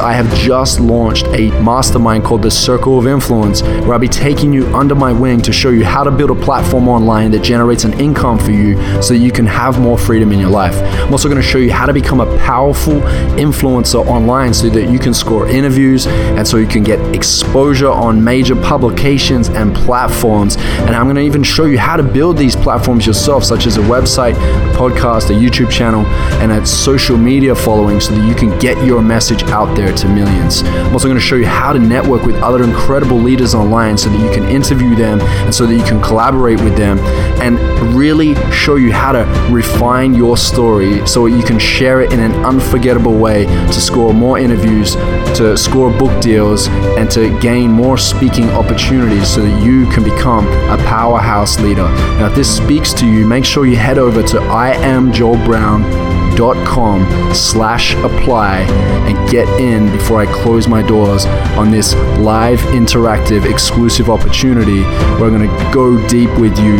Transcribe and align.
I 0.00 0.12
have 0.12 0.32
just 0.32 0.78
launched 0.78 1.26
a 1.34 1.50
mastermind 1.60 2.22
called 2.22 2.42
the 2.42 2.52
Circle 2.52 3.00
of 3.00 3.08
Influence, 3.08 3.62
where 3.62 3.94
I'll 3.94 3.98
be 3.98 4.06
taking 4.06 4.52
you 4.52 4.64
under 4.68 4.94
my 4.94 5.12
wing 5.12 5.40
to 5.40 5.52
show 5.52 5.70
you 5.70 5.84
how 5.84 6.04
to 6.04 6.12
build 6.12 6.30
a 6.30 6.36
platform 6.36 6.86
online 6.86 7.32
that 7.32 7.42
generates 7.42 7.82
an 7.82 7.98
income 7.98 8.38
for 8.38 8.52
you 8.52 8.76
so 9.02 9.12
you 9.12 9.32
can 9.32 9.44
have 9.44 9.80
more 9.80 9.98
freedom 9.98 10.30
in 10.30 10.38
your 10.38 10.50
life. 10.50 10.76
I'm 11.02 11.10
also 11.10 11.28
going 11.28 11.42
to 11.42 11.46
show 11.46 11.58
you 11.58 11.72
how 11.72 11.84
to 11.84 11.92
become 11.92 12.20
a 12.20 12.38
powerful 12.38 13.00
influencer 13.40 14.06
online 14.06 14.54
so 14.54 14.70
that 14.70 14.88
you 14.88 15.00
can 15.00 15.12
score 15.12 15.48
interviews 15.48 16.06
and 16.06 16.46
so 16.46 16.58
you 16.58 16.68
can 16.68 16.84
get 16.84 17.00
exposure 17.12 17.90
on 17.90 18.22
major 18.22 18.54
publications 18.54 19.48
and 19.48 19.74
platforms. 19.74 20.58
And 20.58 20.90
I'm 20.90 21.06
going 21.06 21.16
to 21.16 21.22
even 21.22 21.42
show 21.42 21.64
you 21.64 21.76
how 21.76 21.96
to 21.96 22.04
build 22.04 22.36
these 22.36 22.54
platforms 22.54 23.04
yourself, 23.04 23.42
such 23.42 23.66
as 23.66 23.78
a 23.78 23.82
website, 23.82 24.34
a 24.34 24.76
podcast, 24.76 25.30
a 25.30 25.32
YouTube 25.32 25.72
channel, 25.72 26.06
and 26.40 26.52
a 26.52 26.64
social 26.64 27.16
media 27.16 27.52
following 27.52 27.98
so 27.98 28.14
that 28.14 28.28
you 28.28 28.36
can 28.36 28.56
get 28.60 28.80
your 28.86 29.02
message 29.02 29.42
out 29.42 29.74
there 29.74 29.87
to 29.96 30.08
millions. 30.08 30.62
I'm 30.62 30.92
also 30.92 31.08
going 31.08 31.18
to 31.18 31.24
show 31.24 31.36
you 31.36 31.46
how 31.46 31.72
to 31.72 31.78
network 31.78 32.24
with 32.24 32.36
other 32.36 32.62
incredible 32.62 33.16
leaders 33.16 33.54
online 33.54 33.96
so 33.96 34.08
that 34.08 34.20
you 34.20 34.30
can 34.30 34.48
interview 34.48 34.94
them 34.94 35.20
and 35.20 35.54
so 35.54 35.66
that 35.66 35.74
you 35.74 35.84
can 35.84 36.00
collaborate 36.02 36.60
with 36.60 36.76
them 36.76 36.98
and 37.40 37.58
really 37.94 38.34
show 38.50 38.76
you 38.76 38.92
how 38.92 39.12
to 39.12 39.24
refine 39.50 40.14
your 40.14 40.36
story 40.36 41.06
so 41.06 41.28
that 41.28 41.36
you 41.36 41.42
can 41.42 41.58
share 41.58 42.00
it 42.00 42.12
in 42.12 42.20
an 42.20 42.32
unforgettable 42.44 43.16
way 43.16 43.44
to 43.46 43.80
score 43.80 44.12
more 44.12 44.38
interviews, 44.38 44.94
to 45.36 45.56
score 45.56 45.90
book 45.90 46.20
deals, 46.20 46.68
and 46.98 47.10
to 47.10 47.38
gain 47.40 47.70
more 47.70 47.98
speaking 47.98 48.48
opportunities 48.50 49.28
so 49.28 49.42
that 49.42 49.62
you 49.62 49.86
can 49.90 50.02
become 50.02 50.46
a 50.70 50.76
powerhouse 50.86 51.58
leader. 51.60 51.88
Now, 52.18 52.26
if 52.26 52.34
this 52.34 52.54
speaks 52.56 52.92
to 52.94 53.06
you, 53.06 53.26
make 53.26 53.44
sure 53.44 53.66
you 53.66 53.76
head 53.76 53.98
over 53.98 54.22
to 54.22 54.40
I 54.40 54.70
am 54.72 55.12
Joel 55.12 55.36
Brown 55.44 56.17
com 56.38 57.34
slash 57.34 57.94
apply 57.96 58.60
and 59.08 59.28
get 59.28 59.48
in 59.60 59.90
before 59.90 60.20
I 60.20 60.26
close 60.32 60.68
my 60.68 60.82
doors 60.82 61.26
on 61.56 61.72
this 61.72 61.94
live 62.20 62.60
interactive 62.60 63.44
exclusive 63.50 64.08
opportunity 64.08 64.82
where 65.18 65.24
I'm 65.24 65.36
going 65.36 65.48
to 65.48 65.70
go 65.74 66.06
deep 66.06 66.30
with 66.38 66.56
you 66.58 66.76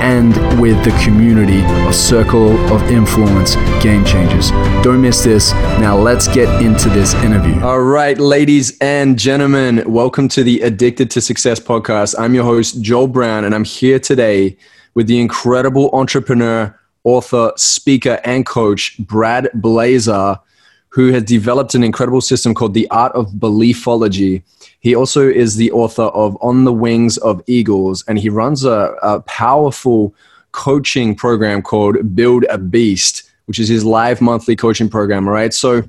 and 0.00 0.32
with 0.58 0.82
the 0.82 0.98
community 1.04 1.62
of 1.86 1.94
Circle 1.94 2.56
of 2.72 2.82
Influence 2.84 3.56
Game 3.82 4.02
Changers. 4.06 4.50
Don't 4.82 5.02
miss 5.02 5.22
this. 5.22 5.52
Now 5.78 5.94
let's 5.94 6.26
get 6.26 6.62
into 6.62 6.88
this 6.88 7.12
interview. 7.16 7.60
All 7.60 7.82
right, 7.82 8.16
ladies 8.16 8.78
and 8.80 9.18
gentlemen, 9.18 9.84
welcome 9.86 10.26
to 10.28 10.42
the 10.42 10.62
Addicted 10.62 11.10
to 11.10 11.20
Success 11.20 11.60
podcast. 11.60 12.14
I'm 12.18 12.34
your 12.34 12.44
host, 12.44 12.80
Joel 12.80 13.08
Brown, 13.08 13.44
and 13.44 13.54
I'm 13.54 13.64
here 13.64 13.98
today 13.98 14.56
with 14.94 15.06
the 15.06 15.20
incredible 15.20 15.90
entrepreneur 15.92 16.78
author, 17.04 17.52
speaker, 17.56 18.20
and 18.24 18.46
coach, 18.46 18.96
Brad 18.98 19.48
Blazar, 19.54 20.40
who 20.88 21.12
has 21.12 21.24
developed 21.24 21.74
an 21.74 21.82
incredible 21.82 22.20
system 22.20 22.54
called 22.54 22.74
the 22.74 22.88
Art 22.90 23.12
of 23.12 23.30
Beliefology. 23.32 24.42
He 24.80 24.94
also 24.94 25.26
is 25.26 25.56
the 25.56 25.72
author 25.72 26.02
of 26.02 26.36
On 26.42 26.64
the 26.64 26.72
Wings 26.72 27.16
of 27.18 27.42
Eagles, 27.46 28.04
and 28.08 28.18
he 28.18 28.28
runs 28.28 28.64
a, 28.64 28.94
a 29.02 29.20
powerful 29.20 30.14
coaching 30.52 31.14
program 31.14 31.62
called 31.62 32.14
Build 32.14 32.44
a 32.50 32.58
Beast, 32.58 33.30
which 33.46 33.58
is 33.58 33.68
his 33.68 33.84
live 33.84 34.20
monthly 34.20 34.54
coaching 34.54 34.88
program. 34.88 35.26
All 35.26 35.34
right. 35.34 35.54
So 35.54 35.82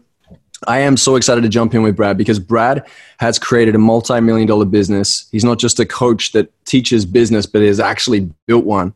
I 0.67 0.80
am 0.80 0.95
so 0.95 1.17
excited 1.17 1.42
to 1.42 1.50
jump 1.50 1.73
in 1.75 1.83
with 1.83 1.98
Brad 1.98 2.17
because 2.17 2.39
Brad 2.39 2.88
has 3.20 3.38
created 3.38 3.75
a 3.75 3.80
multi 3.80 4.22
million 4.22 4.48
dollar 4.48 4.66
business. 4.66 5.27
He's 5.31 5.44
not 5.44 5.59
just 5.59 5.81
a 5.81 5.86
coach 5.86 6.31
that 6.31 6.50
teaches 6.66 7.05
business, 7.05 7.45
but 7.45 7.61
has 7.61 7.81
actually 7.81 8.31
built 8.48 8.64
one 8.64 8.94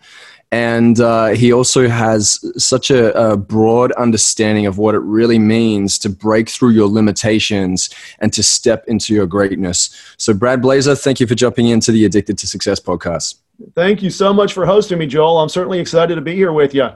and 0.51 0.99
uh, 1.01 1.27
he 1.27 1.51
also 1.51 1.89
has 1.89 2.39
such 2.61 2.89
a, 2.89 3.13
a, 3.31 3.35
broad 3.35 3.91
understanding 3.93 4.65
of 4.65 4.77
what 4.77 4.95
it 4.95 4.99
really 4.99 5.39
means 5.39 5.99
to 5.99 6.09
break 6.09 6.47
through 6.49 6.69
your 6.69 6.87
limitations 6.87 7.89
and 8.19 8.31
to 8.31 8.41
step 8.41 8.85
into 8.87 9.13
your 9.13 9.27
greatness. 9.27 9.89
So, 10.17 10.33
Brad 10.33 10.61
Blazar, 10.61 11.01
thank 11.01 11.19
you 11.19 11.27
for 11.27 11.35
jumping 11.35 11.67
into 11.67 11.91
the 11.91 12.05
Addicted 12.05 12.37
to 12.37 12.47
Success 12.47 12.79
podcast. 12.79 13.35
Thank 13.75 14.01
you 14.01 14.09
so 14.09 14.33
much 14.33 14.53
for 14.53 14.65
hosting 14.65 14.99
me, 14.99 15.07
Joel. 15.07 15.39
I'm 15.39 15.49
certainly 15.49 15.79
excited 15.79 16.15
to 16.15 16.21
be 16.21 16.35
here 16.35 16.53
with 16.53 16.73
you. 16.73 16.89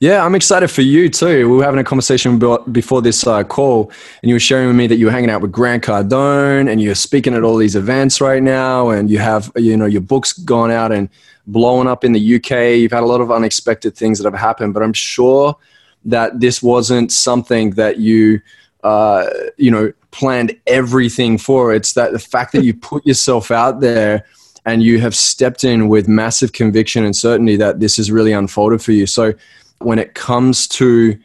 Yeah, 0.00 0.24
I'm 0.24 0.34
excited 0.34 0.68
for 0.68 0.80
you 0.80 1.10
too. 1.10 1.48
We 1.48 1.58
were 1.58 1.64
having 1.64 1.80
a 1.80 1.84
conversation 1.84 2.38
before 2.72 3.02
this 3.02 3.26
uh, 3.26 3.44
call, 3.44 3.92
and 4.22 4.30
you 4.30 4.34
were 4.34 4.40
sharing 4.40 4.68
with 4.68 4.76
me 4.76 4.86
that 4.86 4.96
you 4.96 5.06
were 5.06 5.12
hanging 5.12 5.28
out 5.28 5.42
with 5.42 5.52
Grant 5.52 5.84
Cardone, 5.84 6.70
and 6.70 6.80
you're 6.80 6.94
speaking 6.94 7.34
at 7.34 7.42
all 7.42 7.56
these 7.56 7.76
events 7.76 8.20
right 8.20 8.42
now, 8.42 8.88
and 8.88 9.10
you 9.10 9.18
have 9.18 9.52
you 9.56 9.76
know 9.76 9.84
your 9.84 10.00
books 10.00 10.32
gone 10.32 10.70
out 10.70 10.90
and 10.90 11.10
blowing 11.50 11.88
up 11.88 12.04
in 12.04 12.12
the 12.12 12.36
UK. 12.36 12.78
You've 12.78 12.92
had 12.92 13.02
a 13.02 13.06
lot 13.06 13.20
of 13.20 13.30
unexpected 13.30 13.96
things 13.96 14.18
that 14.18 14.30
have 14.30 14.40
happened, 14.40 14.74
but 14.74 14.82
I'm 14.82 14.92
sure 14.92 15.56
that 16.04 16.40
this 16.40 16.62
wasn't 16.62 17.12
something 17.12 17.70
that 17.72 17.98
you, 17.98 18.40
uh, 18.84 19.26
you 19.56 19.70
know, 19.70 19.92
planned 20.10 20.58
everything 20.66 21.38
for. 21.38 21.74
It's 21.74 21.92
that 21.94 22.12
the 22.12 22.18
fact 22.18 22.52
that 22.52 22.64
you 22.64 22.74
put 22.90 23.06
yourself 23.06 23.50
out 23.50 23.80
there 23.80 24.24
and 24.66 24.82
you 24.82 25.00
have 25.00 25.14
stepped 25.14 25.64
in 25.64 25.88
with 25.88 26.08
massive 26.08 26.52
conviction 26.52 27.04
and 27.04 27.16
certainty 27.16 27.56
that 27.56 27.80
this 27.80 27.96
has 27.96 28.10
really 28.10 28.32
unfolded 28.32 28.82
for 28.82 28.92
you. 28.92 29.06
So 29.06 29.32
when 29.78 29.98
it 29.98 30.14
comes 30.14 30.68
to 30.68 31.18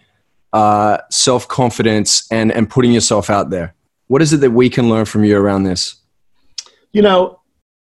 uh, 0.53 0.99
self 1.09 1.47
confidence 1.47 2.27
and 2.31 2.51
and 2.51 2.69
putting 2.69 2.93
yourself 2.93 3.29
out 3.29 3.49
there, 3.49 3.75
what 4.07 4.21
is 4.21 4.31
it 4.31 4.37
that 4.37 4.51
we 4.51 4.69
can 4.69 4.89
learn 4.89 5.05
from 5.05 5.25
you 5.25 5.37
around 5.37 5.63
this? 5.63 5.95
You 6.93 7.01
know, 7.01 7.41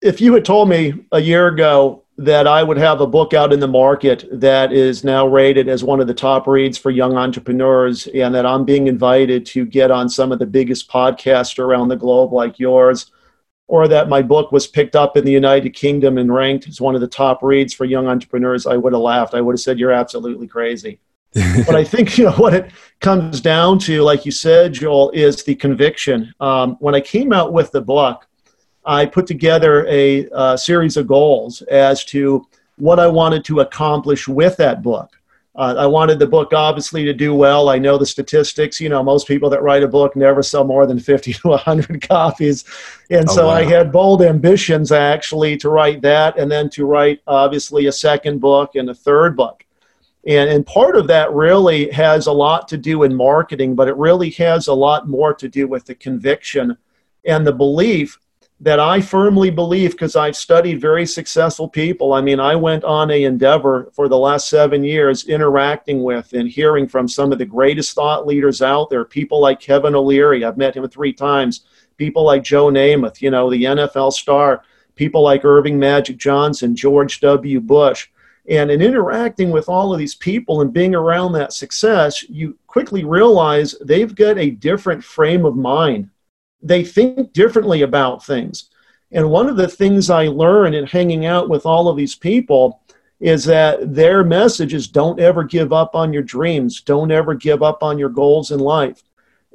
if 0.01 0.21
you 0.21 0.33
had 0.33 0.45
told 0.45 0.69
me 0.69 0.93
a 1.11 1.19
year 1.19 1.47
ago 1.47 2.00
that 2.17 2.45
I 2.45 2.61
would 2.61 2.77
have 2.77 3.01
a 3.01 3.07
book 3.07 3.33
out 3.33 3.53
in 3.53 3.59
the 3.59 3.67
market 3.67 4.27
that 4.31 4.71
is 4.71 5.03
now 5.03 5.25
rated 5.25 5.67
as 5.67 5.83
one 5.83 5.99
of 5.99 6.07
the 6.07 6.13
top 6.13 6.45
reads 6.45 6.77
for 6.77 6.91
young 6.91 7.17
entrepreneurs, 7.17 8.07
and 8.07 8.35
that 8.35 8.45
I'm 8.45 8.65
being 8.65 8.87
invited 8.87 9.45
to 9.47 9.65
get 9.65 9.91
on 9.91 10.09
some 10.09 10.31
of 10.31 10.39
the 10.39 10.45
biggest 10.45 10.89
podcasts 10.89 11.57
around 11.57 11.87
the 11.87 11.95
globe, 11.95 12.33
like 12.33 12.59
yours, 12.59 13.11
or 13.67 13.87
that 13.87 14.09
my 14.09 14.21
book 14.21 14.51
was 14.51 14.67
picked 14.67 14.95
up 14.95 15.15
in 15.15 15.23
the 15.23 15.31
United 15.31 15.71
Kingdom 15.71 16.17
and 16.17 16.33
ranked 16.33 16.67
as 16.67 16.81
one 16.81 16.95
of 16.95 17.01
the 17.01 17.07
top 17.07 17.41
reads 17.41 17.73
for 17.73 17.85
young 17.85 18.07
entrepreneurs, 18.07 18.67
I 18.67 18.75
would 18.75 18.93
have 18.93 19.01
laughed. 19.01 19.33
I 19.33 19.41
would 19.41 19.53
have 19.53 19.61
said, 19.61 19.79
You're 19.79 19.93
absolutely 19.93 20.47
crazy. 20.47 20.99
but 21.65 21.75
I 21.75 21.85
think 21.85 22.17
you 22.17 22.25
know 22.25 22.33
what 22.33 22.53
it 22.53 22.71
comes 22.99 23.39
down 23.39 23.79
to, 23.79 24.01
like 24.01 24.25
you 24.25 24.33
said, 24.33 24.73
Joel, 24.73 25.11
is 25.11 25.41
the 25.45 25.55
conviction. 25.55 26.33
Um, 26.41 26.75
when 26.81 26.93
I 26.93 26.99
came 26.99 27.31
out 27.31 27.53
with 27.53 27.71
the 27.71 27.79
book, 27.79 28.27
I 28.85 29.05
put 29.05 29.27
together 29.27 29.85
a, 29.87 30.27
a 30.31 30.57
series 30.57 30.97
of 30.97 31.07
goals 31.07 31.61
as 31.63 32.03
to 32.05 32.47
what 32.77 32.99
I 32.99 33.07
wanted 33.07 33.45
to 33.45 33.59
accomplish 33.59 34.27
with 34.27 34.57
that 34.57 34.81
book. 34.81 35.11
Uh, 35.53 35.75
I 35.77 35.85
wanted 35.85 36.17
the 36.17 36.27
book 36.27 36.53
obviously 36.53 37.03
to 37.03 37.13
do 37.13 37.35
well. 37.35 37.67
I 37.67 37.77
know 37.77 37.97
the 37.97 38.05
statistics. 38.05 38.79
You 38.79 38.87
know, 38.87 39.03
most 39.03 39.27
people 39.27 39.49
that 39.49 39.61
write 39.61 39.83
a 39.83 39.87
book 39.87 40.15
never 40.15 40.41
sell 40.41 40.63
more 40.63 40.87
than 40.87 40.99
50 40.99 41.33
to 41.33 41.47
100 41.49 42.07
copies. 42.07 42.63
And 43.09 43.29
oh, 43.29 43.35
so 43.35 43.47
wow. 43.47 43.53
I 43.53 43.63
had 43.63 43.91
bold 43.91 44.21
ambitions 44.21 44.91
actually 44.91 45.57
to 45.57 45.69
write 45.69 46.01
that 46.01 46.39
and 46.39 46.49
then 46.49 46.69
to 46.71 46.85
write 46.85 47.21
obviously 47.27 47.87
a 47.87 47.91
second 47.91 48.39
book 48.39 48.75
and 48.75 48.89
a 48.89 48.95
third 48.95 49.35
book. 49.35 49.65
And, 50.25 50.49
and 50.49 50.65
part 50.65 50.95
of 50.95 51.07
that 51.07 51.33
really 51.33 51.89
has 51.91 52.27
a 52.27 52.31
lot 52.31 52.67
to 52.69 52.77
do 52.77 53.03
in 53.03 53.13
marketing, 53.13 53.75
but 53.75 53.87
it 53.87 53.97
really 53.97 54.29
has 54.31 54.67
a 54.67 54.73
lot 54.73 55.09
more 55.09 55.33
to 55.33 55.49
do 55.49 55.67
with 55.67 55.85
the 55.85 55.95
conviction 55.95 56.77
and 57.25 57.45
the 57.45 57.51
belief 57.51 58.19
that 58.61 58.79
I 58.79 59.01
firmly 59.01 59.49
believe 59.49 59.91
because 59.91 60.15
I've 60.15 60.35
studied 60.35 60.79
very 60.79 61.07
successful 61.07 61.67
people. 61.67 62.13
I 62.13 62.21
mean, 62.21 62.39
I 62.39 62.55
went 62.55 62.83
on 62.83 63.09
a 63.09 63.23
endeavor 63.23 63.89
for 63.91 64.07
the 64.07 64.19
last 64.19 64.49
seven 64.49 64.83
years 64.83 65.27
interacting 65.27 66.03
with 66.03 66.31
and 66.33 66.47
hearing 66.47 66.87
from 66.87 67.07
some 67.07 67.31
of 67.31 67.39
the 67.39 67.45
greatest 67.45 67.95
thought 67.95 68.27
leaders 68.27 68.61
out 68.61 68.91
there. 68.91 69.03
People 69.03 69.41
like 69.41 69.59
Kevin 69.59 69.95
O'Leary, 69.95 70.45
I've 70.45 70.59
met 70.59 70.75
him 70.75 70.87
three 70.87 71.11
times. 71.11 71.61
People 71.97 72.23
like 72.23 72.43
Joe 72.43 72.67
Namath, 72.67 73.19
you 73.19 73.31
know, 73.31 73.49
the 73.49 73.63
NFL 73.63 74.13
star. 74.13 74.61
People 74.95 75.23
like 75.23 75.43
Earvin 75.43 75.79
Magic 75.79 76.17
Johnson, 76.17 76.75
George 76.75 77.19
W. 77.21 77.59
Bush. 77.61 78.09
And 78.47 78.69
in 78.69 78.83
interacting 78.83 79.49
with 79.49 79.69
all 79.69 79.91
of 79.91 79.97
these 79.97 80.15
people 80.15 80.61
and 80.61 80.71
being 80.71 80.93
around 80.93 81.31
that 81.31 81.53
success, 81.53 82.21
you 82.29 82.59
quickly 82.67 83.05
realize 83.05 83.75
they've 83.83 84.13
got 84.13 84.37
a 84.37 84.51
different 84.51 85.03
frame 85.03 85.45
of 85.45 85.55
mind 85.55 86.11
they 86.61 86.83
think 86.83 87.33
differently 87.33 87.81
about 87.81 88.25
things. 88.25 88.69
And 89.11 89.29
one 89.29 89.47
of 89.47 89.57
the 89.57 89.67
things 89.67 90.09
I 90.09 90.27
learned 90.27 90.75
in 90.75 90.85
hanging 90.85 91.25
out 91.25 91.49
with 91.49 91.65
all 91.65 91.87
of 91.87 91.97
these 91.97 92.15
people 92.15 92.81
is 93.19 93.43
that 93.45 93.93
their 93.93 94.23
message 94.23 94.73
is 94.73 94.87
don't 94.87 95.19
ever 95.19 95.43
give 95.43 95.71
up 95.71 95.95
on 95.95 96.11
your 96.11 96.23
dreams, 96.23 96.81
don't 96.81 97.11
ever 97.11 97.35
give 97.35 97.61
up 97.61 97.83
on 97.83 97.99
your 97.99 98.09
goals 98.09 98.51
in 98.51 98.59
life. 98.59 99.03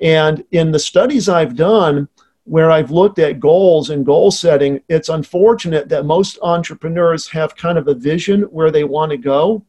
And 0.01 0.45
in 0.53 0.71
the 0.71 0.79
studies 0.79 1.29
I've 1.29 1.57
done, 1.57 2.09
where 2.45 2.71
I've 2.71 2.93
looked 2.93 3.19
at 3.19 3.41
goals 3.41 3.91
and 3.91 4.07
goal 4.07 4.31
setting, 4.31 4.81
it's 4.89 5.09
unfortunate 5.09 5.89
that 5.89 6.07
most 6.07 6.39
entrepreneurs 6.43 7.27
have 7.29 7.57
kind 7.57 7.77
of 7.77 7.89
a 7.89 7.95
vision 7.95 8.43
where 8.43 8.71
they 8.71 8.85
want 8.85 9.11
to 9.11 9.17
go, 9.17 9.65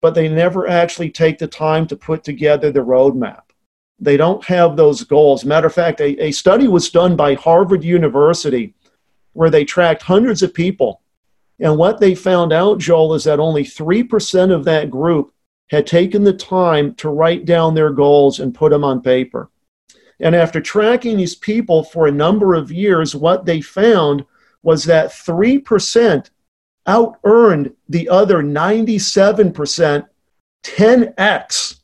but 0.00 0.14
they 0.14 0.28
never 0.28 0.68
actually 0.68 1.10
take 1.10 1.38
the 1.38 1.48
time 1.48 1.88
to 1.88 1.96
put 1.96 2.22
together 2.22 2.70
the 2.70 2.80
roadmap. 2.80 3.49
They 4.00 4.16
don't 4.16 4.44
have 4.46 4.76
those 4.76 5.04
goals. 5.04 5.44
Matter 5.44 5.66
of 5.66 5.74
fact, 5.74 6.00
a, 6.00 6.24
a 6.24 6.32
study 6.32 6.68
was 6.68 6.90
done 6.90 7.16
by 7.16 7.34
Harvard 7.34 7.84
University 7.84 8.74
where 9.32 9.50
they 9.50 9.64
tracked 9.64 10.02
hundreds 10.02 10.42
of 10.42 10.54
people. 10.54 11.02
And 11.60 11.76
what 11.76 12.00
they 12.00 12.14
found 12.14 12.52
out, 12.52 12.78
Joel, 12.78 13.14
is 13.14 13.24
that 13.24 13.38
only 13.38 13.64
3% 13.64 14.52
of 14.52 14.64
that 14.64 14.90
group 14.90 15.32
had 15.68 15.86
taken 15.86 16.24
the 16.24 16.32
time 16.32 16.94
to 16.96 17.10
write 17.10 17.44
down 17.44 17.74
their 17.74 17.90
goals 17.90 18.40
and 18.40 18.54
put 18.54 18.70
them 18.70 18.82
on 18.82 19.02
paper. 19.02 19.50
And 20.18 20.34
after 20.34 20.60
tracking 20.60 21.16
these 21.16 21.34
people 21.34 21.84
for 21.84 22.06
a 22.06 22.12
number 22.12 22.54
of 22.54 22.72
years, 22.72 23.14
what 23.14 23.44
they 23.44 23.60
found 23.60 24.24
was 24.62 24.84
that 24.84 25.10
3% 25.10 26.30
out 26.86 27.18
earned 27.24 27.72
the 27.88 28.08
other 28.08 28.42
97% 28.42 30.06
10x. 30.62 31.79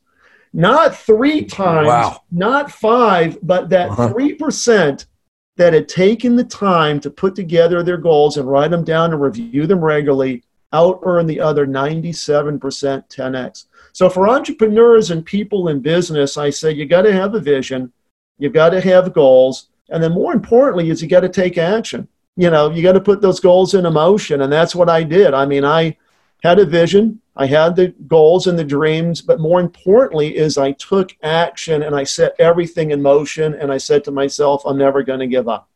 Not 0.52 0.96
three 0.96 1.44
times, 1.44 1.88
wow. 1.88 2.22
not 2.30 2.70
five, 2.70 3.38
but 3.42 3.68
that 3.70 3.90
uh-huh. 3.90 4.14
3% 4.14 5.06
that 5.56 5.72
had 5.72 5.88
taken 5.88 6.36
the 6.36 6.44
time 6.44 7.00
to 7.00 7.10
put 7.10 7.34
together 7.34 7.82
their 7.82 7.96
goals 7.96 8.36
and 8.36 8.48
write 8.48 8.70
them 8.70 8.84
down 8.84 9.12
and 9.12 9.20
review 9.20 9.66
them 9.66 9.84
regularly 9.84 10.42
out 10.72 11.00
earn 11.04 11.26
the 11.26 11.40
other 11.40 11.66
97% 11.66 12.58
10x. 12.60 13.66
So 13.92 14.10
for 14.10 14.28
entrepreneurs 14.28 15.10
and 15.10 15.24
people 15.24 15.68
in 15.68 15.80
business, 15.80 16.36
I 16.36 16.50
say 16.50 16.72
you 16.72 16.86
got 16.86 17.02
to 17.02 17.12
have 17.12 17.34
a 17.34 17.40
vision, 17.40 17.92
you've 18.38 18.52
got 18.52 18.70
to 18.70 18.80
have 18.80 19.14
goals, 19.14 19.68
and 19.88 20.02
then 20.02 20.12
more 20.12 20.34
importantly 20.34 20.90
is 20.90 21.00
you 21.00 21.08
got 21.08 21.20
to 21.20 21.28
take 21.28 21.56
action. 21.56 22.08
You 22.36 22.50
know, 22.50 22.70
you 22.70 22.82
got 22.82 22.92
to 22.92 23.00
put 23.00 23.22
those 23.22 23.40
goals 23.40 23.74
into 23.74 23.90
motion, 23.90 24.42
and 24.42 24.52
that's 24.52 24.74
what 24.74 24.90
I 24.90 25.02
did. 25.02 25.32
I 25.32 25.46
mean, 25.46 25.64
I 25.64 25.96
had 26.42 26.58
a 26.58 26.66
vision, 26.66 27.20
I 27.36 27.46
had 27.46 27.76
the 27.76 27.88
goals 28.06 28.46
and 28.46 28.58
the 28.58 28.64
dreams, 28.64 29.20
but 29.20 29.40
more 29.40 29.60
importantly 29.60 30.36
is 30.36 30.56
I 30.56 30.72
took 30.72 31.14
action 31.22 31.82
and 31.82 31.94
I 31.94 32.04
set 32.04 32.34
everything 32.38 32.92
in 32.92 33.02
motion 33.02 33.54
and 33.54 33.70
I 33.70 33.76
said 33.76 34.04
to 34.04 34.10
myself, 34.10 34.62
I'm 34.64 34.78
never 34.78 35.02
going 35.02 35.20
to 35.20 35.26
give 35.26 35.48
up. 35.48 35.68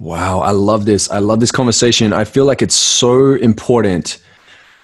Wow, 0.00 0.40
I 0.40 0.50
love 0.50 0.84
this. 0.84 1.10
I 1.10 1.18
love 1.18 1.40
this 1.40 1.52
conversation. 1.52 2.12
I 2.12 2.24
feel 2.24 2.44
like 2.44 2.62
it's 2.62 2.74
so 2.74 3.34
important 3.34 4.18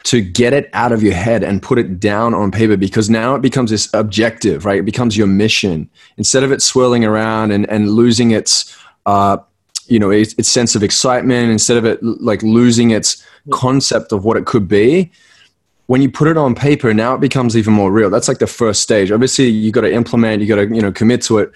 to 0.05 0.21
get 0.21 0.53
it 0.53 0.71
out 0.73 0.93
of 0.93 1.03
your 1.03 1.15
head 1.15 1.43
and 1.43 1.61
put 1.61 1.79
it 1.79 1.99
down 1.99 2.33
on 2.33 2.53
paper 2.53 2.77
because 2.77 3.11
now 3.11 3.35
it 3.35 3.43
becomes 3.43 3.73
this 3.73 3.93
objective, 3.95 4.65
right? 4.65 4.79
It 4.79 4.85
becomes 4.85 5.17
your 5.17 5.27
mission 5.27 5.91
instead 6.17 6.45
of 6.45 6.53
it 6.53 6.63
swirling 6.63 7.05
around 7.05 7.51
and, 7.51 7.69
and 7.69 7.91
losing 7.91 8.31
its, 8.31 8.77
uh, 9.07 9.39
you 9.89 9.99
know, 9.99 10.11
its, 10.11 10.35
its 10.35 10.49
sense 10.49 10.75
of 10.75 10.83
excitement, 10.83 11.51
instead 11.51 11.77
of 11.77 11.85
it 11.85 12.03
like 12.03 12.43
losing 12.43 12.91
its 12.91 13.25
concept 13.51 14.13
of 14.13 14.25
what 14.25 14.37
it 14.37 14.47
could 14.47 14.69
be. 14.69 15.11
When 15.87 16.03
you 16.03 16.11
put 16.11 16.27
it 16.27 16.37
on 16.37 16.55
paper, 16.55 16.93
now 16.93 17.15
it 17.15 17.21
becomes 17.21 17.57
even 17.57 17.73
more 17.73 17.93
real. 17.93 18.11
That's 18.11 18.27
like 18.27 18.39
the 18.39 18.49
first 18.49 18.83
stage. 18.83 19.13
Obviously, 19.13 19.47
you 19.47 19.71
got 19.71 19.83
to 19.83 19.93
implement, 19.93 20.43
you 20.43 20.49
got 20.49 20.57
to, 20.57 20.75
you 20.75 20.83
know, 20.83 20.91
commit 20.91 21.23
to 21.23 21.39
it. 21.39 21.53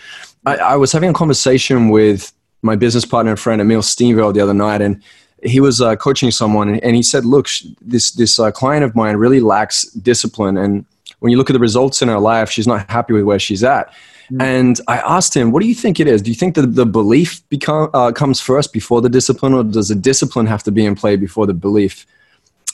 I, 0.46 0.56
I 0.56 0.76
was 0.76 0.92
having 0.92 1.10
a 1.10 1.12
conversation 1.12 1.88
with 1.88 2.32
my 2.62 2.76
business 2.76 3.04
partner 3.04 3.32
and 3.32 3.40
friend 3.40 3.60
Emil 3.60 3.82
Steenveld 3.82 4.34
the 4.34 4.40
other 4.40 4.54
night, 4.54 4.82
and 4.82 5.02
he 5.42 5.58
was 5.60 5.80
uh, 5.80 5.96
coaching 5.96 6.30
someone, 6.30 6.78
and 6.80 6.94
he 6.94 7.02
said, 7.02 7.24
"Look, 7.24 7.48
this 7.80 8.12
this 8.12 8.38
uh, 8.38 8.50
client 8.50 8.84
of 8.84 8.94
mine 8.94 9.16
really 9.16 9.40
lacks 9.40 9.84
discipline, 9.84 10.56
and 10.56 10.84
when 11.20 11.32
you 11.32 11.38
look 11.38 11.50
at 11.50 11.54
the 11.54 11.58
results 11.58 12.02
in 12.02 12.08
her 12.08 12.18
life, 12.18 12.50
she's 12.50 12.66
not 12.66 12.88
happy 12.90 13.14
with 13.14 13.24
where 13.24 13.38
she's 13.38 13.64
at." 13.64 13.92
Mm-hmm. 14.30 14.40
And 14.40 14.80
I 14.88 14.98
asked 14.98 15.34
him, 15.34 15.50
"What 15.50 15.60
do 15.60 15.68
you 15.68 15.74
think 15.74 16.00
it 16.00 16.06
is? 16.06 16.22
Do 16.22 16.30
you 16.30 16.36
think 16.36 16.54
that 16.54 16.74
the 16.74 16.86
belief 16.86 17.46
become, 17.48 17.90
uh, 17.92 18.12
comes 18.12 18.40
first 18.40 18.72
before 18.72 19.00
the 19.00 19.08
discipline, 19.08 19.54
or 19.54 19.64
does 19.64 19.88
the 19.88 19.94
discipline 19.94 20.46
have 20.46 20.62
to 20.64 20.70
be 20.70 20.84
in 20.86 20.94
play 20.94 21.16
before 21.16 21.46
the 21.46 21.54
belief 21.54 22.06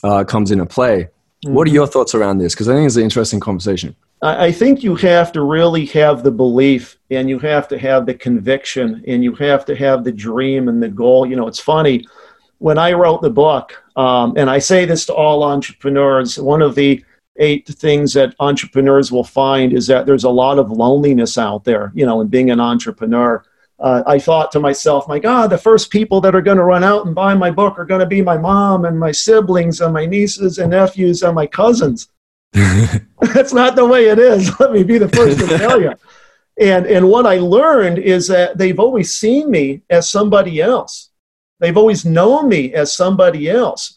uh, 0.03 0.23
comes 0.23 0.51
into 0.51 0.65
play?" 0.65 1.09
Mm-hmm. 1.45 1.53
What 1.53 1.67
are 1.67 1.71
your 1.71 1.87
thoughts 1.87 2.13
around 2.15 2.37
this? 2.37 2.53
Because 2.53 2.69
I 2.69 2.73
think 2.73 2.87
it's 2.87 2.95
an 2.95 3.03
interesting 3.03 3.39
conversation. 3.39 3.95
I 4.21 4.51
think 4.51 4.81
you 4.81 4.95
have 4.95 5.31
to 5.33 5.43
really 5.43 5.85
have 5.87 6.23
the 6.23 6.31
belief 6.31 6.97
and 7.11 7.29
you 7.29 7.37
have 7.37 7.67
to 7.67 7.77
have 7.77 8.07
the 8.07 8.15
conviction 8.15 9.03
and 9.07 9.23
you 9.23 9.35
have 9.35 9.63
to 9.65 9.75
have 9.75 10.03
the 10.03 10.11
dream 10.11 10.69
and 10.69 10.81
the 10.81 10.89
goal. 10.89 11.27
You 11.27 11.35
know, 11.35 11.47
it's 11.47 11.59
funny 11.59 12.03
when 12.57 12.79
I 12.79 12.93
wrote 12.93 13.21
the 13.21 13.29
book, 13.29 13.83
um, 13.95 14.33
and 14.35 14.49
I 14.49 14.57
say 14.57 14.85
this 14.85 15.05
to 15.05 15.13
all 15.13 15.43
entrepreneurs, 15.43 16.39
one 16.39 16.63
of 16.63 16.73
the 16.73 17.03
eight 17.39 17.67
things 17.67 18.13
that 18.13 18.35
entrepreneurs 18.39 19.11
will 19.11 19.23
find 19.23 19.73
is 19.73 19.87
that 19.87 20.05
there's 20.05 20.23
a 20.23 20.29
lot 20.29 20.59
of 20.59 20.71
loneliness 20.71 21.37
out 21.37 21.63
there, 21.63 21.91
you 21.95 22.05
know, 22.05 22.21
in 22.21 22.27
being 22.27 22.51
an 22.51 22.59
entrepreneur. 22.59 23.43
Uh, 23.79 24.03
I 24.07 24.17
thought 24.17 24.51
to 24.53 24.59
myself, 24.59 25.07
my 25.07 25.19
God, 25.19 25.49
the 25.49 25.57
first 25.57 25.91
people 25.91 26.19
that 26.21 26.33
are 26.33 26.41
going 26.41 26.57
to 26.57 26.63
run 26.63 26.83
out 26.83 27.05
and 27.05 27.13
buy 27.13 27.35
my 27.35 27.51
book 27.51 27.77
are 27.77 27.85
going 27.85 27.99
to 27.99 28.07
be 28.07 28.21
my 28.21 28.37
mom 28.37 28.85
and 28.85 28.99
my 28.99 29.11
siblings 29.11 29.81
and 29.81 29.93
my 29.93 30.05
nieces 30.05 30.57
and 30.57 30.71
nephews 30.71 31.21
and 31.21 31.35
my 31.35 31.45
cousins. 31.45 32.09
That's 32.53 33.53
not 33.53 33.75
the 33.75 33.85
way 33.85 34.07
it 34.07 34.17
is. 34.17 34.59
Let 34.59 34.71
me 34.71 34.83
be 34.83 34.97
the 34.97 35.09
first 35.09 35.39
to 35.39 35.57
tell 35.57 35.79
you. 35.79 35.93
And, 36.59 36.87
and 36.87 37.07
what 37.07 37.27
I 37.27 37.37
learned 37.37 37.99
is 37.99 38.27
that 38.29 38.57
they've 38.57 38.79
always 38.79 39.15
seen 39.15 39.51
me 39.51 39.83
as 39.89 40.09
somebody 40.09 40.59
else. 40.59 41.11
They've 41.59 41.77
always 41.77 42.03
known 42.05 42.49
me 42.49 42.73
as 42.73 42.95
somebody 42.95 43.49
else. 43.49 43.96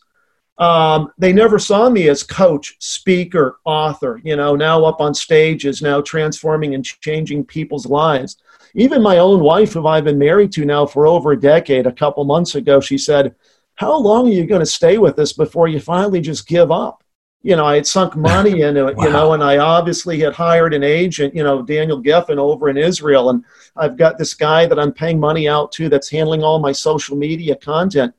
Um, 0.60 1.10
they 1.16 1.32
never 1.32 1.58
saw 1.58 1.88
me 1.88 2.10
as 2.10 2.22
coach, 2.22 2.76
speaker, 2.80 3.58
author, 3.64 4.20
you 4.22 4.36
know, 4.36 4.54
now 4.54 4.84
up 4.84 5.00
on 5.00 5.14
stages, 5.14 5.80
now 5.80 6.02
transforming 6.02 6.74
and 6.74 6.84
changing 6.84 7.46
people's 7.46 7.86
lives. 7.86 8.36
Even 8.74 9.02
my 9.02 9.18
own 9.18 9.40
wife, 9.40 9.72
who 9.72 9.86
I've 9.86 10.04
been 10.04 10.18
married 10.18 10.52
to 10.52 10.66
now 10.66 10.84
for 10.84 11.06
over 11.06 11.32
a 11.32 11.40
decade, 11.40 11.86
a 11.86 11.92
couple 11.92 12.22
months 12.24 12.56
ago, 12.56 12.78
she 12.78 12.98
said, 12.98 13.34
How 13.76 13.96
long 13.96 14.28
are 14.28 14.32
you 14.32 14.44
going 14.44 14.60
to 14.60 14.66
stay 14.66 14.98
with 14.98 15.16
this 15.16 15.32
before 15.32 15.66
you 15.66 15.80
finally 15.80 16.20
just 16.20 16.46
give 16.46 16.70
up? 16.70 17.02
You 17.42 17.56
know, 17.56 17.64
I 17.64 17.76
had 17.76 17.86
sunk 17.86 18.14
money 18.34 18.60
into 18.60 18.86
it, 18.88 18.96
wow. 18.98 19.04
you 19.04 19.10
know, 19.12 19.32
and 19.32 19.42
I 19.42 19.56
obviously 19.56 20.20
had 20.20 20.34
hired 20.34 20.74
an 20.74 20.84
agent, 20.84 21.34
you 21.34 21.42
know, 21.42 21.62
Daniel 21.62 22.02
Geffen 22.02 22.36
over 22.36 22.68
in 22.68 22.76
Israel. 22.76 23.30
And 23.30 23.46
I've 23.76 23.96
got 23.96 24.18
this 24.18 24.34
guy 24.34 24.66
that 24.66 24.78
I'm 24.78 24.92
paying 24.92 25.18
money 25.18 25.48
out 25.48 25.72
to 25.72 25.88
that's 25.88 26.10
handling 26.10 26.42
all 26.42 26.58
my 26.58 26.72
social 26.72 27.16
media 27.16 27.56
content. 27.56 28.14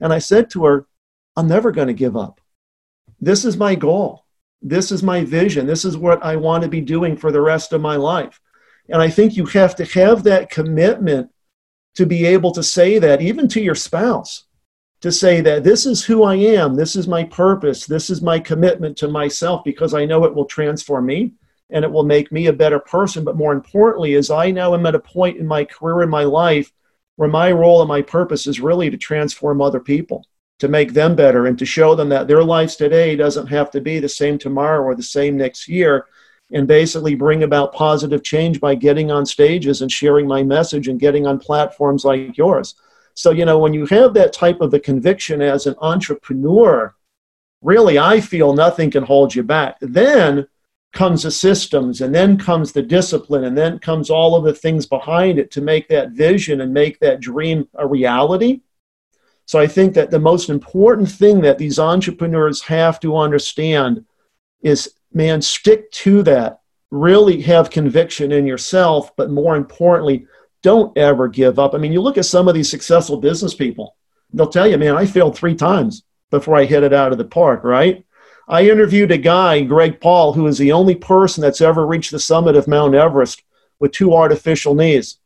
And 0.00 0.12
I 0.12 0.20
said 0.20 0.48
to 0.50 0.64
her, 0.64 0.86
I'm 1.36 1.48
never 1.48 1.72
going 1.72 1.88
to 1.88 1.94
give 1.94 2.16
up. 2.16 2.40
This 3.20 3.44
is 3.44 3.56
my 3.56 3.74
goal. 3.74 4.24
This 4.60 4.92
is 4.92 5.02
my 5.02 5.24
vision. 5.24 5.66
This 5.66 5.84
is 5.84 5.96
what 5.96 6.24
I 6.24 6.36
want 6.36 6.62
to 6.62 6.68
be 6.68 6.80
doing 6.80 7.16
for 7.16 7.32
the 7.32 7.40
rest 7.40 7.72
of 7.72 7.80
my 7.80 7.96
life. 7.96 8.40
And 8.88 9.00
I 9.00 9.08
think 9.08 9.36
you 9.36 9.46
have 9.46 9.74
to 9.76 9.84
have 9.84 10.24
that 10.24 10.50
commitment 10.50 11.30
to 11.94 12.06
be 12.06 12.26
able 12.26 12.52
to 12.52 12.62
say 12.62 12.98
that, 12.98 13.20
even 13.20 13.48
to 13.48 13.60
your 13.60 13.74
spouse, 13.74 14.44
to 15.00 15.10
say 15.10 15.40
that 15.40 15.64
this 15.64 15.84
is 15.84 16.04
who 16.04 16.22
I 16.22 16.36
am, 16.36 16.74
this 16.74 16.96
is 16.96 17.08
my 17.08 17.24
purpose, 17.24 17.86
this 17.86 18.08
is 18.08 18.22
my 18.22 18.38
commitment 18.38 18.96
to 18.98 19.08
myself, 19.08 19.64
because 19.64 19.94
I 19.94 20.04
know 20.04 20.24
it 20.24 20.34
will 20.34 20.44
transform 20.44 21.06
me 21.06 21.32
and 21.70 21.84
it 21.84 21.90
will 21.90 22.04
make 22.04 22.30
me 22.30 22.46
a 22.46 22.52
better 22.52 22.78
person. 22.78 23.24
But 23.24 23.36
more 23.36 23.52
importantly, 23.52 24.14
is 24.14 24.30
I 24.30 24.50
now 24.50 24.74
am 24.74 24.86
at 24.86 24.94
a 24.94 25.00
point 25.00 25.38
in 25.38 25.46
my 25.46 25.64
career 25.64 26.02
in 26.02 26.10
my 26.10 26.24
life 26.24 26.72
where 27.16 27.28
my 27.28 27.50
role 27.52 27.80
and 27.80 27.88
my 27.88 28.02
purpose 28.02 28.46
is 28.46 28.60
really 28.60 28.90
to 28.90 28.96
transform 28.96 29.60
other 29.60 29.80
people, 29.80 30.24
to 30.62 30.68
make 30.68 30.92
them 30.92 31.16
better, 31.16 31.46
and 31.46 31.58
to 31.58 31.66
show 31.66 31.96
them 31.96 32.08
that 32.08 32.28
their 32.28 32.44
lives 32.44 32.76
today 32.76 33.16
doesn't 33.16 33.48
have 33.48 33.68
to 33.68 33.80
be 33.80 33.98
the 33.98 34.08
same 34.08 34.38
tomorrow 34.38 34.80
or 34.80 34.94
the 34.94 35.02
same 35.02 35.36
next 35.36 35.66
year. 35.66 36.06
And 36.52 36.68
basically 36.68 37.16
bring 37.16 37.42
about 37.42 37.72
positive 37.72 38.22
change 38.22 38.60
by 38.60 38.76
getting 38.76 39.10
on 39.10 39.26
stages 39.26 39.82
and 39.82 39.90
sharing 39.90 40.28
my 40.28 40.44
message 40.44 40.86
and 40.86 41.00
getting 41.00 41.26
on 41.26 41.40
platforms 41.40 42.04
like 42.04 42.38
yours. 42.38 42.76
So, 43.14 43.32
you 43.32 43.44
know, 43.44 43.58
when 43.58 43.74
you 43.74 43.86
have 43.86 44.14
that 44.14 44.32
type 44.32 44.60
of 44.60 44.72
a 44.72 44.78
conviction 44.78 45.42
as 45.42 45.66
an 45.66 45.74
entrepreneur, 45.80 46.94
really, 47.60 47.98
I 47.98 48.20
feel 48.20 48.54
nothing 48.54 48.92
can 48.92 49.02
hold 49.02 49.34
you 49.34 49.42
back. 49.42 49.78
Then 49.80 50.46
comes 50.92 51.24
the 51.24 51.32
systems 51.32 52.02
and 52.02 52.14
then 52.14 52.38
comes 52.38 52.70
the 52.70 52.82
discipline 52.82 53.42
and 53.42 53.58
then 53.58 53.80
comes 53.80 54.10
all 54.10 54.36
of 54.36 54.44
the 54.44 54.54
things 54.54 54.86
behind 54.86 55.40
it 55.40 55.50
to 55.50 55.60
make 55.60 55.88
that 55.88 56.10
vision 56.12 56.60
and 56.60 56.72
make 56.72 57.00
that 57.00 57.18
dream 57.18 57.66
a 57.74 57.84
reality 57.84 58.60
so 59.52 59.60
i 59.60 59.66
think 59.66 59.92
that 59.92 60.10
the 60.10 60.18
most 60.18 60.48
important 60.48 61.06
thing 61.06 61.42
that 61.42 61.58
these 61.58 61.78
entrepreneurs 61.78 62.62
have 62.62 62.98
to 62.98 63.18
understand 63.18 64.02
is 64.62 64.94
man 65.12 65.42
stick 65.42 65.90
to 65.90 66.22
that. 66.22 66.60
Really 66.90 67.42
have 67.42 67.68
conviction 67.68 68.32
in 68.32 68.46
yourself 68.46 69.14
but 69.14 69.30
more 69.30 69.56
importantly 69.56 70.26
don't 70.62 70.96
ever 70.96 71.28
give 71.28 71.58
up. 71.58 71.74
I 71.74 71.78
mean 71.78 71.92
you 71.92 72.00
look 72.00 72.16
at 72.16 72.24
some 72.24 72.48
of 72.48 72.54
these 72.54 72.70
successful 72.70 73.18
business 73.18 73.54
people 73.54 73.94
they'll 74.32 74.48
tell 74.48 74.66
you 74.66 74.78
man 74.78 74.96
i 74.96 75.04
failed 75.04 75.36
three 75.36 75.54
times 75.54 76.02
before 76.30 76.56
i 76.56 76.64
hit 76.64 76.82
it 76.82 76.94
out 76.94 77.12
of 77.12 77.18
the 77.18 77.32
park 77.40 77.62
right? 77.62 78.06
I 78.48 78.62
interviewed 78.70 79.12
a 79.12 79.18
guy, 79.18 79.60
Greg 79.60 80.00
Paul, 80.00 80.32
who 80.32 80.46
is 80.46 80.56
the 80.56 80.72
only 80.72 80.94
person 80.94 81.42
that's 81.42 81.60
ever 81.60 81.86
reached 81.86 82.10
the 82.10 82.18
summit 82.18 82.56
of 82.56 82.66
Mount 82.66 82.94
Everest 82.94 83.42
with 83.80 83.92
two 83.92 84.14
artificial 84.14 84.74
knees. 84.74 85.18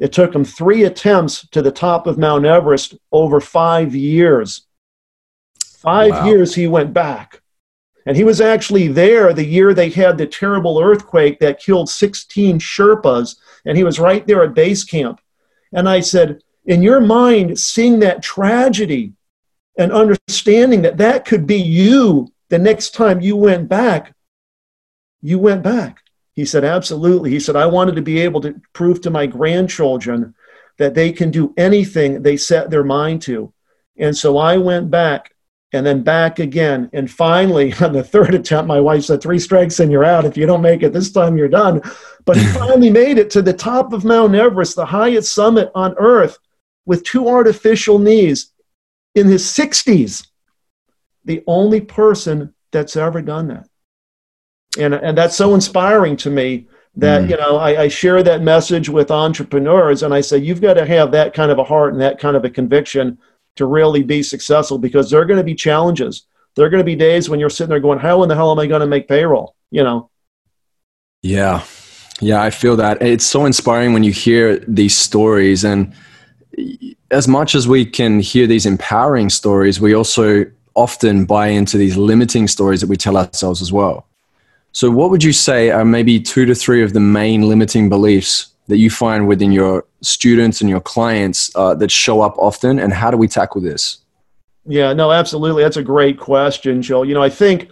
It 0.00 0.14
took 0.14 0.34
him 0.34 0.44
three 0.44 0.84
attempts 0.84 1.46
to 1.48 1.60
the 1.60 1.70
top 1.70 2.06
of 2.06 2.18
Mount 2.18 2.46
Everest 2.46 2.94
over 3.12 3.38
five 3.38 3.94
years. 3.94 4.66
Five 5.62 6.10
wow. 6.10 6.26
years 6.26 6.54
he 6.54 6.66
went 6.66 6.94
back. 6.94 7.42
And 8.06 8.16
he 8.16 8.24
was 8.24 8.40
actually 8.40 8.88
there 8.88 9.34
the 9.34 9.44
year 9.44 9.74
they 9.74 9.90
had 9.90 10.16
the 10.16 10.26
terrible 10.26 10.80
earthquake 10.80 11.38
that 11.40 11.60
killed 11.60 11.90
16 11.90 12.58
Sherpas. 12.58 13.36
And 13.66 13.76
he 13.76 13.84
was 13.84 14.00
right 14.00 14.26
there 14.26 14.42
at 14.42 14.54
base 14.54 14.84
camp. 14.84 15.20
And 15.74 15.86
I 15.86 16.00
said, 16.00 16.42
In 16.64 16.82
your 16.82 17.00
mind, 17.00 17.58
seeing 17.58 18.00
that 18.00 18.22
tragedy 18.22 19.12
and 19.76 19.92
understanding 19.92 20.80
that 20.82 20.96
that 20.96 21.26
could 21.26 21.46
be 21.46 21.60
you 21.60 22.32
the 22.48 22.58
next 22.58 22.94
time 22.94 23.20
you 23.20 23.36
went 23.36 23.68
back, 23.68 24.14
you 25.20 25.38
went 25.38 25.62
back. 25.62 26.00
He 26.40 26.46
said, 26.46 26.64
Absolutely. 26.64 27.28
He 27.28 27.38
said, 27.38 27.54
I 27.54 27.66
wanted 27.66 27.96
to 27.96 28.00
be 28.00 28.18
able 28.20 28.40
to 28.40 28.58
prove 28.72 29.02
to 29.02 29.10
my 29.10 29.26
grandchildren 29.26 30.34
that 30.78 30.94
they 30.94 31.12
can 31.12 31.30
do 31.30 31.52
anything 31.58 32.22
they 32.22 32.38
set 32.38 32.70
their 32.70 32.82
mind 32.82 33.20
to. 33.22 33.52
And 33.98 34.16
so 34.16 34.38
I 34.38 34.56
went 34.56 34.90
back 34.90 35.34
and 35.74 35.84
then 35.84 36.02
back 36.02 36.38
again. 36.38 36.88
And 36.94 37.10
finally, 37.10 37.74
on 37.82 37.92
the 37.92 38.02
third 38.02 38.34
attempt, 38.34 38.68
my 38.68 38.80
wife 38.80 39.04
said, 39.04 39.20
Three 39.20 39.38
strikes 39.38 39.80
and 39.80 39.92
you're 39.92 40.02
out. 40.02 40.24
If 40.24 40.38
you 40.38 40.46
don't 40.46 40.62
make 40.62 40.82
it 40.82 40.94
this 40.94 41.12
time, 41.12 41.36
you're 41.36 41.46
done. 41.46 41.82
But 42.24 42.38
he 42.38 42.46
finally 42.58 42.88
made 42.88 43.18
it 43.18 43.28
to 43.32 43.42
the 43.42 43.52
top 43.52 43.92
of 43.92 44.06
Mount 44.06 44.34
Everest, 44.34 44.76
the 44.76 44.86
highest 44.86 45.34
summit 45.34 45.70
on 45.74 45.94
earth, 45.98 46.38
with 46.86 47.04
two 47.04 47.28
artificial 47.28 47.98
knees 47.98 48.50
in 49.14 49.26
his 49.26 49.44
60s. 49.44 50.26
The 51.26 51.44
only 51.46 51.82
person 51.82 52.54
that's 52.72 52.96
ever 52.96 53.20
done 53.20 53.48
that. 53.48 53.68
And, 54.78 54.94
and 54.94 55.18
that's 55.18 55.36
so 55.36 55.54
inspiring 55.54 56.16
to 56.18 56.30
me 56.30 56.68
that 56.96 57.22
mm. 57.22 57.30
you 57.30 57.36
know 57.36 57.56
I, 57.56 57.82
I, 57.82 57.88
share 57.88 58.22
that 58.22 58.42
message 58.42 58.88
with 58.88 59.12
entrepreneurs 59.12 60.02
and 60.02 60.12
i 60.12 60.20
say 60.20 60.38
you've 60.38 60.60
got 60.60 60.74
to 60.74 60.84
have 60.84 61.12
that 61.12 61.32
kind 61.32 61.52
of 61.52 61.58
a 61.60 61.64
heart 61.64 61.92
and 61.92 62.02
that 62.02 62.18
kind 62.18 62.36
of 62.36 62.44
a 62.44 62.50
conviction 62.50 63.16
to 63.56 63.66
really 63.66 64.02
be 64.02 64.22
successful 64.22 64.78
because 64.78 65.10
there 65.10 65.20
are 65.20 65.24
going 65.24 65.38
to 65.38 65.44
be 65.44 65.54
challenges. 65.54 66.26
There 66.54 66.64
are 66.64 66.70
going 66.70 66.80
to 66.80 66.84
be 66.84 66.96
days 66.96 67.28
when 67.28 67.38
you're 67.38 67.50
sitting 67.50 67.70
there 67.70 67.80
going 67.80 67.98
how 67.98 68.22
in 68.22 68.28
the 68.28 68.34
hell 68.34 68.50
am 68.50 68.58
i 68.58 68.66
going 68.66 68.80
to 68.80 68.86
make 68.86 69.06
payroll 69.06 69.54
you 69.70 69.84
know? 69.84 70.10
Yeah. 71.22 71.64
Yeah 72.20 72.42
i 72.42 72.50
feel 72.50 72.76
that. 72.76 73.00
It's 73.02 73.24
so 73.24 73.46
inspiring 73.46 73.92
when 73.92 74.02
you 74.02 74.12
hear 74.12 74.58
these 74.60 74.96
stories 74.96 75.64
and 75.64 75.92
as 77.10 77.28
much 77.28 77.54
as 77.54 77.68
we 77.68 77.84
can 77.84 78.20
hear 78.20 78.46
these 78.46 78.66
empowering 78.66 79.30
stories 79.30 79.80
we 79.80 79.94
also 79.94 80.44
often 80.74 81.24
buy 81.24 81.48
into 81.48 81.76
these 81.78 81.96
limiting 81.96 82.48
stories 82.48 82.80
that 82.80 82.88
we 82.88 82.96
tell 82.96 83.16
ourselves 83.16 83.62
as 83.62 83.72
well 83.72 84.06
so, 84.72 84.90
what 84.90 85.10
would 85.10 85.24
you 85.24 85.32
say 85.32 85.70
are 85.70 85.84
maybe 85.84 86.20
two 86.20 86.44
to 86.46 86.54
three 86.54 86.82
of 86.82 86.92
the 86.92 87.00
main 87.00 87.42
limiting 87.42 87.88
beliefs 87.88 88.52
that 88.68 88.78
you 88.78 88.88
find 88.88 89.26
within 89.26 89.50
your 89.50 89.84
students 90.00 90.60
and 90.60 90.70
your 90.70 90.80
clients 90.80 91.50
uh, 91.56 91.74
that 91.74 91.90
show 91.90 92.20
up 92.20 92.36
often, 92.38 92.78
and 92.78 92.92
how 92.92 93.10
do 93.10 93.16
we 93.16 93.26
tackle 93.26 93.60
this? 93.60 93.98
Yeah, 94.66 94.92
no, 94.92 95.10
absolutely. 95.10 95.62
That's 95.62 95.76
a 95.76 95.82
great 95.82 96.18
question, 96.18 96.82
Joel. 96.82 97.04
You 97.04 97.14
know, 97.14 97.22
I 97.22 97.30
think 97.30 97.70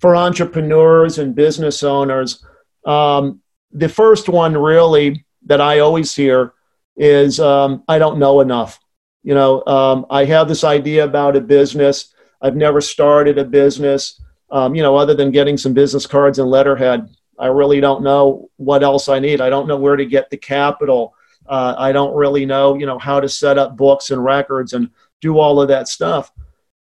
for 0.00 0.16
entrepreneurs 0.16 1.18
and 1.18 1.34
business 1.34 1.84
owners, 1.84 2.44
um, 2.84 3.40
the 3.70 3.88
first 3.88 4.28
one 4.28 4.56
really 4.56 5.24
that 5.46 5.60
I 5.60 5.78
always 5.78 6.14
hear 6.14 6.54
is 6.96 7.38
um, 7.38 7.84
I 7.86 7.98
don't 7.98 8.18
know 8.18 8.40
enough. 8.40 8.80
You 9.22 9.34
know, 9.34 9.64
um, 9.66 10.06
I 10.10 10.24
have 10.24 10.48
this 10.48 10.64
idea 10.64 11.04
about 11.04 11.36
a 11.36 11.40
business. 11.40 12.12
I've 12.40 12.56
never 12.56 12.80
started 12.80 13.38
a 13.38 13.44
business 13.44 14.20
um, 14.52 14.74
you 14.74 14.82
know, 14.82 14.94
other 14.96 15.14
than 15.14 15.30
getting 15.30 15.56
some 15.56 15.72
business 15.72 16.06
cards 16.06 16.38
and 16.38 16.48
letterhead, 16.48 17.08
I 17.38 17.46
really 17.46 17.80
don't 17.80 18.04
know 18.04 18.50
what 18.56 18.82
else 18.82 19.08
I 19.08 19.18
need. 19.18 19.40
I 19.40 19.48
don't 19.48 19.66
know 19.66 19.78
where 19.78 19.96
to 19.96 20.04
get 20.04 20.28
the 20.28 20.36
capital. 20.36 21.14
Uh, 21.46 21.74
I 21.76 21.90
don't 21.90 22.14
really 22.14 22.44
know, 22.44 22.74
you 22.74 22.84
know, 22.84 22.98
how 22.98 23.18
to 23.18 23.28
set 23.28 23.56
up 23.56 23.76
books 23.76 24.10
and 24.10 24.22
records 24.22 24.74
and 24.74 24.90
do 25.22 25.38
all 25.38 25.60
of 25.60 25.68
that 25.68 25.88
stuff. 25.88 26.30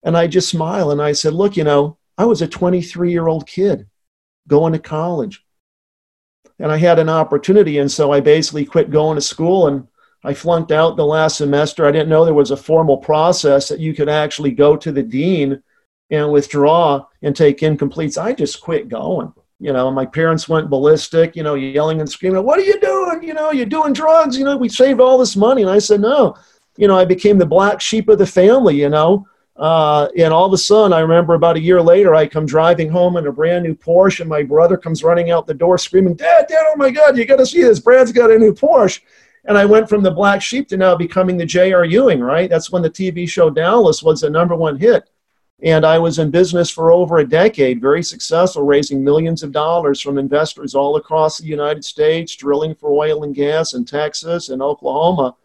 And 0.03 0.17
I 0.17 0.25
just 0.25 0.49
smile 0.49 0.89
and 0.89 1.01
I 1.01 1.11
said, 1.11 1.33
look, 1.33 1.55
you 1.55 1.63
know, 1.63 1.97
I 2.17 2.25
was 2.25 2.41
a 2.41 2.47
23 2.47 3.11
year 3.11 3.27
old 3.27 3.47
kid 3.47 3.87
going 4.47 4.73
to 4.73 4.79
college 4.79 5.45
and 6.57 6.71
I 6.71 6.77
had 6.77 6.97
an 6.97 7.09
opportunity. 7.09 7.77
And 7.77 7.91
so 7.91 8.11
I 8.11 8.21
basically 8.21 8.65
quit 8.65 8.89
going 8.89 9.15
to 9.15 9.21
school 9.21 9.67
and 9.67 9.87
I 10.23 10.33
flunked 10.33 10.71
out 10.71 10.97
the 10.97 11.05
last 11.05 11.37
semester. 11.37 11.85
I 11.85 11.91
didn't 11.91 12.09
know 12.09 12.25
there 12.25 12.33
was 12.33 12.51
a 12.51 12.57
formal 12.57 12.97
process 12.97 13.67
that 13.67 13.79
you 13.79 13.93
could 13.93 14.09
actually 14.09 14.51
go 14.51 14.75
to 14.75 14.91
the 14.91 15.03
dean 15.03 15.61
and 16.11 16.31
withdraw 16.31 17.05
and 17.23 17.35
take 17.35 17.59
incompletes. 17.59 18.21
I 18.21 18.33
just 18.33 18.61
quit 18.61 18.89
going. 18.89 19.33
You 19.59 19.71
know, 19.73 19.89
my 19.91 20.05
parents 20.05 20.49
went 20.49 20.69
ballistic, 20.69 21.35
you 21.35 21.43
know, 21.43 21.53
yelling 21.53 21.99
and 21.99 22.09
screaming, 22.09 22.43
What 22.43 22.59
are 22.59 22.63
you 22.63 22.79
doing? 22.79 23.23
You 23.23 23.33
know, 23.33 23.51
you're 23.51 23.65
doing 23.65 23.93
drugs. 23.93 24.37
You 24.37 24.43
know, 24.43 24.57
we 24.57 24.69
saved 24.69 24.99
all 24.99 25.17
this 25.17 25.35
money. 25.35 25.61
And 25.61 25.71
I 25.71 25.79
said, 25.79 26.01
No. 26.01 26.35
You 26.77 26.87
know, 26.87 26.97
I 26.97 27.05
became 27.05 27.37
the 27.37 27.45
black 27.45 27.79
sheep 27.79 28.09
of 28.09 28.17
the 28.17 28.25
family, 28.25 28.79
you 28.79 28.89
know. 28.89 29.27
Uh, 29.55 30.07
and 30.17 30.33
all 30.33 30.45
of 30.45 30.53
a 30.53 30.57
sudden, 30.57 30.93
I 30.93 31.01
remember 31.01 31.35
about 31.35 31.57
a 31.57 31.61
year 31.61 31.81
later, 31.81 32.15
I 32.15 32.25
come 32.25 32.45
driving 32.45 32.89
home 32.89 33.17
in 33.17 33.27
a 33.27 33.31
brand 33.31 33.63
new 33.63 33.75
Porsche, 33.75 34.21
and 34.21 34.29
my 34.29 34.41
brother 34.41 34.77
comes 34.77 35.03
running 35.03 35.29
out 35.29 35.45
the 35.45 35.53
door 35.53 35.77
screaming, 35.77 36.15
Dad, 36.15 36.47
Dad, 36.47 36.65
oh 36.69 36.77
my 36.77 36.89
God, 36.89 37.15
you 37.15 37.25
got 37.25 37.35
to 37.35 37.45
see 37.45 37.61
this. 37.61 37.79
Brad's 37.79 38.11
got 38.11 38.31
a 38.31 38.39
new 38.39 38.53
Porsche. 38.53 39.01
And 39.45 39.57
I 39.57 39.65
went 39.65 39.89
from 39.89 40.01
the 40.01 40.11
black 40.11 40.41
sheep 40.41 40.67
to 40.69 40.77
now 40.77 40.95
becoming 40.95 41.37
the 41.37 41.45
J.R. 41.45 41.85
Ewing, 41.85 42.21
right? 42.21 42.49
That's 42.49 42.71
when 42.71 42.81
the 42.81 42.89
TV 42.89 43.29
show 43.29 43.49
Dallas 43.49 44.01
was 44.01 44.21
the 44.21 44.29
number 44.29 44.55
one 44.55 44.77
hit. 44.77 45.09
And 45.63 45.85
I 45.85 45.99
was 45.99 46.17
in 46.17 46.31
business 46.31 46.71
for 46.71 46.91
over 46.91 47.19
a 47.19 47.27
decade, 47.27 47.79
very 47.79 48.01
successful, 48.01 48.63
raising 48.63 49.03
millions 49.03 49.43
of 49.43 49.51
dollars 49.51 50.01
from 50.01 50.17
investors 50.17 50.73
all 50.73 50.95
across 50.95 51.37
the 51.37 51.45
United 51.45 51.85
States, 51.85 52.35
drilling 52.35 52.73
for 52.73 52.91
oil 52.91 53.23
and 53.23 53.35
gas 53.35 53.73
in 53.73 53.85
Texas 53.85 54.49
and 54.49 54.61
Oklahoma. 54.61 55.35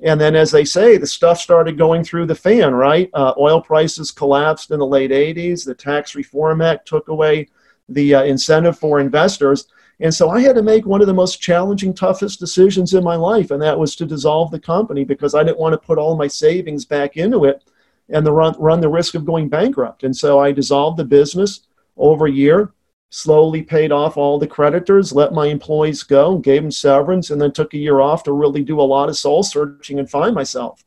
And 0.00 0.20
then, 0.20 0.36
as 0.36 0.52
they 0.52 0.64
say, 0.64 0.98
the 0.98 1.06
stuff 1.06 1.40
started 1.40 1.78
going 1.78 2.04
through 2.04 2.26
the 2.26 2.34
fan, 2.34 2.74
right? 2.74 3.10
Uh, 3.12 3.34
oil 3.38 3.60
prices 3.60 4.10
collapsed 4.12 4.70
in 4.70 4.78
the 4.78 4.86
late 4.86 5.10
80s. 5.10 5.64
The 5.64 5.74
Tax 5.74 6.14
Reform 6.14 6.62
Act 6.62 6.86
took 6.86 7.08
away 7.08 7.48
the 7.88 8.14
uh, 8.14 8.22
incentive 8.24 8.78
for 8.78 9.00
investors. 9.00 9.66
And 9.98 10.14
so 10.14 10.28
I 10.28 10.42
had 10.42 10.54
to 10.56 10.62
make 10.62 10.84
one 10.84 11.00
of 11.00 11.06
the 11.06 11.14
most 11.14 11.40
challenging, 11.40 11.94
toughest 11.94 12.38
decisions 12.38 12.92
in 12.92 13.02
my 13.02 13.16
life, 13.16 13.50
and 13.50 13.62
that 13.62 13.78
was 13.78 13.96
to 13.96 14.06
dissolve 14.06 14.50
the 14.50 14.60
company 14.60 15.04
because 15.04 15.34
I 15.34 15.42
didn't 15.42 15.58
want 15.58 15.72
to 15.72 15.86
put 15.86 15.98
all 15.98 16.16
my 16.16 16.26
savings 16.26 16.84
back 16.84 17.16
into 17.16 17.46
it 17.46 17.64
and 18.08 18.26
the 18.26 18.32
run, 18.32 18.54
run 18.58 18.80
the 18.80 18.88
risk 18.88 19.14
of 19.14 19.24
going 19.24 19.48
bankrupt. 19.48 20.04
And 20.04 20.16
so 20.16 20.38
I 20.38 20.52
dissolved 20.52 20.98
the 20.98 21.04
business 21.04 21.66
over 21.96 22.26
a 22.26 22.32
year, 22.32 22.72
slowly 23.10 23.62
paid 23.62 23.92
off 23.92 24.16
all 24.16 24.38
the 24.38 24.46
creditors, 24.46 25.12
let 25.12 25.32
my 25.32 25.46
employees 25.46 26.02
go, 26.02 26.38
gave 26.38 26.62
them 26.62 26.70
severance, 26.70 27.30
and 27.30 27.40
then 27.40 27.52
took 27.52 27.74
a 27.74 27.78
year 27.78 28.00
off 28.00 28.22
to 28.24 28.32
really 28.32 28.62
do 28.62 28.80
a 28.80 28.82
lot 28.82 29.08
of 29.08 29.16
soul 29.16 29.42
searching 29.42 29.98
and 29.98 30.10
find 30.10 30.34
myself. 30.34 30.84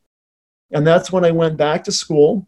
And 0.70 0.86
that's 0.86 1.10
when 1.10 1.24
I 1.24 1.30
went 1.30 1.56
back 1.56 1.84
to 1.84 1.92
school, 1.92 2.46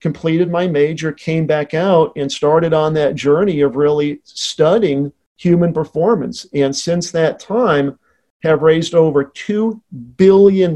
completed 0.00 0.50
my 0.50 0.66
major, 0.66 1.12
came 1.12 1.46
back 1.46 1.74
out, 1.74 2.12
and 2.16 2.32
started 2.32 2.72
on 2.72 2.94
that 2.94 3.14
journey 3.14 3.60
of 3.60 3.76
really 3.76 4.20
studying 4.24 5.12
human 5.36 5.72
performance. 5.72 6.46
And 6.54 6.74
since 6.74 7.10
that 7.10 7.38
time, 7.38 7.98
have 8.42 8.62
raised 8.62 8.94
over 8.94 9.24
$2 9.24 9.80
billion 10.16 10.74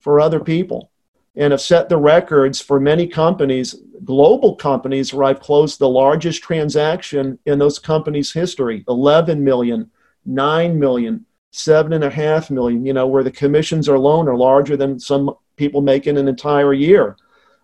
for 0.00 0.20
other 0.20 0.40
people 0.40 0.90
and 1.36 1.52
have 1.52 1.60
set 1.60 1.88
the 1.88 1.96
records 1.96 2.60
for 2.60 2.80
many 2.80 3.06
companies, 3.06 3.76
global 4.04 4.56
companies, 4.56 5.12
where 5.12 5.24
I've 5.24 5.40
closed 5.40 5.78
the 5.78 5.88
largest 5.88 6.42
transaction 6.42 7.38
in 7.44 7.58
those 7.58 7.78
companies' 7.78 8.32
history 8.32 8.84
11 8.88 9.44
million, 9.44 9.90
9 10.24 10.78
million, 10.78 11.26
7.5 11.52 12.50
million, 12.50 12.86
you 12.86 12.92
know, 12.92 13.06
where 13.06 13.22
the 13.22 13.30
commissions 13.30 13.88
alone 13.88 14.28
are 14.28 14.36
larger 14.36 14.76
than 14.76 14.98
some 14.98 15.34
people 15.56 15.82
make 15.82 16.06
in 16.06 16.16
an 16.16 16.28
entire 16.28 16.72
year. 16.72 17.16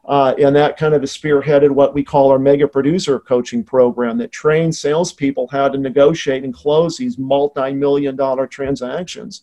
Uh, 0.05 0.35
and 0.39 0.57
that 0.57 0.77
kind 0.77 0.95
of 0.95 1.03
spearheaded 1.03 1.71
what 1.71 1.95
we 1.95 2.03
call 2.03 2.31
our 2.33 2.39
mega 2.39 2.67
producer 2.67 3.21
coaching 3.21 3.63
program 3.63 4.19
that 4.19 4.33
trains 4.33 4.81
salespeople 4.81 5.47
how 5.47 5.69
to 5.69 5.79
negotiate 5.79 6.43
and 6.43 6.53
close 6.53 6.97
these 6.97 7.19
multi 7.19 7.73
million 7.73 8.17
dollar 8.17 8.47
transactions. 8.47 9.43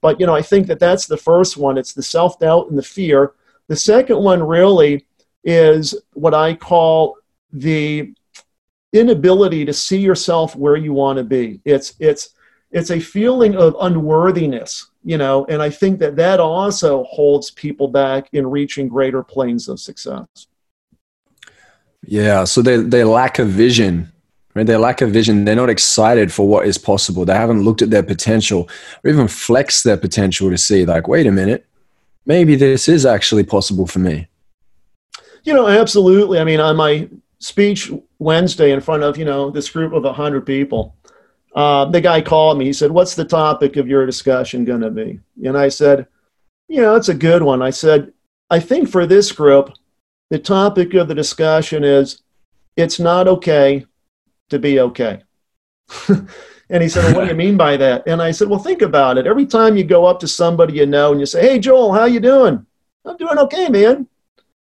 But, 0.00 0.18
you 0.18 0.26
know, 0.26 0.34
I 0.34 0.42
think 0.42 0.66
that 0.66 0.80
that's 0.80 1.06
the 1.06 1.16
first 1.16 1.56
one. 1.56 1.78
It's 1.78 1.92
the 1.92 2.02
self 2.02 2.40
doubt 2.40 2.68
and 2.68 2.76
the 2.76 2.82
fear 2.82 3.34
the 3.72 3.76
second 3.76 4.18
one 4.18 4.42
really 4.42 5.06
is 5.44 5.94
what 6.12 6.34
I 6.34 6.52
call 6.52 7.16
the 7.54 8.12
inability 8.92 9.64
to 9.64 9.72
see 9.72 9.98
yourself 9.98 10.54
where 10.54 10.76
you 10.76 10.92
want 10.92 11.16
to 11.16 11.24
be. 11.24 11.62
It's 11.64 11.94
it's 11.98 12.34
it's 12.70 12.90
a 12.90 13.00
feeling 13.00 13.56
of 13.56 13.74
unworthiness, 13.80 14.90
you 15.02 15.16
know, 15.16 15.46
and 15.48 15.62
I 15.62 15.70
think 15.70 16.00
that 16.00 16.16
that 16.16 16.38
also 16.38 17.04
holds 17.04 17.50
people 17.50 17.88
back 17.88 18.28
in 18.34 18.46
reaching 18.46 18.88
greater 18.88 19.22
planes 19.22 19.68
of 19.68 19.80
success. 19.80 20.48
Yeah, 22.02 22.44
so 22.44 22.60
they 22.60 22.76
they 22.76 23.04
lack 23.04 23.38
a 23.38 23.46
vision 23.46 24.12
right? 24.54 24.66
They 24.66 24.76
lack 24.76 25.00
a 25.00 25.06
vision. 25.06 25.46
They're 25.46 25.56
not 25.56 25.70
excited 25.70 26.30
for 26.30 26.46
what 26.46 26.66
is 26.66 26.76
possible. 26.76 27.24
They 27.24 27.32
haven't 27.32 27.62
looked 27.62 27.80
at 27.80 27.88
their 27.88 28.02
potential 28.02 28.68
or 29.02 29.10
even 29.10 29.28
flexed 29.28 29.82
their 29.84 29.96
potential 29.96 30.50
to 30.50 30.58
see, 30.58 30.84
like, 30.84 31.08
wait 31.08 31.26
a 31.26 31.32
minute, 31.32 31.66
maybe 32.26 32.54
this 32.54 32.88
is 32.88 33.06
actually 33.06 33.44
possible 33.44 33.86
for 33.86 33.98
me. 33.98 34.28
You 35.44 35.54
know, 35.54 35.66
absolutely. 35.66 36.38
I 36.38 36.44
mean, 36.44 36.60
on 36.60 36.76
my 36.76 37.08
speech 37.38 37.90
Wednesday 38.18 38.70
in 38.70 38.80
front 38.80 39.02
of, 39.02 39.18
you 39.18 39.24
know, 39.24 39.50
this 39.50 39.68
group 39.70 39.92
of 39.92 40.04
100 40.04 40.46
people, 40.46 40.96
uh, 41.54 41.84
the 41.86 42.00
guy 42.00 42.20
called 42.22 42.58
me. 42.58 42.66
He 42.66 42.72
said, 42.72 42.90
What's 42.90 43.14
the 43.14 43.24
topic 43.24 43.76
of 43.76 43.88
your 43.88 44.06
discussion 44.06 44.64
going 44.64 44.80
to 44.80 44.90
be? 44.90 45.20
And 45.44 45.58
I 45.58 45.68
said, 45.68 46.06
You 46.68 46.80
know, 46.80 46.94
it's 46.94 47.08
a 47.08 47.14
good 47.14 47.42
one. 47.42 47.60
I 47.60 47.70
said, 47.70 48.12
I 48.50 48.60
think 48.60 48.88
for 48.88 49.06
this 49.06 49.32
group, 49.32 49.70
the 50.30 50.38
topic 50.38 50.94
of 50.94 51.08
the 51.08 51.14
discussion 51.14 51.84
is 51.84 52.22
it's 52.76 52.98
not 52.98 53.28
okay 53.28 53.84
to 54.48 54.58
be 54.58 54.80
okay. 54.80 55.22
And 56.72 56.82
he 56.82 56.88
said, 56.88 57.04
well, 57.04 57.16
what 57.16 57.24
do 57.24 57.28
you 57.28 57.36
mean 57.36 57.58
by 57.58 57.76
that? 57.76 58.02
And 58.06 58.22
I 58.22 58.30
said, 58.30 58.48
well, 58.48 58.58
think 58.58 58.80
about 58.80 59.18
it. 59.18 59.26
Every 59.26 59.44
time 59.44 59.76
you 59.76 59.84
go 59.84 60.06
up 60.06 60.18
to 60.20 60.26
somebody 60.26 60.72
you 60.72 60.86
know 60.86 61.12
and 61.12 61.20
you 61.20 61.26
say, 61.26 61.42
hey, 61.42 61.58
Joel, 61.58 61.92
how 61.92 62.06
you 62.06 62.18
doing? 62.18 62.64
I'm 63.04 63.16
doing 63.18 63.36
okay, 63.40 63.68
man. 63.68 64.08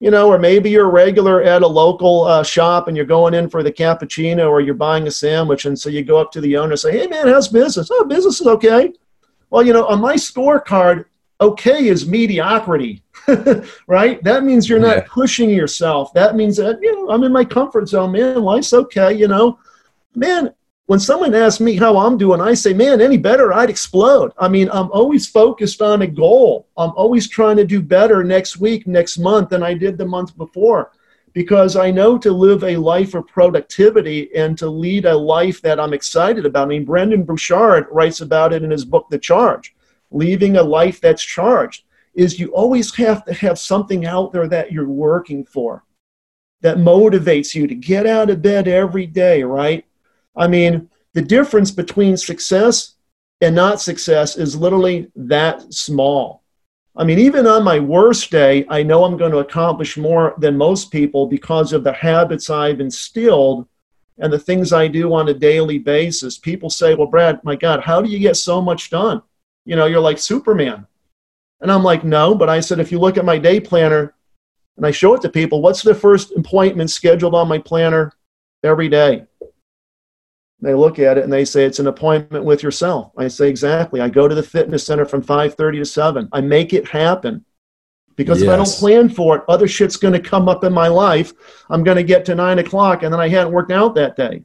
You 0.01 0.11
know, 0.11 0.29
or 0.29 0.37
maybe 0.37 0.71
you're 0.71 0.89
a 0.89 0.91
regular 0.91 1.41
at 1.41 1.63
a 1.63 1.67
local 1.69 2.25
uh, 2.25 2.43
shop 2.43 2.89
and 2.89 2.97
you're 2.97 3.07
going 3.07 3.33
in 3.33 3.49
for 3.49 3.63
the 3.63 3.71
cappuccino 3.71 4.51
or 4.51 4.61
you're 4.61 4.75
buying 4.75 5.07
a 5.07 5.11
sandwich. 5.11 5.67
And 5.67 5.79
so 5.79 5.89
you 5.89 6.03
go 6.03 6.19
up 6.19 6.33
to 6.33 6.41
the 6.41 6.57
owner 6.57 6.73
and 6.73 6.81
say, 6.81 6.99
hey, 6.99 7.07
man, 7.07 7.29
how's 7.29 7.47
business? 7.47 7.91
Oh, 7.93 8.05
business 8.05 8.41
is 8.41 8.47
okay. 8.49 8.93
Well, 9.51 9.65
you 9.65 9.73
know, 9.73 9.87
on 9.87 10.01
my 10.01 10.15
scorecard, 10.15 11.05
okay 11.41 11.87
is 11.87 12.09
mediocrity, 12.09 13.05
right? 13.87 14.23
That 14.25 14.43
means 14.43 14.69
you're 14.69 14.81
not 14.81 14.97
yeah. 14.97 15.07
pushing 15.09 15.51
yourself. 15.51 16.13
That 16.15 16.35
means 16.35 16.57
that, 16.57 16.81
you 16.83 16.93
know, 16.93 17.11
I'm 17.11 17.23
in 17.23 17.33
my 17.33 17.45
comfort 17.45 17.89
zone, 17.89 18.11
man. 18.13 18.43
Life's 18.43 18.73
okay, 18.73 19.13
you 19.13 19.29
know. 19.29 19.61
Man, 20.17 20.53
when 20.91 20.99
someone 20.99 21.37
asks 21.37 21.61
me 21.61 21.77
how 21.77 21.97
I'm 21.97 22.19
doing, 22.19 22.41
I 22.41 22.53
say, 22.53 22.73
man, 22.73 23.01
any 23.01 23.17
better, 23.17 23.53
I'd 23.53 23.71
explode. 23.71 24.33
I 24.37 24.49
mean, 24.49 24.69
I'm 24.73 24.91
always 24.91 25.25
focused 25.25 25.81
on 25.81 26.03
a 26.03 26.07
goal. 26.09 26.67
I'm 26.77 26.91
always 26.97 27.29
trying 27.29 27.59
to 27.59 27.65
do 27.65 27.81
better 27.81 28.25
next 28.25 28.57
week, 28.57 28.89
next 28.89 29.17
month 29.17 29.51
than 29.51 29.63
I 29.63 29.73
did 29.73 29.97
the 29.97 30.05
month 30.05 30.37
before 30.37 30.91
because 31.33 31.77
I 31.77 31.93
know 31.93 32.19
to 32.19 32.33
live 32.33 32.65
a 32.65 32.77
life 32.77 33.15
of 33.15 33.29
productivity 33.29 34.35
and 34.35 34.59
to 34.59 34.69
lead 34.69 35.05
a 35.05 35.17
life 35.17 35.63
that 35.63 35.79
I'm 35.79 35.93
excited 35.93 36.45
about. 36.45 36.65
I 36.65 36.71
mean, 36.71 36.85
Brendon 36.85 37.23
Burchard 37.23 37.87
writes 37.93 38.21
about 38.21 38.53
it 38.53 38.65
in 38.65 38.73
his 38.73 38.85
book, 38.85 39.07
The 39.11 39.19
Charge. 39.19 39.77
Leaving 40.11 40.57
a 40.57 40.63
life 40.65 41.01
that's 41.01 41.23
charged 41.23 41.85
is 42.15 42.41
you 42.41 42.49
always 42.49 42.93
have 42.97 43.25
to 43.27 43.35
have 43.35 43.61
something 43.61 44.07
out 44.07 44.33
there 44.33 44.49
that 44.49 44.73
you're 44.73 44.89
working 44.89 45.45
for 45.45 45.85
that 46.63 46.79
motivates 46.79 47.55
you 47.55 47.69
to 47.69 47.77
get 47.77 48.09
out 48.09 48.29
of 48.29 48.43
bed 48.43 48.67
every 48.67 49.07
day, 49.07 49.45
right? 49.45 49.85
I 50.41 50.49
mean, 50.49 50.89
the 51.13 51.21
difference 51.21 51.71
between 51.71 52.17
success 52.17 52.95
and 53.43 53.55
not 53.55 53.81
success 53.81 54.39
is 54.39 54.57
literally 54.57 55.13
that 55.15 55.73
small. 55.73 56.43
I 56.97 57.05
mean, 57.05 57.19
even 57.19 57.47
on 57.47 57.63
my 57.63 57.79
worst 57.79 58.31
day, 58.31 58.65
I 58.71 58.83
know 58.83 59.05
I'm 59.05 59.19
going 59.19 59.33
to 59.33 59.39
accomplish 59.39 59.99
more 59.99 60.35
than 60.39 60.57
most 60.57 60.91
people 60.91 61.27
because 61.27 61.75
of 61.75 61.85
the 61.85 61.93
habits 61.93 62.49
I've 62.49 62.81
instilled 62.81 63.69
and 64.19 64.33
the 64.33 64.39
things 64.39 64.73
I 64.73 64.89
do 64.89 65.13
on 65.13 65.29
a 65.29 65.35
daily 65.35 65.79
basis. 65.79 66.39
People 66.39 66.71
say, 66.71 66.95
Well, 66.95 67.07
Brad, 67.07 67.45
my 67.45 67.55
God, 67.55 67.81
how 67.83 68.01
do 68.01 68.09
you 68.09 68.19
get 68.19 68.37
so 68.37 68.63
much 68.63 68.89
done? 68.89 69.23
You 69.67 69.77
know, 69.77 69.87
you're 69.87 70.01
like 70.01 70.19
Superman. 70.19 70.87
And 71.61 71.71
I'm 71.71 71.85
like, 71.85 72.03
No, 72.03 72.35
but 72.35 72.49
I 72.49 72.61
said, 72.61 72.81
if 72.81 72.91
you 72.91 72.99
look 72.99 73.19
at 73.19 73.27
my 73.27 73.37
day 73.37 73.61
planner 73.61 74.15
and 74.79 74.87
I 74.87 74.91
show 74.91 75.15
it 75.15 75.21
to 75.23 75.29
people, 75.29 75.61
what's 75.61 75.83
the 75.83 75.95
first 75.95 76.33
appointment 76.33 76.91
scheduled 76.91 77.35
on 77.35 77.47
my 77.47 77.59
planner 77.59 78.13
every 78.65 78.89
day? 78.89 79.27
They 80.63 80.75
look 80.75 80.99
at 80.99 81.17
it 81.17 81.25
and 81.25 81.33
they 81.33 81.45
say 81.45 81.65
it's 81.65 81.79
an 81.79 81.87
appointment 81.87 82.45
with 82.45 82.63
yourself. 82.63 83.13
I 83.17 83.29
say 83.29 83.49
exactly. 83.49 84.01
I 84.01 84.09
go 84.09 84.29
to 84.29 84.35
the 84.35 84.43
fitness 84.43 84.85
center 84.85 85.05
from 85.05 85.23
5:30 85.23 85.79
to 85.79 85.85
7. 85.85 86.29
I 86.33 86.41
make 86.41 86.73
it 86.73 86.89
happen. 86.89 87.45
Because 88.17 88.41
yes. 88.41 88.49
if 88.49 88.53
I 88.53 88.57
don't 88.57 88.69
plan 88.69 89.09
for 89.09 89.37
it, 89.37 89.45
other 89.49 89.67
shit's 89.67 89.97
going 89.97 90.13
to 90.13 90.21
come 90.21 90.47
up 90.47 90.63
in 90.65 90.75
my 90.75 90.89
life. 90.89 91.33
I'm 91.71 91.83
going 91.83 91.97
to 91.97 92.03
get 92.03 92.27
to 92.27 92.35
nine 92.35 92.59
o'clock 92.59 93.03
and 93.03 93.13
then 93.13 93.21
I 93.21 93.29
hadn't 93.29 93.53
worked 93.53 93.73
out 93.73 93.95
that 93.95 94.17
day. 94.17 94.45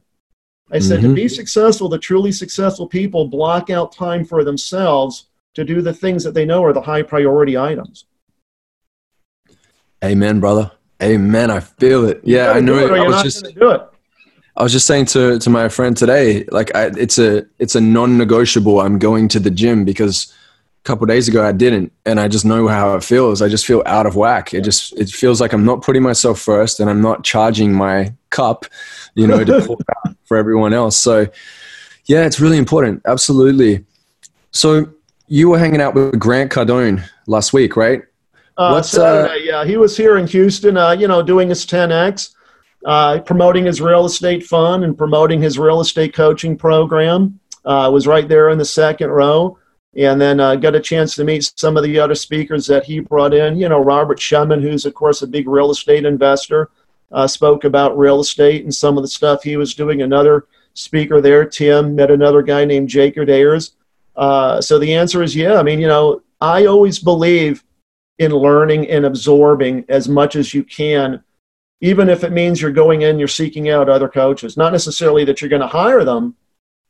I 0.72 0.78
said 0.78 1.00
mm-hmm. 1.00 1.10
to 1.10 1.14
be 1.14 1.28
successful, 1.28 1.88
the 1.88 1.98
truly 1.98 2.32
successful 2.32 2.86
people 2.86 3.28
block 3.28 3.68
out 3.68 3.92
time 3.92 4.24
for 4.24 4.44
themselves 4.44 5.28
to 5.54 5.64
do 5.64 5.80
the 5.82 5.92
things 5.92 6.24
that 6.24 6.32
they 6.32 6.44
know 6.44 6.64
are 6.64 6.72
the 6.72 6.80
high 6.80 7.02
priority 7.02 7.56
items. 7.56 8.06
Amen, 10.04 10.40
brother. 10.40 10.72
Amen. 11.02 11.50
I 11.50 11.60
feel 11.60 12.08
it. 12.08 12.20
Yeah, 12.24 12.52
I 12.52 12.60
know. 12.60 12.78
It, 12.78 12.90
I 12.90 13.06
was 13.06 13.22
just 13.22 13.54
do 13.54 13.70
it. 13.70 13.82
I 14.56 14.62
was 14.62 14.72
just 14.72 14.86
saying 14.86 15.06
to 15.06 15.38
to 15.38 15.50
my 15.50 15.68
friend 15.68 15.96
today, 15.96 16.44
like 16.50 16.74
I, 16.74 16.86
it's 16.96 17.18
a 17.18 17.46
it's 17.58 17.74
a 17.74 17.80
non-negotiable. 17.80 18.80
I'm 18.80 18.98
going 18.98 19.28
to 19.28 19.40
the 19.40 19.50
gym 19.50 19.84
because 19.84 20.32
a 20.82 20.84
couple 20.84 21.06
days 21.06 21.28
ago 21.28 21.46
I 21.46 21.52
didn't, 21.52 21.92
and 22.06 22.18
I 22.18 22.28
just 22.28 22.44
know 22.46 22.66
how 22.66 22.96
it 22.96 23.04
feels. 23.04 23.42
I 23.42 23.48
just 23.48 23.66
feel 23.66 23.82
out 23.84 24.06
of 24.06 24.16
whack. 24.16 24.54
It 24.54 24.62
just 24.62 24.94
it 24.98 25.10
feels 25.10 25.40
like 25.40 25.52
I'm 25.52 25.64
not 25.64 25.82
putting 25.82 26.02
myself 26.02 26.40
first, 26.40 26.80
and 26.80 26.88
I'm 26.88 27.02
not 27.02 27.22
charging 27.22 27.74
my 27.74 28.14
cup, 28.30 28.64
you 29.14 29.26
know, 29.26 29.44
to 29.44 29.60
pour 29.66 29.78
out 30.04 30.16
for 30.24 30.38
everyone 30.38 30.72
else. 30.72 30.98
So, 30.98 31.26
yeah, 32.06 32.24
it's 32.24 32.40
really 32.40 32.58
important. 32.58 33.02
Absolutely. 33.06 33.84
So 34.52 34.88
you 35.28 35.50
were 35.50 35.58
hanging 35.58 35.82
out 35.82 35.94
with 35.94 36.18
Grant 36.18 36.50
Cardone 36.50 37.06
last 37.26 37.52
week, 37.52 37.76
right? 37.76 38.02
Uh, 38.56 38.70
What's, 38.70 38.88
Saturday, 38.88 39.34
uh, 39.34 39.34
yeah, 39.34 39.64
he 39.66 39.76
was 39.76 39.98
here 39.98 40.16
in 40.16 40.26
Houston, 40.28 40.78
uh, 40.78 40.92
you 40.92 41.06
know, 41.06 41.22
doing 41.22 41.50
his 41.50 41.66
10x 41.66 42.30
uh, 42.86 43.18
promoting 43.18 43.66
his 43.66 43.80
real 43.80 44.06
estate 44.06 44.46
fund 44.46 44.84
and 44.84 44.96
promoting 44.96 45.42
his 45.42 45.58
real 45.58 45.80
estate 45.80 46.14
coaching 46.14 46.56
program. 46.56 47.38
Uh, 47.64 47.90
was 47.92 48.06
right 48.06 48.28
there 48.28 48.50
in 48.50 48.58
the 48.58 48.64
second 48.64 49.10
row, 49.10 49.58
and 49.96 50.20
then 50.20 50.38
uh, 50.38 50.54
got 50.54 50.76
a 50.76 50.80
chance 50.80 51.16
to 51.16 51.24
meet 51.24 51.52
some 51.56 51.76
of 51.76 51.82
the 51.82 51.98
other 51.98 52.14
speakers 52.14 52.64
that 52.64 52.84
he 52.84 53.00
brought 53.00 53.34
in. 53.34 53.58
You 53.58 53.68
know, 53.68 53.80
Robert 53.80 54.20
Shemin, 54.20 54.62
who's 54.62 54.86
of 54.86 54.94
course 54.94 55.22
a 55.22 55.26
big 55.26 55.48
real 55.48 55.72
estate 55.72 56.04
investor, 56.04 56.70
uh, 57.10 57.26
spoke 57.26 57.64
about 57.64 57.98
real 57.98 58.20
estate 58.20 58.62
and 58.62 58.72
some 58.72 58.96
of 58.96 59.02
the 59.02 59.08
stuff 59.08 59.42
he 59.42 59.56
was 59.56 59.74
doing. 59.74 60.02
Another 60.02 60.46
speaker 60.74 61.20
there, 61.20 61.44
Tim, 61.44 61.96
met 61.96 62.12
another 62.12 62.40
guy 62.40 62.64
named 62.64 62.88
Jacob 62.88 63.28
Ayers. 63.28 63.74
Uh, 64.14 64.60
so 64.60 64.78
the 64.78 64.94
answer 64.94 65.24
is 65.24 65.34
yeah. 65.34 65.58
I 65.58 65.64
mean, 65.64 65.80
you 65.80 65.88
know, 65.88 66.22
I 66.40 66.66
always 66.66 67.00
believe 67.00 67.64
in 68.18 68.30
learning 68.30 68.88
and 68.90 69.04
absorbing 69.04 69.84
as 69.88 70.08
much 70.08 70.36
as 70.36 70.54
you 70.54 70.62
can 70.62 71.24
even 71.80 72.08
if 72.08 72.24
it 72.24 72.32
means 72.32 72.60
you're 72.60 72.72
going 72.72 73.02
in, 73.02 73.18
you're 73.18 73.28
seeking 73.28 73.68
out 73.68 73.88
other 73.88 74.08
coaches. 74.08 74.56
Not 74.56 74.72
necessarily 74.72 75.24
that 75.24 75.40
you're 75.40 75.50
going 75.50 75.62
to 75.62 75.68
hire 75.68 76.04
them, 76.04 76.34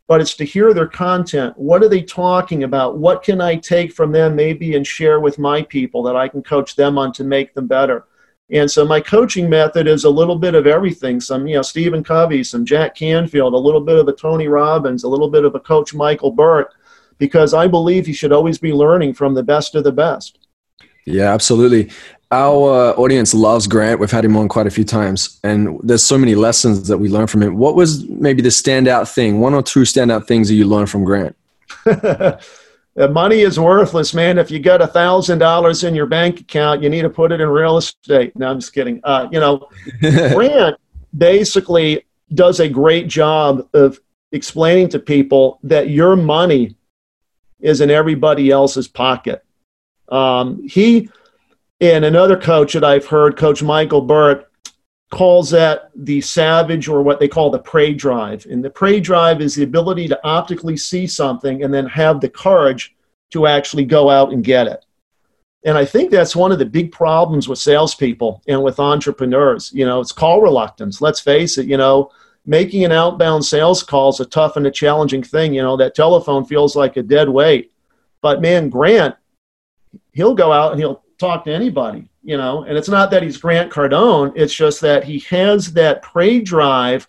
but 0.07 0.21
it's 0.21 0.35
to 0.35 0.45
hear 0.45 0.73
their 0.73 0.87
content. 0.87 1.57
What 1.57 1.83
are 1.83 1.89
they 1.89 2.03
talking 2.03 2.63
about? 2.63 2.99
What 2.99 3.23
can 3.23 3.41
I 3.41 3.57
take 3.57 3.93
from 3.93 4.13
them 4.13 4.37
maybe 4.37 4.77
and 4.77 4.87
share 4.87 5.19
with 5.19 5.39
my 5.39 5.63
people 5.63 6.03
that 6.05 6.15
I 6.15 6.29
can 6.29 6.43
coach 6.43 6.77
them 6.77 6.99
on 6.99 7.13
to 7.15 7.25
make 7.25 7.55
them 7.55 7.67
better? 7.67 8.05
And 8.49 8.71
so 8.71 8.85
my 8.85 9.01
coaching 9.01 9.51
method 9.51 9.89
is 9.89 10.05
a 10.05 10.11
little 10.11 10.37
bit 10.37 10.55
of 10.55 10.69
everything. 10.69 11.21
Some, 11.21 11.49
you 11.49 11.57
know, 11.57 11.63
Stephen 11.63 12.05
Covey, 12.05 12.45
some 12.45 12.65
Jack 12.65 12.95
Canfield, 12.95 13.55
a 13.55 13.59
little 13.59 13.81
bit 13.81 13.99
of 13.99 14.07
a 14.07 14.13
Tony 14.13 14.47
Robbins, 14.47 15.03
a 15.03 15.09
little 15.09 15.29
bit 15.29 15.45
of 15.45 15.57
a 15.57 15.61
coach 15.61 15.93
Michael 15.93 16.31
Burt, 16.31 16.73
because 17.19 17.55
I 17.55 17.67
believe 17.67 18.07
you 18.07 18.15
should 18.15 18.31
always 18.31 18.59
be 18.59 18.73
learning 18.73 19.15
from 19.15 19.35
the 19.35 19.43
best 19.43 19.75
of 19.75 19.83
the 19.83 19.91
best. 19.91 20.46
Yeah, 21.07 21.33
absolutely. 21.33 21.91
Our 22.33 22.99
audience 22.99 23.33
loves 23.33 23.69
Grant. 23.69 24.01
We've 24.01 24.11
had 24.11 24.25
him 24.25 24.37
on 24.37 24.49
quite 24.49 24.67
a 24.67 24.71
few 24.71 24.85
times, 24.85 25.39
and 25.45 25.79
there's 25.83 26.03
so 26.03 26.19
many 26.19 26.35
lessons 26.35 26.89
that 26.89 26.99
we 26.99 27.09
learn 27.09 27.29
from 27.29 27.43
him. 27.43 27.57
What 27.57 27.77
was 27.77 28.07
maybe 28.09 28.43
the 28.43 28.49
standout 28.49 29.13
thing, 29.13 29.41
one 29.41 29.55
or 29.55 29.63
two 29.63 29.83
standout 29.83 30.27
things 30.27 30.49
that 30.49 30.55
you 30.55 30.67
learned 30.67 30.91
from 30.91 31.05
Grant? 31.05 31.37
money 33.11 33.41
is 33.41 33.61
worthless, 33.61 34.13
man. 34.13 34.39
If 34.39 34.51
you 34.51 34.59
got 34.59 34.83
a 34.83 34.89
thousand 34.89 35.39
dollars 35.39 35.85
in 35.85 35.95
your 35.95 36.07
bank 36.07 36.41
account, 36.41 36.83
you 36.83 36.91
need 36.91 37.03
to 37.03 37.11
put 37.11 37.31
it 37.31 37.41
in 37.41 37.49
real 37.49 37.77
estate. 37.77 38.35
No, 38.37 38.51
I'm 38.51 38.59
just 38.59 38.73
kidding. 38.73 39.01
Uh, 39.05 39.29
you 39.31 39.39
know, 39.39 39.69
Grant 40.01 40.77
basically 41.17 42.05
does 42.35 42.59
a 42.59 42.69
great 42.69 43.07
job 43.07 43.69
of 43.73 44.01
explaining 44.33 44.89
to 44.89 44.99
people 44.99 45.61
that 45.63 45.91
your 45.91 46.17
money 46.17 46.75
is 47.61 47.81
in 47.81 47.91
everybody 47.91 48.51
else's 48.51 48.89
pocket. 48.89 49.46
Um, 50.09 50.67
he 50.67 51.11
and 51.81 52.05
another 52.05 52.37
coach 52.37 52.73
that 52.73 52.85
I've 52.85 53.07
heard, 53.07 53.37
Coach 53.37 53.63
Michael 53.63 54.01
Burt, 54.01 54.51
calls 55.11 55.51
that 55.51 55.91
the 55.95 56.21
savage 56.21 56.89
or 56.89 57.03
what 57.03 57.21
they 57.21 57.29
call 57.29 57.51
the 57.51 57.59
prey 57.59 57.93
drive. 57.93 58.47
And 58.47 58.65
the 58.65 58.71
prey 58.71 58.99
drive 58.99 59.41
is 59.41 59.55
the 59.55 59.63
ability 59.63 60.09
to 60.09 60.27
optically 60.27 60.77
see 60.77 61.07
something 61.07 61.63
and 61.63 61.73
then 61.73 61.87
have 61.87 62.21
the 62.21 62.29
courage 62.29 62.95
to 63.31 63.47
actually 63.47 63.85
go 63.85 64.11
out 64.11 64.33
and 64.33 64.43
get 64.43 64.67
it. 64.67 64.85
And 65.65 65.77
I 65.77 65.85
think 65.85 66.11
that's 66.11 66.37
one 66.37 66.53
of 66.53 66.59
the 66.59 66.65
big 66.65 66.93
problems 66.93 67.49
with 67.49 67.59
salespeople 67.59 68.43
and 68.47 68.63
with 68.63 68.79
entrepreneurs. 68.79 69.73
You 69.73 69.85
know, 69.85 70.01
it's 70.01 70.13
call 70.13 70.41
reluctance. 70.41 71.01
Let's 71.01 71.21
face 71.21 71.59
it, 71.59 71.67
you 71.67 71.77
know, 71.77 72.11
making 72.45 72.85
an 72.85 72.93
outbound 72.93 73.45
sales 73.45 73.83
call 73.83 74.11
is 74.11 74.21
a 74.21 74.27
tough 74.27 74.57
and 74.57 74.67
a 74.67 74.71
challenging 74.71 75.23
thing. 75.23 75.53
You 75.53 75.63
know, 75.63 75.77
that 75.77 75.95
telephone 75.95 76.45
feels 76.45 76.77
like 76.77 76.97
a 76.97 77.03
dead 77.03 77.29
weight. 77.29 77.73
But 78.23 78.41
man, 78.41 78.71
Grant, 78.71 79.17
he'll 80.17 80.35
go 80.35 80.51
out 80.51 80.73
and 80.73 80.81
he'll 80.81 81.05
talk 81.19 81.45
to 81.45 81.53
anybody, 81.53 82.09
you 82.23 82.37
know. 82.37 82.65
And 82.65 82.77
it's 82.77 82.89
not 82.89 83.11
that 83.11 83.23
he's 83.23 83.37
Grant 83.37 83.71
Cardone, 83.71 84.33
it's 84.35 84.55
just 84.55 84.81
that 84.81 85.05
he 85.05 85.21
has 85.31 85.73
that 85.75 86.03
prey 86.03 86.41
drive 86.41 87.07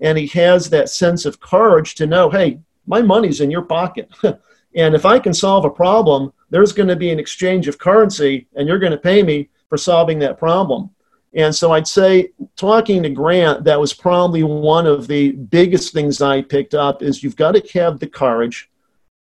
and 0.00 0.16
he 0.16 0.26
has 0.28 0.70
that 0.70 0.90
sense 0.90 1.24
of 1.24 1.40
courage 1.40 1.94
to 1.96 2.06
know, 2.06 2.30
hey, 2.30 2.60
my 2.86 3.02
money's 3.02 3.40
in 3.40 3.50
your 3.50 3.62
pocket. 3.62 4.10
and 4.22 4.94
if 4.94 5.04
I 5.04 5.18
can 5.18 5.34
solve 5.34 5.64
a 5.64 5.70
problem, 5.70 6.32
there's 6.50 6.72
going 6.72 6.88
to 6.88 6.96
be 6.96 7.10
an 7.10 7.18
exchange 7.18 7.68
of 7.68 7.78
currency 7.78 8.46
and 8.54 8.68
you're 8.68 8.78
going 8.78 8.92
to 8.92 8.98
pay 8.98 9.22
me 9.22 9.48
for 9.68 9.76
solving 9.76 10.18
that 10.20 10.38
problem. 10.38 10.90
And 11.32 11.54
so 11.54 11.72
I'd 11.72 11.86
say 11.86 12.30
talking 12.56 13.02
to 13.02 13.10
Grant, 13.10 13.64
that 13.64 13.78
was 13.78 13.94
probably 13.94 14.42
one 14.42 14.86
of 14.86 15.06
the 15.06 15.32
biggest 15.32 15.92
things 15.92 16.20
I 16.20 16.42
picked 16.42 16.74
up 16.74 17.02
is 17.02 17.22
you've 17.22 17.36
got 17.36 17.52
to 17.52 17.78
have 17.78 18.00
the 18.00 18.08
courage 18.08 18.68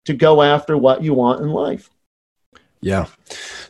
to 0.05 0.13
go 0.13 0.41
after 0.41 0.77
what 0.77 1.01
you 1.01 1.13
want 1.13 1.41
in 1.41 1.49
life. 1.49 1.89
Yeah, 2.83 3.05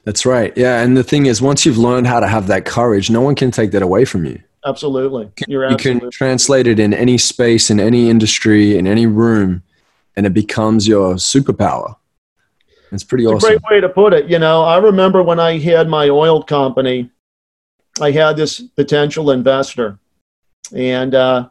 that's 0.04 0.26
right. 0.26 0.56
Yeah. 0.58 0.82
And 0.82 0.97
the 0.97 1.04
thing 1.04 1.26
is, 1.26 1.41
once 1.41 1.65
you've 1.65 1.78
learned 1.78 2.08
how 2.08 2.19
to 2.19 2.28
have 2.28 2.47
that 2.47 2.65
courage, 2.65 3.10
no 3.10 3.21
one 3.21 3.36
can 3.36 3.52
take 3.52 3.71
that 3.71 3.82
away 3.82 4.06
from 4.06 4.26
you. 4.26 4.41
Absolutely. 4.65 5.30
You're 5.47 5.67
you 5.67 5.76
absolutely. 5.76 6.02
can 6.02 6.12
translate 6.12 6.67
it 6.67 6.80
in 6.80 6.93
any 6.93 7.17
space, 7.17 7.69
in 7.69 7.80
any 7.80 8.10
industry, 8.10 8.78
in 8.78 8.88
any 8.88 9.06
room, 9.06 9.62
and 10.15 10.26
it 10.26 10.34
becomes 10.34 10.88
your 10.88 11.15
superpower. 11.15 11.95
It's 12.91 13.04
pretty 13.04 13.26
it's 13.26 13.34
awesome. 13.34 13.49
great 13.49 13.62
way 13.69 13.82
to 13.82 13.89
put 13.89 14.13
it. 14.13 14.30
You 14.30 14.39
know, 14.39 14.63
I 14.63 14.78
remember 14.78 15.23
when 15.23 15.39
I 15.39 15.58
had 15.58 15.89
my 15.89 16.10
oil 16.10 16.43
company, 16.43 17.10
I 17.99 18.12
had 18.12 18.38
this 18.38 18.62
potential 18.62 19.32
investor. 19.32 19.99
And 20.73 21.13
uh, 21.13 21.49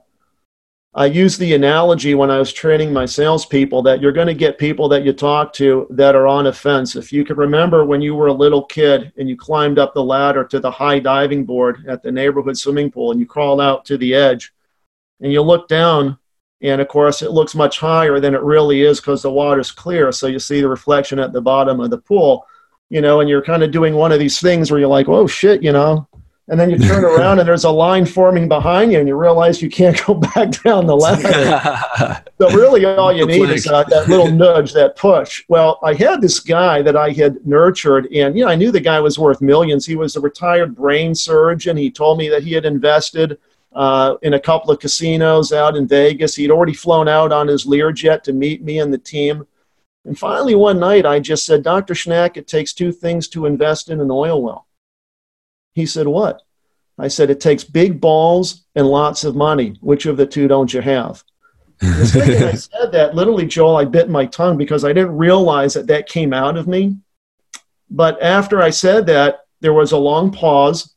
I 0.94 1.06
use 1.06 1.38
the 1.38 1.54
analogy 1.54 2.14
when 2.14 2.30
I 2.30 2.38
was 2.38 2.52
training 2.52 2.92
my 2.92 3.06
salespeople 3.06 3.82
that 3.84 4.02
you're 4.02 4.12
going 4.12 4.26
to 4.26 4.34
get 4.34 4.58
people 4.58 4.90
that 4.90 5.04
you 5.04 5.14
talk 5.14 5.54
to 5.54 5.86
that 5.88 6.14
are 6.14 6.26
on 6.26 6.48
a 6.48 6.52
fence. 6.52 6.96
If 6.96 7.14
you 7.14 7.24
can 7.24 7.36
remember 7.36 7.86
when 7.86 8.02
you 8.02 8.14
were 8.14 8.26
a 8.26 8.32
little 8.32 8.64
kid 8.64 9.10
and 9.16 9.26
you 9.26 9.34
climbed 9.34 9.78
up 9.78 9.94
the 9.94 10.04
ladder 10.04 10.44
to 10.44 10.60
the 10.60 10.70
high 10.70 10.98
diving 10.98 11.46
board 11.46 11.86
at 11.88 12.02
the 12.02 12.12
neighborhood 12.12 12.58
swimming 12.58 12.90
pool 12.90 13.10
and 13.10 13.18
you 13.18 13.24
crawled 13.24 13.62
out 13.62 13.86
to 13.86 13.96
the 13.96 14.14
edge 14.14 14.52
and 15.22 15.32
you 15.32 15.40
look 15.40 15.66
down, 15.66 16.18
and 16.60 16.78
of 16.78 16.88
course 16.88 17.22
it 17.22 17.30
looks 17.30 17.54
much 17.54 17.78
higher 17.78 18.20
than 18.20 18.34
it 18.34 18.42
really 18.42 18.82
is 18.82 19.00
because 19.00 19.22
the 19.22 19.32
water's 19.32 19.70
clear. 19.70 20.12
So 20.12 20.26
you 20.26 20.38
see 20.38 20.60
the 20.60 20.68
reflection 20.68 21.18
at 21.18 21.32
the 21.32 21.40
bottom 21.40 21.80
of 21.80 21.88
the 21.88 21.98
pool, 21.98 22.44
you 22.90 23.00
know, 23.00 23.20
and 23.20 23.30
you're 23.30 23.40
kind 23.40 23.62
of 23.62 23.70
doing 23.70 23.94
one 23.94 24.12
of 24.12 24.18
these 24.18 24.40
things 24.40 24.70
where 24.70 24.78
you're 24.78 24.90
like, 24.90 25.08
oh 25.08 25.26
shit, 25.26 25.62
you 25.62 25.72
know, 25.72 26.06
and 26.48 26.58
then 26.58 26.70
you 26.70 26.78
turn 26.78 27.04
around 27.04 27.38
and 27.38 27.48
there's 27.48 27.64
a 27.64 27.70
line 27.70 28.04
forming 28.04 28.48
behind 28.48 28.92
you 28.92 28.98
and 28.98 29.08
you 29.08 29.16
realize 29.16 29.62
you 29.62 29.70
can't 29.70 30.04
go 30.06 30.14
back 30.34 30.62
down 30.62 30.86
the 30.86 30.96
ladder. 30.96 32.22
So 32.38 32.50
really 32.50 32.84
all 32.84 33.12
you 33.12 33.24
need 33.24 33.50
is 33.50 33.68
uh, 33.68 33.84
that 33.84 34.08
little 34.08 34.28
nudge 34.28 34.72
that 34.72 34.96
push. 34.96 35.44
Well 35.46 35.78
i 35.84 35.94
had 35.94 36.20
this 36.20 36.40
guy 36.40 36.82
that 36.82 36.96
i 36.96 37.10
had 37.10 37.46
nurtured 37.46 38.06
and 38.06 38.36
you 38.36 38.44
know 38.44 38.50
i 38.50 38.56
knew 38.56 38.72
the 38.72 38.80
guy 38.80 38.98
was 38.98 39.16
worth 39.16 39.40
millions. 39.40 39.86
He 39.86 39.94
was 39.94 40.16
a 40.16 40.20
retired 40.20 40.74
brain 40.74 41.14
surgeon. 41.14 41.76
He 41.76 41.90
told 41.90 42.18
me 42.18 42.28
that 42.30 42.42
he 42.42 42.52
had 42.52 42.64
invested 42.64 43.38
uh, 43.74 44.16
in 44.22 44.34
a 44.34 44.40
couple 44.40 44.72
of 44.72 44.80
casinos 44.80 45.52
out 45.52 45.76
in 45.76 45.86
vegas. 45.86 46.34
He'd 46.34 46.50
already 46.50 46.74
flown 46.74 47.06
out 47.06 47.32
on 47.32 47.46
his 47.46 47.64
learjet 47.64 48.24
to 48.24 48.32
meet 48.32 48.62
me 48.64 48.80
and 48.80 48.92
the 48.92 48.98
team. 48.98 49.46
And 50.04 50.18
finally 50.18 50.56
one 50.56 50.80
night 50.80 51.06
i 51.06 51.20
just 51.20 51.46
said 51.46 51.62
dr 51.62 51.94
schnack 51.94 52.36
it 52.36 52.48
takes 52.48 52.72
two 52.72 52.90
things 52.90 53.28
to 53.28 53.46
invest 53.46 53.88
in 53.88 54.00
an 54.00 54.10
oil 54.10 54.42
well 54.42 54.66
he 55.72 55.86
said, 55.86 56.06
What? 56.06 56.42
I 56.98 57.08
said, 57.08 57.30
It 57.30 57.40
takes 57.40 57.64
big 57.64 58.00
balls 58.00 58.64
and 58.74 58.86
lots 58.86 59.24
of 59.24 59.36
money. 59.36 59.76
Which 59.80 60.06
of 60.06 60.16
the 60.16 60.26
two 60.26 60.48
don't 60.48 60.72
you 60.72 60.80
have? 60.80 61.22
the 61.80 62.06
second 62.06 62.44
I 62.44 62.52
said 62.54 62.92
that, 62.92 63.14
literally, 63.14 63.46
Joel, 63.46 63.76
I 63.76 63.84
bit 63.84 64.08
my 64.08 64.26
tongue 64.26 64.56
because 64.56 64.84
I 64.84 64.92
didn't 64.92 65.16
realize 65.16 65.74
that 65.74 65.88
that 65.88 66.08
came 66.08 66.32
out 66.32 66.56
of 66.56 66.68
me. 66.68 66.96
But 67.90 68.22
after 68.22 68.62
I 68.62 68.70
said 68.70 69.06
that, 69.06 69.40
there 69.60 69.72
was 69.72 69.92
a 69.92 69.98
long 69.98 70.30
pause. 70.32 70.94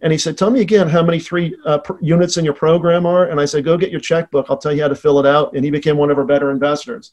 And 0.00 0.12
he 0.12 0.18
said, 0.18 0.38
Tell 0.38 0.50
me 0.50 0.60
again 0.60 0.88
how 0.88 1.02
many 1.02 1.18
three 1.18 1.56
uh, 1.66 1.80
units 2.00 2.36
in 2.36 2.44
your 2.44 2.54
program 2.54 3.04
are. 3.04 3.26
And 3.26 3.40
I 3.40 3.44
said, 3.44 3.64
Go 3.64 3.76
get 3.76 3.90
your 3.90 4.00
checkbook. 4.00 4.46
I'll 4.48 4.56
tell 4.56 4.72
you 4.72 4.82
how 4.82 4.88
to 4.88 4.94
fill 4.94 5.18
it 5.18 5.26
out. 5.26 5.54
And 5.54 5.64
he 5.64 5.70
became 5.70 5.96
one 5.96 6.10
of 6.10 6.18
our 6.18 6.24
better 6.24 6.50
investors. 6.50 7.12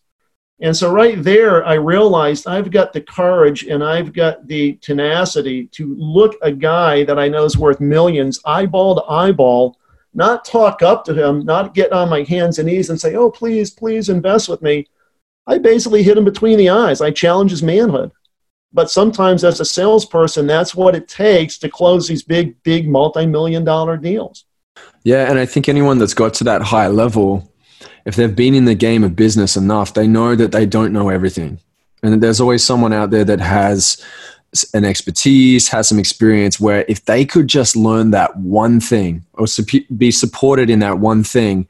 And 0.61 0.75
so, 0.75 0.91
right 0.91 1.21
there, 1.21 1.65
I 1.65 1.73
realized 1.73 2.47
I've 2.47 2.71
got 2.71 2.93
the 2.93 3.01
courage 3.01 3.63
and 3.63 3.83
I've 3.83 4.13
got 4.13 4.47
the 4.47 4.73
tenacity 4.75 5.67
to 5.67 5.95
look 5.95 6.35
a 6.41 6.51
guy 6.51 7.03
that 7.03 7.19
I 7.19 7.27
know 7.27 7.43
is 7.43 7.57
worth 7.57 7.81
millions, 7.81 8.39
eyeball 8.45 8.95
to 8.95 9.03
eyeball, 9.03 9.77
not 10.13 10.45
talk 10.45 10.81
up 10.81 11.03
to 11.05 11.13
him, 11.13 11.43
not 11.43 11.73
get 11.73 11.91
on 11.91 12.09
my 12.09 12.23
hands 12.23 12.57
and 12.57 12.67
knees 12.67 12.89
and 12.89 12.99
say, 12.99 13.15
Oh, 13.15 13.29
please, 13.29 13.69
please 13.69 14.07
invest 14.07 14.47
with 14.47 14.61
me. 14.61 14.87
I 15.45 15.57
basically 15.57 16.03
hit 16.03 16.17
him 16.17 16.23
between 16.23 16.57
the 16.57 16.69
eyes. 16.69 17.01
I 17.01 17.11
challenge 17.11 17.51
his 17.51 17.61
manhood. 17.61 18.11
But 18.71 18.89
sometimes, 18.89 19.43
as 19.43 19.59
a 19.59 19.65
salesperson, 19.65 20.47
that's 20.47 20.73
what 20.73 20.95
it 20.95 21.07
takes 21.07 21.57
to 21.59 21.69
close 21.69 22.07
these 22.07 22.23
big, 22.23 22.61
big 22.63 22.87
multi 22.89 23.25
million 23.25 23.65
dollar 23.65 23.97
deals. 23.97 24.45
Yeah. 25.03 25.29
And 25.29 25.37
I 25.37 25.45
think 25.45 25.67
anyone 25.67 25.97
that's 25.97 26.13
got 26.13 26.33
to 26.35 26.43
that 26.45 26.61
high 26.61 26.87
level, 26.87 27.51
if 28.05 28.15
they've 28.15 28.35
been 28.35 28.55
in 28.55 28.65
the 28.65 28.75
game 28.75 29.03
of 29.03 29.15
business 29.15 29.55
enough, 29.55 29.93
they 29.93 30.07
know 30.07 30.35
that 30.35 30.51
they 30.51 30.65
don't 30.65 30.93
know 30.93 31.09
everything. 31.09 31.59
And 32.03 32.21
there's 32.21 32.39
always 32.39 32.63
someone 32.63 32.93
out 32.93 33.09
there 33.09 33.25
that 33.25 33.39
has 33.39 34.03
an 34.73 34.85
expertise, 34.85 35.67
has 35.69 35.87
some 35.87 35.99
experience 35.99 36.59
where 36.59 36.85
if 36.87 37.05
they 37.05 37.25
could 37.25 37.47
just 37.47 37.75
learn 37.75 38.11
that 38.11 38.37
one 38.37 38.79
thing 38.79 39.25
or 39.33 39.47
be 39.97 40.11
supported 40.11 40.69
in 40.69 40.79
that 40.79 40.99
one 40.99 41.23
thing, 41.23 41.67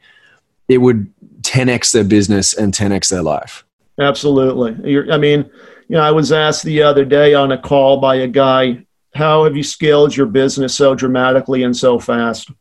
it 0.68 0.80
would 0.80 1.12
10x 1.42 1.92
their 1.94 2.04
business 2.04 2.54
and 2.54 2.74
10x 2.74 3.10
their 3.10 3.24
life. 3.24 3.64
Absolutely. 4.00 4.92
You're, 4.92 5.12
I 5.12 5.18
mean, 5.18 5.50
you 5.88 5.96
know, 5.96 6.02
I 6.02 6.12
was 6.12 6.32
asked 6.32 6.64
the 6.64 6.82
other 6.82 7.06
day 7.06 7.34
on 7.34 7.52
a 7.52 7.58
call 7.58 8.00
by 8.00 8.16
a 8.16 8.28
guy, 8.28 8.86
how 9.14 9.46
have 9.46 9.56
you 9.56 9.64
scaled 9.64 10.16
your 10.16 10.26
business 10.26 10.76
so 10.76 10.94
dramatically 10.96 11.64
and 11.64 11.76
so 11.76 12.00
fast? 12.00 12.52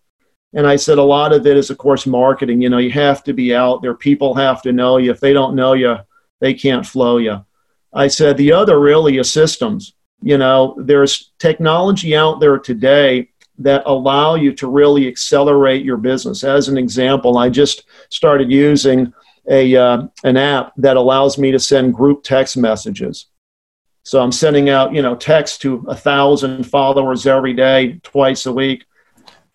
And 0.54 0.68
I 0.68 0.76
said 0.76 0.98
a 0.98 1.02
lot 1.02 1.32
of 1.32 1.46
it 1.46 1.56
is, 1.56 1.70
of 1.70 1.78
course, 1.78 2.06
marketing. 2.06 2.62
You 2.62 2.70
know, 2.70 2.78
you 2.78 2.92
have 2.92 3.24
to 3.24 3.32
be 3.32 3.54
out 3.54 3.82
there. 3.82 3.94
People 3.94 4.34
have 4.34 4.62
to 4.62 4.72
know 4.72 4.98
you. 4.98 5.10
If 5.10 5.18
they 5.18 5.32
don't 5.32 5.56
know 5.56 5.72
you, 5.72 5.96
they 6.40 6.54
can't 6.54 6.86
flow 6.86 7.16
you. 7.16 7.44
I 7.92 8.06
said 8.06 8.36
the 8.36 8.52
other 8.52 8.78
really 8.78 9.18
is 9.18 9.32
systems. 9.32 9.94
You 10.22 10.38
know, 10.38 10.76
there's 10.78 11.32
technology 11.38 12.16
out 12.16 12.38
there 12.40 12.58
today 12.58 13.30
that 13.58 13.82
allow 13.86 14.36
you 14.36 14.52
to 14.54 14.68
really 14.68 15.08
accelerate 15.08 15.84
your 15.84 15.96
business. 15.96 16.44
As 16.44 16.68
an 16.68 16.78
example, 16.78 17.36
I 17.36 17.48
just 17.48 17.84
started 18.08 18.50
using 18.50 19.12
a 19.48 19.76
uh, 19.76 20.06
an 20.22 20.36
app 20.36 20.72
that 20.76 20.96
allows 20.96 21.36
me 21.36 21.50
to 21.50 21.58
send 21.58 21.94
group 21.94 22.22
text 22.22 22.56
messages. 22.56 23.26
So 24.04 24.22
I'm 24.22 24.32
sending 24.32 24.70
out, 24.70 24.94
you 24.94 25.02
know, 25.02 25.14
text 25.16 25.62
to 25.62 25.84
a 25.88 25.96
thousand 25.96 26.64
followers 26.64 27.26
every 27.26 27.54
day, 27.54 28.00
twice 28.02 28.46
a 28.46 28.52
week 28.52 28.84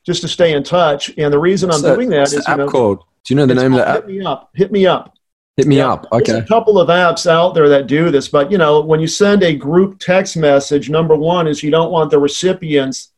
just 0.06 0.22
to 0.22 0.28
stay 0.28 0.54
in 0.54 0.64
touch. 0.64 1.12
And 1.18 1.34
the 1.34 1.40
reason 1.40 1.70
what's 1.70 1.84
I'm 1.84 1.90
that, 1.90 1.96
doing 1.96 2.10
that 2.10 2.34
is, 2.34 2.48
you 2.48 2.58
know, 2.58 2.68
called? 2.68 3.04
Do 3.26 3.34
you 3.34 3.36
know 3.36 3.46
the 3.46 3.56
name 3.56 3.74
of 3.74 3.80
the 3.80 3.88
app? 3.88 3.96
Hit 3.96 4.08
me 4.08 4.26
up. 4.26 4.50
Hit 4.54 4.72
me 4.72 4.88
up. 4.88 5.14
Hit 5.58 5.68
me 5.68 5.78
yeah, 5.78 5.92
up. 5.92 6.08
Okay. 6.14 6.32
There's 6.32 6.46
a 6.46 6.48
couple 6.48 6.80
of 6.80 6.88
apps 6.88 7.30
out 7.30 7.54
there 7.54 7.68
that 7.68 7.88
do 7.88 8.12
this, 8.12 8.30
but 8.30 8.50
you 8.50 8.58
know, 8.58 8.80
when 8.80 9.02
you 9.02 9.08
send 9.08 9.44
a 9.44 9.54
group 9.54 10.00
text 10.00 10.38
message, 10.38 10.90
number 10.90 11.16
one 11.16 11.48
is 11.48 11.62
you 11.62 11.70
don't 11.70 11.92
want 11.92 12.12
the 12.12 12.20
recipients 12.20 13.12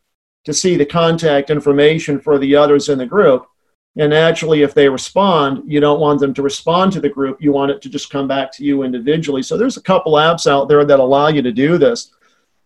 to 0.46 0.54
see 0.54 0.76
the 0.76 0.86
contact 0.86 1.52
information 1.52 2.20
for 2.20 2.39
the 2.39 2.56
others 2.56 2.89
in 2.89 2.98
the 2.98 3.06
group. 3.06 3.46
And 3.98 4.12
actually, 4.12 4.63
if 4.63 4.74
they 4.74 4.89
respond, 4.89 5.72
you 5.72 5.80
don't 5.80 6.00
want 6.00 6.20
them 6.20 6.34
to 6.34 6.41
respond 6.41 6.94
to 6.94 7.00
the 7.00 7.10
group. 7.10 7.39
You 7.41 7.52
want 7.52 7.72
it 7.72 7.82
to 7.84 7.89
just 7.89 8.10
come 8.10 8.28
back 8.28 8.52
to 8.54 8.63
you 8.63 8.82
individually. 8.82 9.44
So 9.44 9.56
there's 9.56 9.78
a 9.78 9.82
couple 9.82 10.13
apps 10.13 10.50
out 10.50 10.67
there 10.67 10.84
that 10.84 11.00
allow 11.00 11.28
you 11.28 11.44
to 11.44 11.52
do 11.52 11.78
this. 11.78 12.12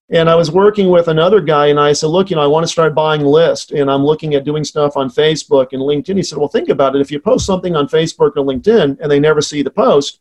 And 0.09 0.29
I 0.29 0.35
was 0.35 0.51
working 0.51 0.89
with 0.89 1.07
another 1.07 1.41
guy, 1.41 1.67
and 1.67 1.79
I 1.79 1.93
said, 1.93 2.07
Look, 2.07 2.29
you 2.29 2.35
know, 2.35 2.43
I 2.43 2.47
want 2.47 2.63
to 2.63 2.71
start 2.71 2.93
buying 2.93 3.21
lists, 3.21 3.71
and 3.71 3.89
I'm 3.89 4.03
looking 4.03 4.35
at 4.35 4.43
doing 4.43 4.63
stuff 4.63 4.95
on 4.95 5.09
Facebook 5.09 5.69
and 5.71 5.81
LinkedIn. 5.81 6.17
He 6.17 6.23
said, 6.23 6.37
Well, 6.37 6.47
think 6.47 6.69
about 6.69 6.95
it. 6.95 7.01
If 7.01 7.11
you 7.11 7.19
post 7.19 7.45
something 7.45 7.75
on 7.75 7.87
Facebook 7.87 8.33
or 8.37 8.45
LinkedIn 8.45 8.99
and 8.99 9.11
they 9.11 9.19
never 9.19 9.41
see 9.41 9.63
the 9.63 9.71
post, 9.71 10.19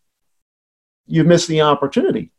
you've 1.07 1.27
missed 1.27 1.49
the 1.49 1.61
opportunity. 1.61 2.31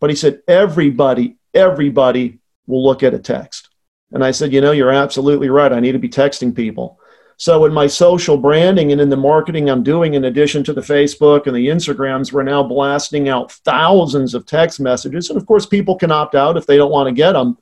But 0.00 0.10
he 0.10 0.16
said, 0.16 0.42
Everybody, 0.48 1.36
everybody 1.54 2.40
will 2.66 2.84
look 2.84 3.04
at 3.04 3.14
a 3.14 3.20
text. 3.20 3.68
And 4.10 4.24
I 4.24 4.32
said, 4.32 4.52
You 4.52 4.60
know, 4.60 4.72
you're 4.72 4.90
absolutely 4.90 5.50
right. 5.50 5.72
I 5.72 5.78
need 5.78 5.92
to 5.92 5.98
be 6.00 6.08
texting 6.08 6.54
people. 6.54 6.98
So, 7.40 7.64
in 7.66 7.72
my 7.72 7.86
social 7.86 8.36
branding 8.36 8.90
and 8.90 9.00
in 9.00 9.10
the 9.10 9.16
marketing 9.16 9.70
I'm 9.70 9.84
doing, 9.84 10.14
in 10.14 10.24
addition 10.24 10.64
to 10.64 10.72
the 10.72 10.80
Facebook 10.80 11.46
and 11.46 11.54
the 11.54 11.68
Instagrams, 11.68 12.32
we're 12.32 12.42
now 12.42 12.64
blasting 12.64 13.28
out 13.28 13.52
thousands 13.52 14.34
of 14.34 14.44
text 14.44 14.80
messages. 14.80 15.30
And 15.30 15.38
of 15.40 15.46
course, 15.46 15.64
people 15.64 15.94
can 15.94 16.10
opt 16.10 16.34
out 16.34 16.56
if 16.56 16.66
they 16.66 16.76
don't 16.76 16.90
want 16.90 17.06
to 17.06 17.14
get 17.14 17.32
them. 17.32 17.56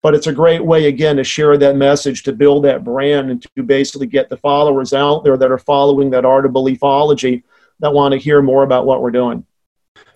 But 0.00 0.14
it's 0.14 0.28
a 0.28 0.32
great 0.32 0.64
way, 0.64 0.86
again, 0.86 1.16
to 1.16 1.24
share 1.24 1.58
that 1.58 1.74
message, 1.74 2.22
to 2.22 2.32
build 2.32 2.64
that 2.66 2.84
brand, 2.84 3.28
and 3.32 3.42
to 3.56 3.62
basically 3.64 4.06
get 4.06 4.28
the 4.28 4.36
followers 4.36 4.92
out 4.92 5.24
there 5.24 5.36
that 5.36 5.50
are 5.50 5.58
following 5.58 6.10
that 6.10 6.24
art 6.24 6.46
of 6.46 6.52
beliefology 6.52 7.42
that 7.80 7.92
want 7.92 8.12
to 8.12 8.18
hear 8.18 8.40
more 8.42 8.62
about 8.62 8.86
what 8.86 9.02
we're 9.02 9.10
doing. 9.10 9.44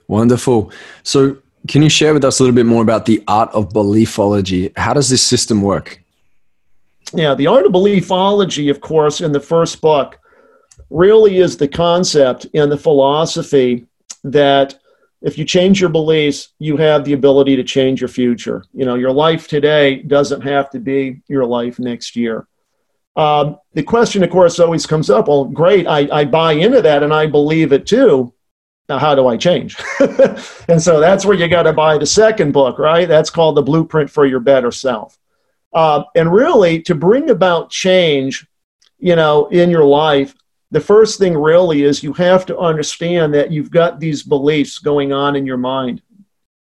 Wonderful. 0.07 0.71
So, 1.03 1.39
can 1.67 1.83
you 1.83 1.89
share 1.89 2.15
with 2.15 2.25
us 2.25 2.39
a 2.39 2.45
little 2.45 2.55
bit 2.55 2.67
more 2.67 2.83
about 2.83 3.07
the 3.07 3.25
art 3.27 3.51
of 3.53 3.73
beliefology? 3.73 4.73
How 4.79 4.93
does 4.93 5.09
this 5.09 5.23
system 5.23 5.63
work? 5.63 6.00
Yeah, 7.13 7.35
the 7.35 7.47
art 7.49 7.67
of 7.67 7.73
beliefology, 7.73 8.71
of 8.71 8.81
course, 8.81 9.21
in 9.21 9.33
the 9.33 9.41
first 9.41 9.81
book, 9.81 10.19
really 10.91 11.39
is 11.39 11.57
the 11.57 11.69
concept 11.69 12.47
and 12.55 12.71
the 12.71 12.77
philosophy 12.77 13.87
that 14.25 14.79
if 15.23 15.37
you 15.37 15.45
change 15.45 15.81
your 15.81 15.91
beliefs, 15.91 16.51
you 16.59 16.77
have 16.77 17.05
the 17.05 17.13
ability 17.13 17.57
to 17.57 17.65
change 17.65 18.01
your 18.01 18.09
future. 18.09 18.65
You 18.73 18.85
know, 18.85 18.95
your 18.95 19.13
life 19.13 19.49
today 19.49 20.03
doesn't 20.03 20.41
have 20.43 20.71
to 20.71 20.81
be 20.81 21.21
your 21.29 21.45
life 21.45 21.79
next 21.79 22.17
year. 22.17 22.47
Um, 23.17 23.59
the 23.75 23.83
question, 23.83 24.23
of 24.23 24.31
course, 24.31 24.59
always 24.59 24.87
comes 24.87 25.11
up 25.11 25.29
well, 25.29 25.45
great, 25.45 25.87
I, 25.87 26.09
I 26.11 26.25
buy 26.25 26.53
into 26.53 26.81
that 26.83 27.03
and 27.03 27.13
I 27.13 27.27
believe 27.27 27.73
it 27.73 27.87
too. 27.87 28.33
Now, 28.89 28.99
how 28.99 29.15
do 29.15 29.29
I 29.29 29.37
change? 29.37 29.77
and 30.69 30.83
so 30.83 31.01
that's 31.01 31.25
where 31.25 31.37
you 31.37 31.49
got 31.49 31.65
to 31.65 31.73
buy 31.73 31.99
the 31.99 32.07
second 32.07 32.53
book, 32.53 32.79
right? 32.79 33.07
That's 33.07 33.31
called 33.31 33.57
The 33.57 33.63
Blueprint 33.63 34.11
for 34.11 34.27
Your 34.27 34.41
Better 34.41 34.73
Self. 34.73 35.17
Uh, 35.73 36.03
and 36.17 36.33
really, 36.33 36.83
to 36.83 36.95
bring 36.95 37.31
about 37.31 37.71
change, 37.71 38.47
you 38.99 39.17
know, 39.17 39.47
in 39.49 39.71
your 39.71 39.85
life, 39.85 40.35
the 40.71 40.81
first 40.81 41.19
thing 41.19 41.37
really 41.37 41.83
is 41.83 42.03
you 42.03 42.13
have 42.15 42.47
to 42.47 42.59
understand 42.59 43.35
that 43.35 43.51
you've 43.51 43.71
got 43.71 43.99
these 43.99 44.23
beliefs 44.23 44.79
going 44.79 45.13
on 45.13 45.37
in 45.37 45.47
your 45.47 45.57
mind. 45.57 46.03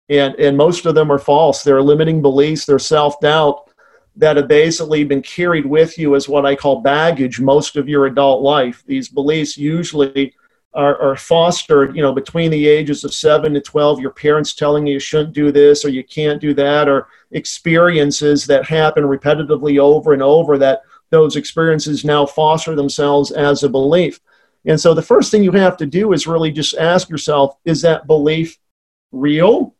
And, 0.08 0.34
and 0.36 0.56
most 0.56 0.86
of 0.86 0.94
them 0.94 1.10
are 1.10 1.18
false. 1.18 1.62
They're 1.62 1.82
limiting 1.82 2.22
beliefs, 2.22 2.64
they're 2.66 2.78
self 2.78 3.18
doubt 3.20 3.70
that 4.16 4.36
have 4.36 4.48
basically 4.48 5.04
been 5.04 5.22
carried 5.22 5.66
with 5.66 5.98
you 5.98 6.14
as 6.14 6.28
what 6.28 6.46
I 6.46 6.56
call 6.56 6.80
baggage 6.80 7.38
most 7.38 7.76
of 7.76 7.88
your 7.88 8.06
adult 8.06 8.42
life. 8.42 8.82
These 8.86 9.08
beliefs 9.08 9.58
usually 9.58 10.34
are, 10.76 11.00
are, 11.00 11.16
fostered, 11.16 11.96
you 11.96 12.02
know, 12.02 12.12
between 12.12 12.50
the 12.50 12.68
ages 12.68 13.02
of 13.02 13.14
seven 13.14 13.54
to 13.54 13.60
12, 13.60 13.98
your 13.98 14.10
parents 14.10 14.54
telling 14.54 14.86
you 14.86 14.94
you 14.94 15.00
shouldn't 15.00 15.32
do 15.32 15.50
this 15.50 15.84
or 15.84 15.88
you 15.88 16.04
can't 16.04 16.40
do 16.40 16.52
that, 16.52 16.86
or 16.86 17.08
experiences 17.32 18.46
that 18.46 18.66
happen 18.66 19.04
repetitively 19.04 19.78
over 19.78 20.12
and 20.12 20.22
over 20.22 20.58
that 20.58 20.82
those 21.10 21.36
experiences 21.36 22.04
now 22.04 22.26
foster 22.26 22.74
themselves 22.74 23.30
as 23.30 23.62
a 23.62 23.68
belief. 23.68 24.20
And 24.66 24.78
so 24.78 24.92
the 24.92 25.02
first 25.02 25.30
thing 25.30 25.42
you 25.42 25.52
have 25.52 25.76
to 25.78 25.86
do 25.86 26.12
is 26.12 26.26
really 26.26 26.50
just 26.50 26.76
ask 26.76 27.08
yourself 27.08 27.56
is 27.64 27.80
that 27.82 28.06
belief 28.06 28.58
real? 29.12 29.74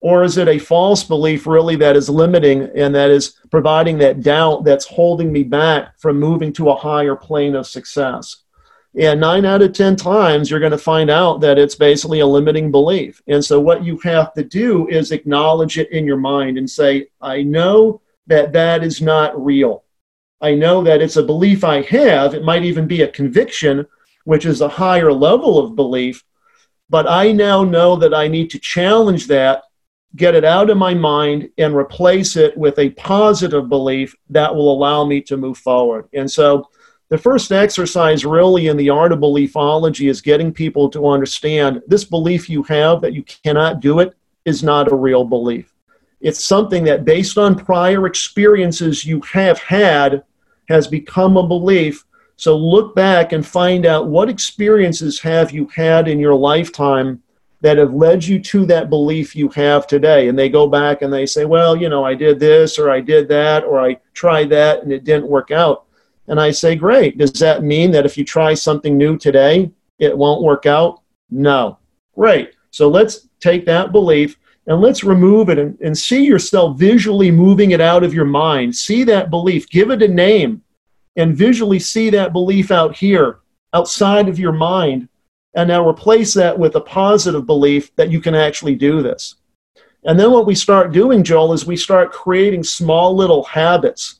Or 0.00 0.24
is 0.24 0.38
it 0.38 0.48
a 0.48 0.58
false 0.58 1.04
belief 1.04 1.46
really 1.46 1.76
that 1.76 1.94
is 1.94 2.08
limiting 2.08 2.70
and 2.74 2.94
that 2.94 3.10
is 3.10 3.34
providing 3.50 3.98
that 3.98 4.22
doubt 4.22 4.64
that's 4.64 4.86
holding 4.86 5.30
me 5.30 5.42
back 5.42 5.98
from 6.00 6.18
moving 6.18 6.52
to 6.54 6.70
a 6.70 6.76
higher 6.76 7.14
plane 7.14 7.54
of 7.54 7.66
success? 7.66 8.44
And 8.98 9.20
nine 9.20 9.44
out 9.44 9.62
of 9.62 9.72
10 9.72 9.94
times, 9.96 10.50
you're 10.50 10.58
going 10.58 10.72
to 10.72 10.78
find 10.78 11.10
out 11.10 11.40
that 11.42 11.58
it's 11.58 11.76
basically 11.76 12.20
a 12.20 12.26
limiting 12.26 12.72
belief. 12.72 13.22
And 13.28 13.44
so, 13.44 13.60
what 13.60 13.84
you 13.84 13.98
have 13.98 14.34
to 14.34 14.42
do 14.42 14.88
is 14.88 15.12
acknowledge 15.12 15.78
it 15.78 15.92
in 15.92 16.04
your 16.04 16.16
mind 16.16 16.58
and 16.58 16.68
say, 16.68 17.06
I 17.20 17.42
know 17.42 18.02
that 18.26 18.52
that 18.52 18.82
is 18.82 19.00
not 19.00 19.40
real. 19.42 19.84
I 20.40 20.54
know 20.54 20.82
that 20.82 21.02
it's 21.02 21.16
a 21.16 21.22
belief 21.22 21.62
I 21.62 21.82
have. 21.82 22.34
It 22.34 22.44
might 22.44 22.64
even 22.64 22.88
be 22.88 23.02
a 23.02 23.08
conviction, 23.08 23.86
which 24.24 24.44
is 24.44 24.60
a 24.60 24.68
higher 24.68 25.12
level 25.12 25.58
of 25.58 25.76
belief. 25.76 26.24
But 26.88 27.08
I 27.08 27.30
now 27.30 27.62
know 27.62 27.94
that 27.96 28.14
I 28.14 28.26
need 28.26 28.50
to 28.50 28.58
challenge 28.58 29.28
that, 29.28 29.62
get 30.16 30.34
it 30.34 30.44
out 30.44 30.70
of 30.70 30.78
my 30.78 30.94
mind, 30.94 31.50
and 31.58 31.76
replace 31.76 32.36
it 32.36 32.56
with 32.56 32.76
a 32.80 32.90
positive 32.90 33.68
belief 33.68 34.16
that 34.30 34.52
will 34.52 34.72
allow 34.72 35.04
me 35.04 35.20
to 35.22 35.36
move 35.36 35.58
forward. 35.58 36.08
And 36.12 36.28
so, 36.28 36.68
the 37.10 37.18
first 37.18 37.50
exercise, 37.50 38.24
really, 38.24 38.68
in 38.68 38.76
the 38.76 38.88
art 38.88 39.10
of 39.10 39.18
beliefology 39.18 40.08
is 40.08 40.20
getting 40.20 40.52
people 40.52 40.88
to 40.90 41.08
understand 41.08 41.82
this 41.88 42.04
belief 42.04 42.48
you 42.48 42.62
have 42.62 43.00
that 43.00 43.12
you 43.12 43.24
cannot 43.24 43.80
do 43.80 43.98
it 43.98 44.14
is 44.44 44.62
not 44.62 44.90
a 44.90 44.94
real 44.96 45.24
belief. 45.24 45.74
It's 46.20 46.44
something 46.44 46.84
that, 46.84 47.04
based 47.04 47.36
on 47.36 47.56
prior 47.56 48.06
experiences 48.06 49.04
you 49.04 49.20
have 49.22 49.58
had, 49.58 50.22
has 50.68 50.86
become 50.86 51.36
a 51.36 51.46
belief. 51.46 52.04
So 52.36 52.56
look 52.56 52.94
back 52.94 53.32
and 53.32 53.44
find 53.44 53.86
out 53.86 54.06
what 54.06 54.28
experiences 54.28 55.18
have 55.20 55.50
you 55.50 55.66
had 55.74 56.06
in 56.06 56.20
your 56.20 56.36
lifetime 56.36 57.20
that 57.60 57.76
have 57.76 57.92
led 57.92 58.24
you 58.24 58.38
to 58.38 58.64
that 58.66 58.88
belief 58.88 59.34
you 59.34 59.48
have 59.48 59.86
today. 59.86 60.28
And 60.28 60.38
they 60.38 60.48
go 60.48 60.68
back 60.68 61.02
and 61.02 61.12
they 61.12 61.26
say, 61.26 61.44
well, 61.44 61.74
you 61.74 61.88
know, 61.88 62.04
I 62.04 62.14
did 62.14 62.38
this 62.38 62.78
or 62.78 62.88
I 62.88 63.00
did 63.00 63.28
that 63.28 63.64
or 63.64 63.80
I 63.80 63.98
tried 64.14 64.48
that 64.50 64.84
and 64.84 64.92
it 64.92 65.04
didn't 65.04 65.26
work 65.26 65.50
out. 65.50 65.86
And 66.30 66.40
I 66.40 66.52
say, 66.52 66.76
great. 66.76 67.18
Does 67.18 67.32
that 67.40 67.64
mean 67.64 67.90
that 67.90 68.06
if 68.06 68.16
you 68.16 68.24
try 68.24 68.54
something 68.54 68.96
new 68.96 69.18
today, 69.18 69.72
it 69.98 70.16
won't 70.16 70.44
work 70.44 70.64
out? 70.64 71.02
No. 71.28 71.80
Great. 72.14 72.52
So 72.70 72.88
let's 72.88 73.28
take 73.40 73.66
that 73.66 73.90
belief 73.90 74.38
and 74.68 74.80
let's 74.80 75.02
remove 75.02 75.48
it 75.48 75.58
and, 75.58 75.76
and 75.80 75.98
see 75.98 76.24
yourself 76.24 76.78
visually 76.78 77.32
moving 77.32 77.72
it 77.72 77.80
out 77.80 78.04
of 78.04 78.14
your 78.14 78.24
mind. 78.24 78.76
See 78.76 79.02
that 79.04 79.28
belief, 79.28 79.68
give 79.70 79.90
it 79.90 80.02
a 80.02 80.08
name, 80.08 80.62
and 81.16 81.36
visually 81.36 81.80
see 81.80 82.10
that 82.10 82.32
belief 82.32 82.70
out 82.70 82.96
here, 82.96 83.40
outside 83.74 84.28
of 84.28 84.38
your 84.38 84.52
mind. 84.52 85.08
And 85.54 85.66
now 85.66 85.86
replace 85.86 86.32
that 86.34 86.56
with 86.56 86.76
a 86.76 86.80
positive 86.80 87.44
belief 87.44 87.92
that 87.96 88.12
you 88.12 88.20
can 88.20 88.36
actually 88.36 88.76
do 88.76 89.02
this. 89.02 89.34
And 90.04 90.18
then 90.18 90.30
what 90.30 90.46
we 90.46 90.54
start 90.54 90.92
doing, 90.92 91.24
Joel, 91.24 91.54
is 91.54 91.66
we 91.66 91.76
start 91.76 92.12
creating 92.12 92.62
small 92.62 93.16
little 93.16 93.42
habits 93.42 94.19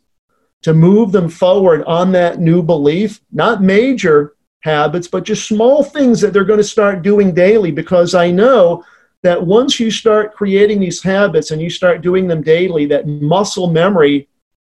to 0.62 0.74
move 0.74 1.12
them 1.12 1.28
forward 1.28 1.82
on 1.84 2.12
that 2.12 2.38
new 2.38 2.62
belief, 2.62 3.20
not 3.32 3.62
major 3.62 4.34
habits, 4.60 5.08
but 5.08 5.24
just 5.24 5.48
small 5.48 5.82
things 5.82 6.20
that 6.20 6.32
they're 6.32 6.44
going 6.44 6.58
to 6.58 6.64
start 6.64 7.02
doing 7.02 7.32
daily. 7.32 7.70
Because 7.70 8.14
I 8.14 8.30
know 8.30 8.84
that 9.22 9.44
once 9.44 9.80
you 9.80 9.90
start 9.90 10.34
creating 10.34 10.80
these 10.80 11.02
habits 11.02 11.50
and 11.50 11.60
you 11.60 11.70
start 11.70 12.02
doing 12.02 12.26
them 12.26 12.42
daily, 12.42 12.86
that 12.86 13.06
muscle 13.06 13.70
memory, 13.70 14.28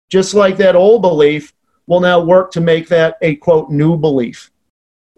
just 0.09 0.33
like 0.33 0.57
that 0.57 0.75
old 0.75 1.01
belief, 1.01 1.53
will 1.87 1.99
now 1.99 2.19
work 2.19 2.51
to 2.51 2.61
make 2.61 2.87
that 2.87 3.17
a 3.21 3.35
quote 3.35 3.71
new 3.71 3.97
belief. 3.97 4.51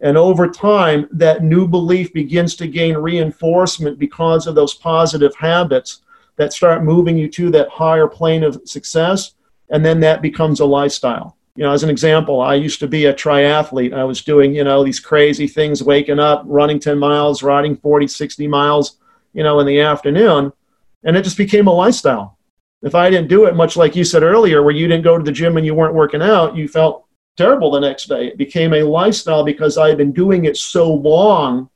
And 0.02 0.18
over 0.18 0.48
time, 0.48 1.08
that 1.12 1.44
new 1.44 1.68
belief 1.68 2.12
begins 2.14 2.56
to 2.56 2.68
gain 2.68 2.96
reinforcement 2.96 4.00
because 4.00 4.48
of 4.48 4.56
those 4.56 4.74
positive 4.74 5.36
habits 5.36 6.02
that 6.38 6.54
start 6.54 6.84
moving 6.84 7.18
you 7.18 7.30
to 7.30 7.52
that 7.52 7.70
higher 7.70 8.08
plane 8.08 8.44
of 8.44 8.60
success 8.66 9.36
and 9.72 9.84
then 9.84 10.00
that 10.02 10.22
becomes 10.22 10.60
a 10.60 10.66
lifestyle. 10.66 11.38
You 11.56 11.64
know, 11.64 11.72
as 11.72 11.84
an 11.84 11.90
example, 11.90 12.42
I 12.42 12.56
used 12.56 12.80
to 12.80 12.88
be 12.88 13.06
a 13.06 13.14
triathlete. 13.14 13.94
I 13.94 14.04
was 14.04 14.22
doing, 14.22 14.56
you 14.56 14.64
know, 14.64 14.84
these 14.84 15.00
crazy 15.00 15.48
things, 15.48 15.84
waking 15.84 16.20
up, 16.20 16.44
running 16.46 16.80
10 16.80 16.98
miles, 16.98 17.44
riding 17.44 17.76
40, 17.76 18.08
60 18.08 18.48
miles, 18.48 18.98
you 19.34 19.44
know, 19.44 19.60
in 19.60 19.68
the 19.68 19.82
afternoon. 19.82 20.54
And 21.04 21.18
it 21.18 21.24
just 21.24 21.38
became 21.38 21.68
a 21.68 21.74
lifestyle. 21.74 22.38
If 22.82 22.96
I 22.96 23.10
didn't 23.10 23.28
do 23.28 23.46
it, 23.46 23.56
much 23.56 23.76
like 23.76 23.96
you 23.96 24.04
said 24.04 24.24
earlier, 24.24 24.64
where 24.64 24.74
you 24.74 24.88
didn't 24.88 25.04
go 25.04 25.18
to 25.18 25.24
the 25.24 25.32
gym 25.32 25.58
and 25.58 25.66
you 25.66 25.76
weren't 25.76 25.94
working 25.94 26.22
out, 26.22 26.56
you 26.56 26.68
felt 26.68 27.06
terrible 27.38 27.72
the 27.72 27.80
next 27.80 28.06
day. 28.06 28.28
It 28.28 28.38
became 28.38 28.74
a 28.74 28.84
lifestyle 28.84 29.44
because 29.44 29.78
I 29.78 29.90
had 29.90 29.98
been 29.98 30.12
doing 30.12 30.46
it 30.46 30.58
so 30.58 30.94
long 30.94 31.70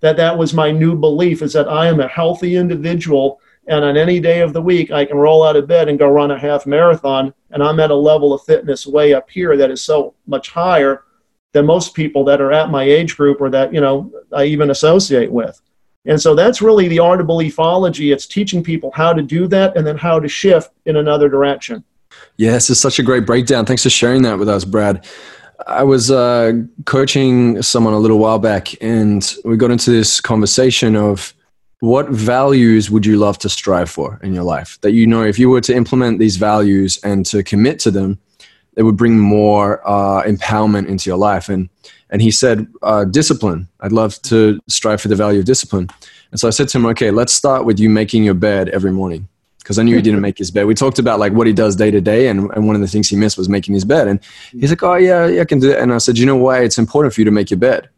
that 0.00 0.16
that 0.16 0.36
was 0.36 0.52
my 0.52 0.70
new 0.70 0.96
belief 0.96 1.42
is 1.42 1.52
that 1.52 1.68
I 1.68 1.86
am 1.86 2.00
a 2.00 2.08
healthy 2.08 2.56
individual 2.56 3.40
and 3.68 3.84
on 3.84 3.96
any 3.96 4.18
day 4.18 4.40
of 4.40 4.52
the 4.52 4.62
week, 4.62 4.90
I 4.90 5.04
can 5.04 5.16
roll 5.16 5.44
out 5.44 5.56
of 5.56 5.68
bed 5.68 5.88
and 5.88 5.98
go 5.98 6.08
run 6.08 6.30
a 6.30 6.38
half 6.38 6.66
marathon. 6.66 7.32
And 7.50 7.62
I'm 7.62 7.78
at 7.80 7.90
a 7.90 7.94
level 7.94 8.32
of 8.32 8.42
fitness 8.42 8.86
way 8.86 9.14
up 9.14 9.30
here 9.30 9.56
that 9.56 9.70
is 9.70 9.82
so 9.82 10.14
much 10.26 10.50
higher 10.50 11.04
than 11.52 11.66
most 11.66 11.94
people 11.94 12.24
that 12.24 12.40
are 12.40 12.52
at 12.52 12.70
my 12.70 12.82
age 12.82 13.16
group 13.16 13.40
or 13.40 13.50
that, 13.50 13.72
you 13.72 13.80
know, 13.80 14.10
I 14.32 14.44
even 14.44 14.70
associate 14.70 15.30
with. 15.30 15.60
And 16.06 16.20
so 16.20 16.34
that's 16.34 16.60
really 16.60 16.88
the 16.88 16.98
art 16.98 17.20
of 17.20 17.28
beliefology. 17.28 18.12
It's 18.12 18.26
teaching 18.26 18.64
people 18.64 18.90
how 18.92 19.12
to 19.12 19.22
do 19.22 19.46
that 19.48 19.76
and 19.76 19.86
then 19.86 19.96
how 19.96 20.18
to 20.18 20.28
shift 20.28 20.72
in 20.86 20.96
another 20.96 21.28
direction. 21.28 21.84
Yes, 22.36 22.68
it's 22.70 22.80
such 22.80 22.98
a 22.98 23.02
great 23.02 23.24
breakdown. 23.24 23.64
Thanks 23.64 23.84
for 23.84 23.90
sharing 23.90 24.22
that 24.22 24.38
with 24.38 24.48
us, 24.48 24.64
Brad. 24.64 25.06
I 25.66 25.84
was 25.84 26.10
uh, 26.10 26.52
coaching 26.86 27.62
someone 27.62 27.94
a 27.94 27.98
little 27.98 28.18
while 28.18 28.40
back, 28.40 28.74
and 28.82 29.32
we 29.44 29.56
got 29.56 29.70
into 29.70 29.92
this 29.92 30.20
conversation 30.20 30.96
of 30.96 31.32
what 31.82 32.08
values 32.10 32.92
would 32.92 33.04
you 33.04 33.16
love 33.16 33.36
to 33.38 33.48
strive 33.48 33.90
for 33.90 34.20
in 34.22 34.32
your 34.32 34.44
life? 34.44 34.78
That 34.82 34.92
you 34.92 35.04
know 35.04 35.24
if 35.24 35.36
you 35.36 35.50
were 35.50 35.60
to 35.62 35.74
implement 35.74 36.20
these 36.20 36.36
values 36.36 37.00
and 37.02 37.26
to 37.26 37.42
commit 37.42 37.80
to 37.80 37.90
them 37.90 38.20
it 38.76 38.84
would 38.84 38.96
bring 38.96 39.18
more 39.18 39.82
uh, 39.84 40.22
empowerment 40.22 40.86
into 40.86 41.10
your 41.10 41.18
life. 41.18 41.48
And 41.48 41.68
and 42.08 42.22
he 42.22 42.30
said 42.30 42.68
uh, 42.82 43.04
discipline. 43.04 43.68
I'd 43.80 43.90
love 43.90 44.22
to 44.22 44.60
strive 44.68 45.00
for 45.00 45.08
the 45.08 45.16
value 45.16 45.40
of 45.40 45.44
discipline. 45.44 45.88
And 46.30 46.38
so 46.38 46.46
i 46.46 46.50
said 46.50 46.68
to 46.68 46.78
him 46.78 46.86
okay 46.86 47.10
let's 47.10 47.32
start 47.32 47.64
with 47.64 47.80
you 47.80 47.90
making 47.90 48.22
your 48.22 48.34
bed 48.34 48.68
every 48.68 48.92
morning. 48.92 49.26
Because 49.58 49.80
i 49.80 49.82
knew 49.82 49.96
he 49.96 50.02
didn't 50.02 50.20
make 50.20 50.38
his 50.38 50.52
bed. 50.52 50.66
We 50.66 50.74
talked 50.74 51.00
about 51.00 51.18
like 51.18 51.32
what 51.32 51.48
he 51.48 51.52
does 51.52 51.74
day 51.74 51.90
to 51.90 52.00
day 52.00 52.28
and, 52.28 52.48
and 52.52 52.64
one 52.68 52.76
of 52.76 52.80
the 52.80 52.86
things 52.86 53.08
he 53.08 53.16
missed 53.16 53.36
was 53.36 53.48
making 53.48 53.74
his 53.74 53.84
bed. 53.84 54.06
And 54.06 54.20
he's 54.52 54.70
like 54.70 54.84
oh 54.84 54.94
yeah, 54.94 55.26
yeah 55.26 55.40
i 55.40 55.44
can 55.44 55.58
do 55.58 55.66
that. 55.66 55.80
And 55.80 55.92
i 55.92 55.98
said 55.98 56.16
you 56.16 56.26
know 56.26 56.36
why 56.36 56.62
it's 56.62 56.78
important 56.78 57.12
for 57.12 57.20
you 57.20 57.24
to 57.24 57.32
make 57.32 57.50
your 57.50 57.58
bed? 57.58 57.88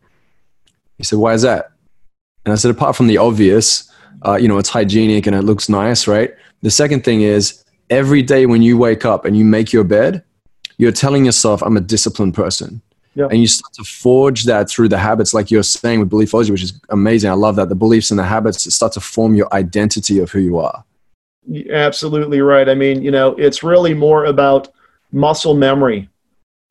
He 0.97 1.05
said 1.05 1.19
why 1.19 1.35
is 1.35 1.43
that 1.43 1.74
and 2.45 2.53
I 2.53 2.57
said, 2.57 2.71
apart 2.71 2.97
from 2.97 3.07
the 3.07 3.19
obvious, 3.19 3.91
uh, 4.27 4.37
you 4.37 4.49
know, 4.49 4.59
it's 4.59 4.69
hygienic 4.69 5.27
and 5.27 5.35
it 5.35 5.43
looks 5.43 5.69
nice, 5.69 6.07
right? 6.07 6.35
The 6.63 6.71
second 6.71 7.05
thing 7.05 7.23
is 7.23 7.65
every 7.91 8.23
day 8.23 8.47
when 8.47 8.63
you 8.63 8.77
wake 8.77 9.05
up 9.05 9.25
and 9.25 9.37
you 9.37 9.45
make 9.45 9.73
your 9.73 9.85
bed, 9.85 10.23
you're 10.79 10.93
telling 10.93 11.25
yourself, 11.25 11.63
I'm 11.63 11.77
a 11.77 11.81
disciplined 11.81 12.35
person. 12.35 12.83
Yep. 13.15 13.31
And 13.31 13.41
you 13.41 13.47
start 13.47 13.73
to 13.75 13.85
forge 13.85 14.45
that 14.45 14.69
through 14.69 14.89
the 14.89 14.99
habits, 14.99 15.33
like 15.33 15.51
you're 15.51 15.63
saying 15.63 16.01
with 16.01 16.11
beliefology, 16.11 16.51
which 16.51 16.65
is 16.65 16.81
amazing. 16.91 17.31
I 17.31 17.35
love 17.35 17.55
that. 17.57 17.69
The 17.69 17.77
beliefs 17.77 18.11
and 18.11 18.19
the 18.19 18.25
habits 18.25 18.75
start 18.75 18.93
to 18.95 19.01
form 19.01 19.37
your 19.37 19.53
identity 19.55 20.19
of 20.19 20.33
who 20.33 20.41
you 20.41 20.59
are. 20.59 20.85
Absolutely 21.71 22.41
right. 22.41 22.69
I 22.69 22.75
mean, 22.75 23.03
you 23.03 23.13
know, 23.13 23.35
it's 23.37 23.63
really 23.63 23.95
more 23.95 24.25
about 24.25 24.69
muscle 25.13 25.55
memory. 25.55 26.09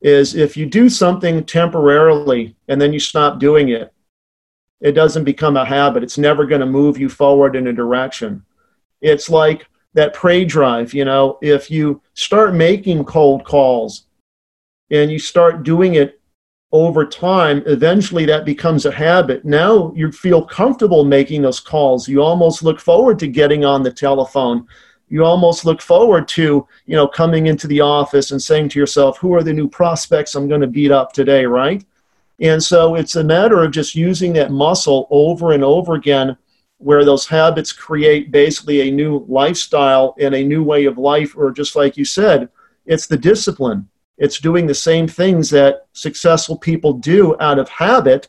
Is 0.02 0.34
if 0.34 0.54
you 0.54 0.66
do 0.66 0.90
something 0.90 1.44
temporarily 1.44 2.54
and 2.68 2.78
then 2.78 2.92
you 2.92 3.00
stop 3.00 3.38
doing 3.38 3.70
it, 3.70 3.93
it 4.80 4.92
doesn't 4.92 5.24
become 5.24 5.56
a 5.56 5.64
habit. 5.64 6.02
It's 6.02 6.18
never 6.18 6.46
going 6.46 6.60
to 6.60 6.66
move 6.66 6.98
you 6.98 7.08
forward 7.08 7.56
in 7.56 7.68
a 7.68 7.72
direction. 7.72 8.44
It's 9.00 9.28
like 9.28 9.66
that 9.94 10.14
prey 10.14 10.44
drive, 10.44 10.92
you 10.92 11.04
know, 11.04 11.38
if 11.40 11.70
you 11.70 12.02
start 12.14 12.54
making 12.54 13.04
cold 13.04 13.44
calls 13.44 14.06
and 14.90 15.10
you 15.10 15.18
start 15.18 15.62
doing 15.62 15.94
it 15.94 16.20
over 16.72 17.06
time, 17.06 17.62
eventually 17.66 18.26
that 18.26 18.44
becomes 18.44 18.84
a 18.84 18.90
habit. 18.90 19.44
Now 19.44 19.92
you 19.94 20.10
feel 20.10 20.44
comfortable 20.44 21.04
making 21.04 21.42
those 21.42 21.60
calls. 21.60 22.08
You 22.08 22.22
almost 22.22 22.64
look 22.64 22.80
forward 22.80 23.18
to 23.20 23.28
getting 23.28 23.64
on 23.64 23.84
the 23.84 23.92
telephone. 23.92 24.66
You 25.08 25.24
almost 25.24 25.64
look 25.64 25.80
forward 25.80 26.26
to, 26.28 26.66
you 26.86 26.96
know, 26.96 27.06
coming 27.06 27.46
into 27.46 27.68
the 27.68 27.80
office 27.80 28.32
and 28.32 28.42
saying 28.42 28.70
to 28.70 28.80
yourself, 28.80 29.18
who 29.18 29.32
are 29.34 29.44
the 29.44 29.52
new 29.52 29.68
prospects 29.68 30.34
I'm 30.34 30.48
going 30.48 30.62
to 30.62 30.66
beat 30.66 30.90
up 30.90 31.12
today, 31.12 31.46
right? 31.46 31.84
And 32.40 32.62
so 32.62 32.94
it's 32.94 33.16
a 33.16 33.24
matter 33.24 33.62
of 33.62 33.70
just 33.70 33.94
using 33.94 34.32
that 34.34 34.50
muscle 34.50 35.06
over 35.10 35.52
and 35.52 35.62
over 35.62 35.94
again, 35.94 36.36
where 36.78 37.04
those 37.04 37.26
habits 37.26 37.72
create 37.72 38.30
basically 38.30 38.82
a 38.82 38.92
new 38.92 39.24
lifestyle 39.28 40.14
and 40.18 40.34
a 40.34 40.44
new 40.44 40.62
way 40.62 40.84
of 40.84 40.98
life, 40.98 41.36
or 41.36 41.52
just 41.52 41.76
like 41.76 41.96
you 41.96 42.04
said, 42.04 42.48
it's 42.86 43.06
the 43.06 43.16
discipline. 43.16 43.88
It's 44.18 44.38
doing 44.38 44.66
the 44.66 44.74
same 44.74 45.08
things 45.08 45.50
that 45.50 45.86
successful 45.92 46.58
people 46.58 46.92
do 46.92 47.36
out 47.40 47.58
of 47.58 47.68
habit, 47.68 48.28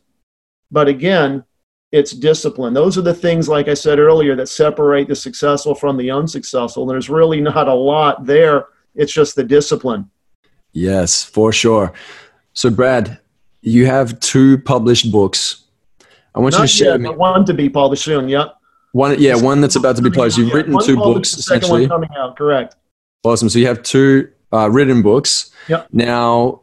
but 0.72 0.88
again, 0.88 1.44
it's 1.92 2.12
discipline. 2.12 2.74
Those 2.74 2.98
are 2.98 3.04
the 3.04 3.14
things, 3.14 3.48
like 3.48 3.68
I 3.68 3.74
said 3.74 4.00
earlier, 4.00 4.36
that 4.36 4.50
separate 4.50 5.08
the 5.08 5.16
successful 5.16 5.76
from 5.76 5.98
the 5.98 6.12
unsuccessful. 6.12 6.86
There's 6.86 7.10
really 7.10 7.40
not 7.40 7.68
a 7.68 7.74
lot 7.74 8.26
there. 8.26 8.68
It's 8.96 9.14
just 9.14 9.36
the 9.36 9.44
discipline. 9.44 10.10
Yes, 10.72 11.24
for 11.24 11.54
sure. 11.54 11.94
So, 12.54 12.70
Brad, 12.70 13.20
you 13.66 13.88
have 13.88 14.20
two 14.20 14.60
published 14.60 15.12
books. 15.12 15.64
I 16.36 16.40
want 16.40 16.54
Not 16.54 16.62
you 16.62 16.68
to 16.68 16.74
share 16.74 16.92
yet, 16.92 17.02
me 17.02 17.10
one 17.10 17.46
to 17.46 17.54
be 17.54 17.68
published 17.68 18.04
soon. 18.04 18.30
Yep. 18.30 18.56
one. 18.92 19.20
Yeah, 19.20 19.36
one 19.36 19.60
that's 19.60 19.76
about 19.76 19.96
to 19.96 20.02
be 20.02 20.12
published. 20.12 20.38
You've 20.38 20.54
written 20.54 20.74
one 20.74 20.86
two 20.86 20.96
books 20.96 21.34
the 21.34 21.40
essentially. 21.40 21.82
one 21.82 21.90
coming 21.90 22.10
out. 22.18 22.38
Correct. 22.38 22.76
Awesome. 23.24 23.50
So 23.50 23.58
you 23.58 23.66
have 23.68 23.82
two 23.82 24.30
uh, 24.54 24.70
written 24.70 25.02
books. 25.02 25.52
Yep. 25.68 25.88
Now, 25.92 26.62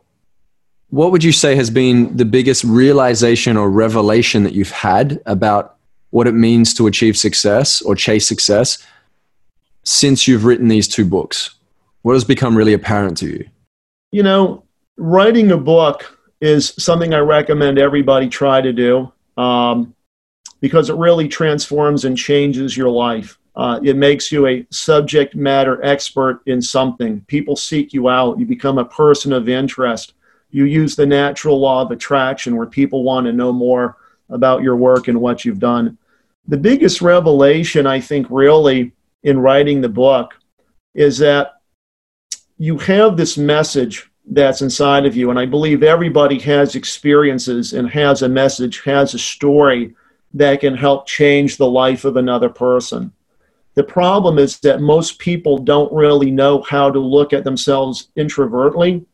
what 0.90 1.10
would 1.10 1.24
you 1.24 1.32
say 1.32 1.56
has 1.56 1.70
been 1.70 2.16
the 2.16 2.24
biggest 2.24 2.62
realization 2.62 3.56
or 3.56 3.68
revelation 3.68 4.44
that 4.44 4.52
you've 4.52 4.70
had 4.70 5.20
about 5.26 5.76
what 6.10 6.28
it 6.28 6.32
means 6.34 6.72
to 6.74 6.86
achieve 6.86 7.16
success 7.16 7.82
or 7.82 7.96
chase 7.96 8.28
success 8.28 8.86
since 9.82 10.28
you've 10.28 10.44
written 10.44 10.68
these 10.68 10.86
two 10.86 11.04
books? 11.04 11.56
What 12.02 12.12
has 12.12 12.24
become 12.24 12.56
really 12.56 12.74
apparent 12.74 13.16
to 13.18 13.26
you? 13.26 13.48
You 14.12 14.22
know, 14.22 14.62
writing 14.96 15.50
a 15.50 15.56
book 15.56 16.18
is 16.42 16.74
something 16.76 17.14
I 17.14 17.20
recommend 17.20 17.78
everybody 17.78 18.28
try 18.28 18.60
to 18.60 18.72
do 18.72 19.12
um, 19.36 19.94
because 20.60 20.90
it 20.90 20.96
really 20.96 21.28
transforms 21.28 22.04
and 22.04 22.18
changes 22.18 22.76
your 22.76 22.88
life. 22.88 23.38
Uh, 23.54 23.78
it 23.84 23.96
makes 23.96 24.32
you 24.32 24.48
a 24.48 24.66
subject 24.70 25.36
matter 25.36 25.82
expert 25.84 26.42
in 26.46 26.60
something. 26.60 27.20
People 27.28 27.54
seek 27.54 27.92
you 27.92 28.08
out. 28.08 28.40
You 28.40 28.44
become 28.44 28.78
a 28.78 28.84
person 28.84 29.32
of 29.32 29.48
interest. 29.48 30.14
You 30.50 30.64
use 30.64 30.96
the 30.96 31.06
natural 31.06 31.60
law 31.60 31.82
of 31.82 31.92
attraction 31.92 32.56
where 32.56 32.66
people 32.66 33.04
want 33.04 33.26
to 33.26 33.32
know 33.32 33.52
more 33.52 33.98
about 34.28 34.62
your 34.62 34.74
work 34.74 35.06
and 35.06 35.20
what 35.20 35.44
you've 35.44 35.60
done. 35.60 35.96
The 36.48 36.56
biggest 36.56 37.00
revelation, 37.00 37.86
I 37.86 38.00
think, 38.00 38.26
really, 38.30 38.92
in 39.22 39.38
writing 39.38 39.80
the 39.80 39.88
book 39.88 40.34
is 40.92 41.18
that 41.18 41.60
you 42.58 42.78
have 42.78 43.16
this 43.16 43.38
message 43.38 44.10
that's 44.34 44.62
inside 44.62 45.06
of 45.06 45.16
you. 45.16 45.30
And 45.30 45.38
I 45.38 45.46
believe 45.46 45.82
everybody 45.82 46.38
has 46.40 46.74
experiences 46.74 47.72
and 47.72 47.88
has 47.90 48.22
a 48.22 48.28
message, 48.28 48.82
has 48.84 49.14
a 49.14 49.18
story 49.18 49.94
that 50.34 50.60
can 50.60 50.74
help 50.74 51.06
change 51.06 51.56
the 51.56 51.70
life 51.70 52.04
of 52.04 52.16
another 52.16 52.48
person. 52.48 53.12
The 53.74 53.84
problem 53.84 54.38
is 54.38 54.60
that 54.60 54.80
most 54.80 55.18
people 55.18 55.58
don't 55.58 55.92
really 55.92 56.30
know 56.30 56.62
how 56.62 56.90
to 56.90 56.98
look 56.98 57.32
at 57.32 57.44
themselves 57.44 58.08
introvertly 58.16 59.04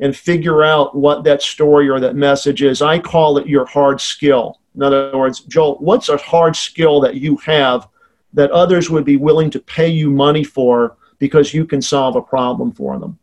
and 0.00 0.16
figure 0.16 0.62
out 0.62 0.96
what 0.96 1.24
that 1.24 1.42
story 1.42 1.88
or 1.88 2.00
that 2.00 2.16
message 2.16 2.62
is. 2.62 2.82
I 2.82 2.98
call 2.98 3.38
it 3.38 3.48
your 3.48 3.64
hard 3.66 4.00
skill. 4.00 4.60
In 4.74 4.82
other 4.82 5.16
words, 5.16 5.40
Joel, 5.40 5.76
what's 5.76 6.08
a 6.08 6.16
hard 6.16 6.54
skill 6.54 7.00
that 7.00 7.16
you 7.16 7.36
have 7.38 7.88
that 8.32 8.50
others 8.50 8.90
would 8.90 9.04
be 9.04 9.16
willing 9.16 9.50
to 9.50 9.60
pay 9.60 9.88
you 9.88 10.10
money 10.10 10.44
for 10.44 10.96
because 11.18 11.54
you 11.54 11.64
can 11.64 11.82
solve 11.82 12.14
a 12.14 12.22
problem 12.22 12.70
for 12.70 12.98
them? 12.98 13.18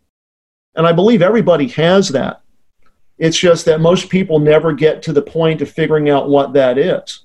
And 0.75 0.85
I 0.85 0.91
believe 0.91 1.21
everybody 1.21 1.67
has 1.69 2.09
that. 2.09 2.41
It's 3.17 3.37
just 3.37 3.65
that 3.65 3.79
most 3.79 4.09
people 4.09 4.39
never 4.39 4.73
get 4.73 5.01
to 5.03 5.13
the 5.13 5.21
point 5.21 5.61
of 5.61 5.69
figuring 5.69 6.09
out 6.09 6.29
what 6.29 6.53
that 6.53 6.77
is. 6.77 7.21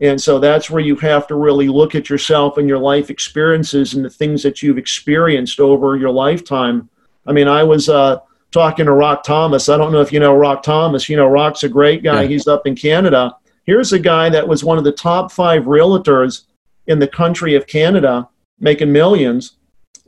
And 0.00 0.20
so 0.20 0.38
that's 0.38 0.70
where 0.70 0.82
you 0.82 0.94
have 0.96 1.26
to 1.26 1.34
really 1.34 1.68
look 1.68 1.94
at 1.94 2.08
yourself 2.08 2.56
and 2.56 2.68
your 2.68 2.78
life 2.78 3.10
experiences 3.10 3.94
and 3.94 4.04
the 4.04 4.10
things 4.10 4.42
that 4.42 4.62
you've 4.62 4.78
experienced 4.78 5.58
over 5.58 5.96
your 5.96 6.10
lifetime. 6.10 6.88
I 7.26 7.32
mean, 7.32 7.48
I 7.48 7.64
was 7.64 7.88
uh, 7.88 8.18
talking 8.52 8.86
to 8.86 8.92
Rock 8.92 9.24
Thomas. 9.24 9.68
I 9.68 9.76
don't 9.76 9.92
know 9.92 10.00
if 10.00 10.12
you 10.12 10.20
know 10.20 10.34
Rock 10.34 10.62
Thomas. 10.62 11.08
You 11.08 11.16
know, 11.16 11.26
Rock's 11.26 11.64
a 11.64 11.68
great 11.68 12.02
guy. 12.02 12.22
Yeah. 12.22 12.28
He's 12.28 12.46
up 12.46 12.66
in 12.66 12.76
Canada. 12.76 13.34
Here's 13.64 13.92
a 13.92 13.98
guy 13.98 14.28
that 14.30 14.46
was 14.46 14.62
one 14.62 14.78
of 14.78 14.84
the 14.84 14.92
top 14.92 15.32
five 15.32 15.64
realtors 15.64 16.44
in 16.86 16.98
the 16.98 17.08
country 17.08 17.54
of 17.54 17.66
Canada, 17.66 18.28
making 18.60 18.92
millions, 18.92 19.57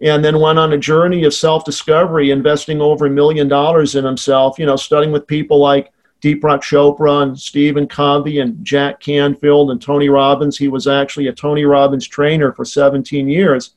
and 0.01 0.25
then 0.25 0.41
went 0.41 0.59
on 0.59 0.73
a 0.73 0.79
journey 0.79 1.25
of 1.25 1.35
self 1.35 1.65
discovery, 1.65 2.31
investing 2.31 2.81
over 2.81 3.07
a 3.07 3.11
million 3.11 3.49
dollars 3.49 3.95
in 3.95 4.05
himself, 4.05 4.59
you 4.59 4.67
know, 4.67 4.77
studying 4.77 5.13
with 5.13 5.27
people 5.27 5.59
like 5.59 5.93
Deepak 6.23 6.61
Chopra 6.61 7.23
and 7.23 7.39
Stephen 7.39 7.87
Covey 7.87 8.41
and 8.41 8.65
Jack 8.65 9.01
Canfield 9.01 9.71
and 9.71 9.81
Tony 9.81 10.09
Robbins. 10.09 10.57
He 10.57 10.69
was 10.69 10.87
actually 10.87 11.29
a 11.29 11.33
Tony 11.33 11.65
Robbins 11.65 12.07
trainer 12.07 12.53
for 12.53 12.65
17 12.65 13.29
years. 13.29 13.75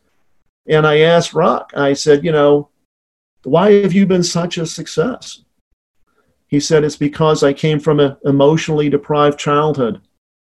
And 0.67 0.87
I 0.87 0.99
asked 0.99 1.33
Rock, 1.33 1.71
I 1.75 1.93
said, 1.93 2.23
you 2.23 2.31
know, 2.31 2.69
why 3.43 3.73
have 3.81 3.93
you 3.93 4.05
been 4.05 4.23
such 4.23 4.57
a 4.57 4.65
success? 4.65 5.43
He 6.47 6.59
said, 6.59 6.83
it's 6.83 6.95
because 6.95 7.43
I 7.43 7.51
came 7.51 7.79
from 7.79 7.99
an 7.99 8.15
emotionally 8.23 8.89
deprived 8.89 9.39
childhood. 9.39 10.01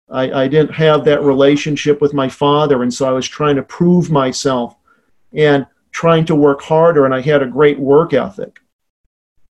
I, 0.09 0.43
I 0.43 0.47
didn't 0.47 0.73
have 0.73 1.05
that 1.05 1.21
relationship 1.21 2.01
with 2.01 2.13
my 2.13 2.27
father. 2.27 2.81
And 2.81 2.93
so 2.93 3.07
I 3.07 3.11
was 3.11 3.27
trying 3.27 3.55
to 3.57 3.63
prove 3.63 4.09
myself 4.09 4.75
and 5.33 5.65
trying 5.91 6.25
to 6.25 6.35
work 6.35 6.61
harder. 6.61 7.05
And 7.05 7.13
I 7.13 7.21
had 7.21 7.41
a 7.41 7.47
great 7.47 7.79
work 7.79 8.13
ethic. 8.13 8.59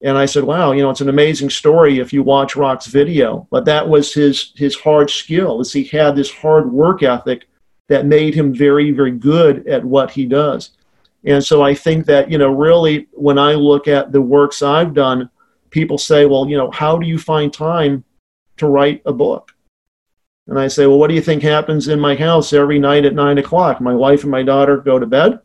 And 0.03 0.19
I 0.19 0.27
said, 0.27 0.45
wow, 0.45 0.73
you 0.73 0.83
know, 0.83 0.91
it's 0.91 1.01
an 1.01 1.09
amazing 1.09 1.51
story 1.51 2.01
if 2.01 2.13
you 2.13 2.23
watch 2.23 2.57
Rock's 2.57 2.87
video. 2.87 3.47
But 3.51 3.65
that 3.67 3.89
was 3.89 4.13
his, 4.13 4.53
his 4.57 4.75
hard 4.75 5.11
skill, 5.11 5.61
is 5.61 5.73
he 5.73 5.85
had 5.85 6.17
this 6.17 6.31
hard 6.31 6.73
work 6.73 7.03
ethic 7.03 7.47
that 7.89 8.07
made 8.07 8.35
him 8.35 8.53
very, 8.55 8.91
very 8.91 9.13
good 9.13 9.67
at 9.69 9.85
what 9.85 10.11
he 10.11 10.27
does. 10.27 10.71
And 11.25 11.45
so 11.45 11.63
I 11.63 11.75
think 11.75 12.07
that, 12.07 12.31
you 12.31 12.39
know, 12.39 12.51
really 12.51 13.07
when 13.13 13.39
I 13.39 13.55
look 13.55 13.87
at 13.87 14.11
the 14.11 14.21
works 14.21 14.61
I've 14.61 14.93
done, 14.93 15.31
people 15.71 15.99
say, 15.99 16.27
well, 16.27 16.49
you 16.49 16.57
know, 16.57 16.71
how 16.71 16.99
do 16.99 17.07
you 17.07 17.19
find 17.19 17.53
time 17.53 18.03
to 18.57 18.67
write 18.67 19.03
a 19.07 19.13
book? 19.13 19.53
And 20.49 20.59
I 20.59 20.67
say, 20.67 20.87
well, 20.87 20.99
what 20.99 21.09
do 21.09 21.15
you 21.15 21.23
think 21.23 21.43
happens 21.43 21.87
in 21.87 22.01
my 22.01 22.17
house 22.17 22.53
every 22.53 22.81
night 22.81 23.05
at 23.05 23.15
nine 23.15 23.39
o'clock? 23.39 23.81
My 23.81 23.95
wife 23.95 24.23
and 24.23 24.33
my 24.33 24.43
daughter 24.43 24.79
go 24.79 24.99
to 24.99 25.07
bed. 25.07 25.39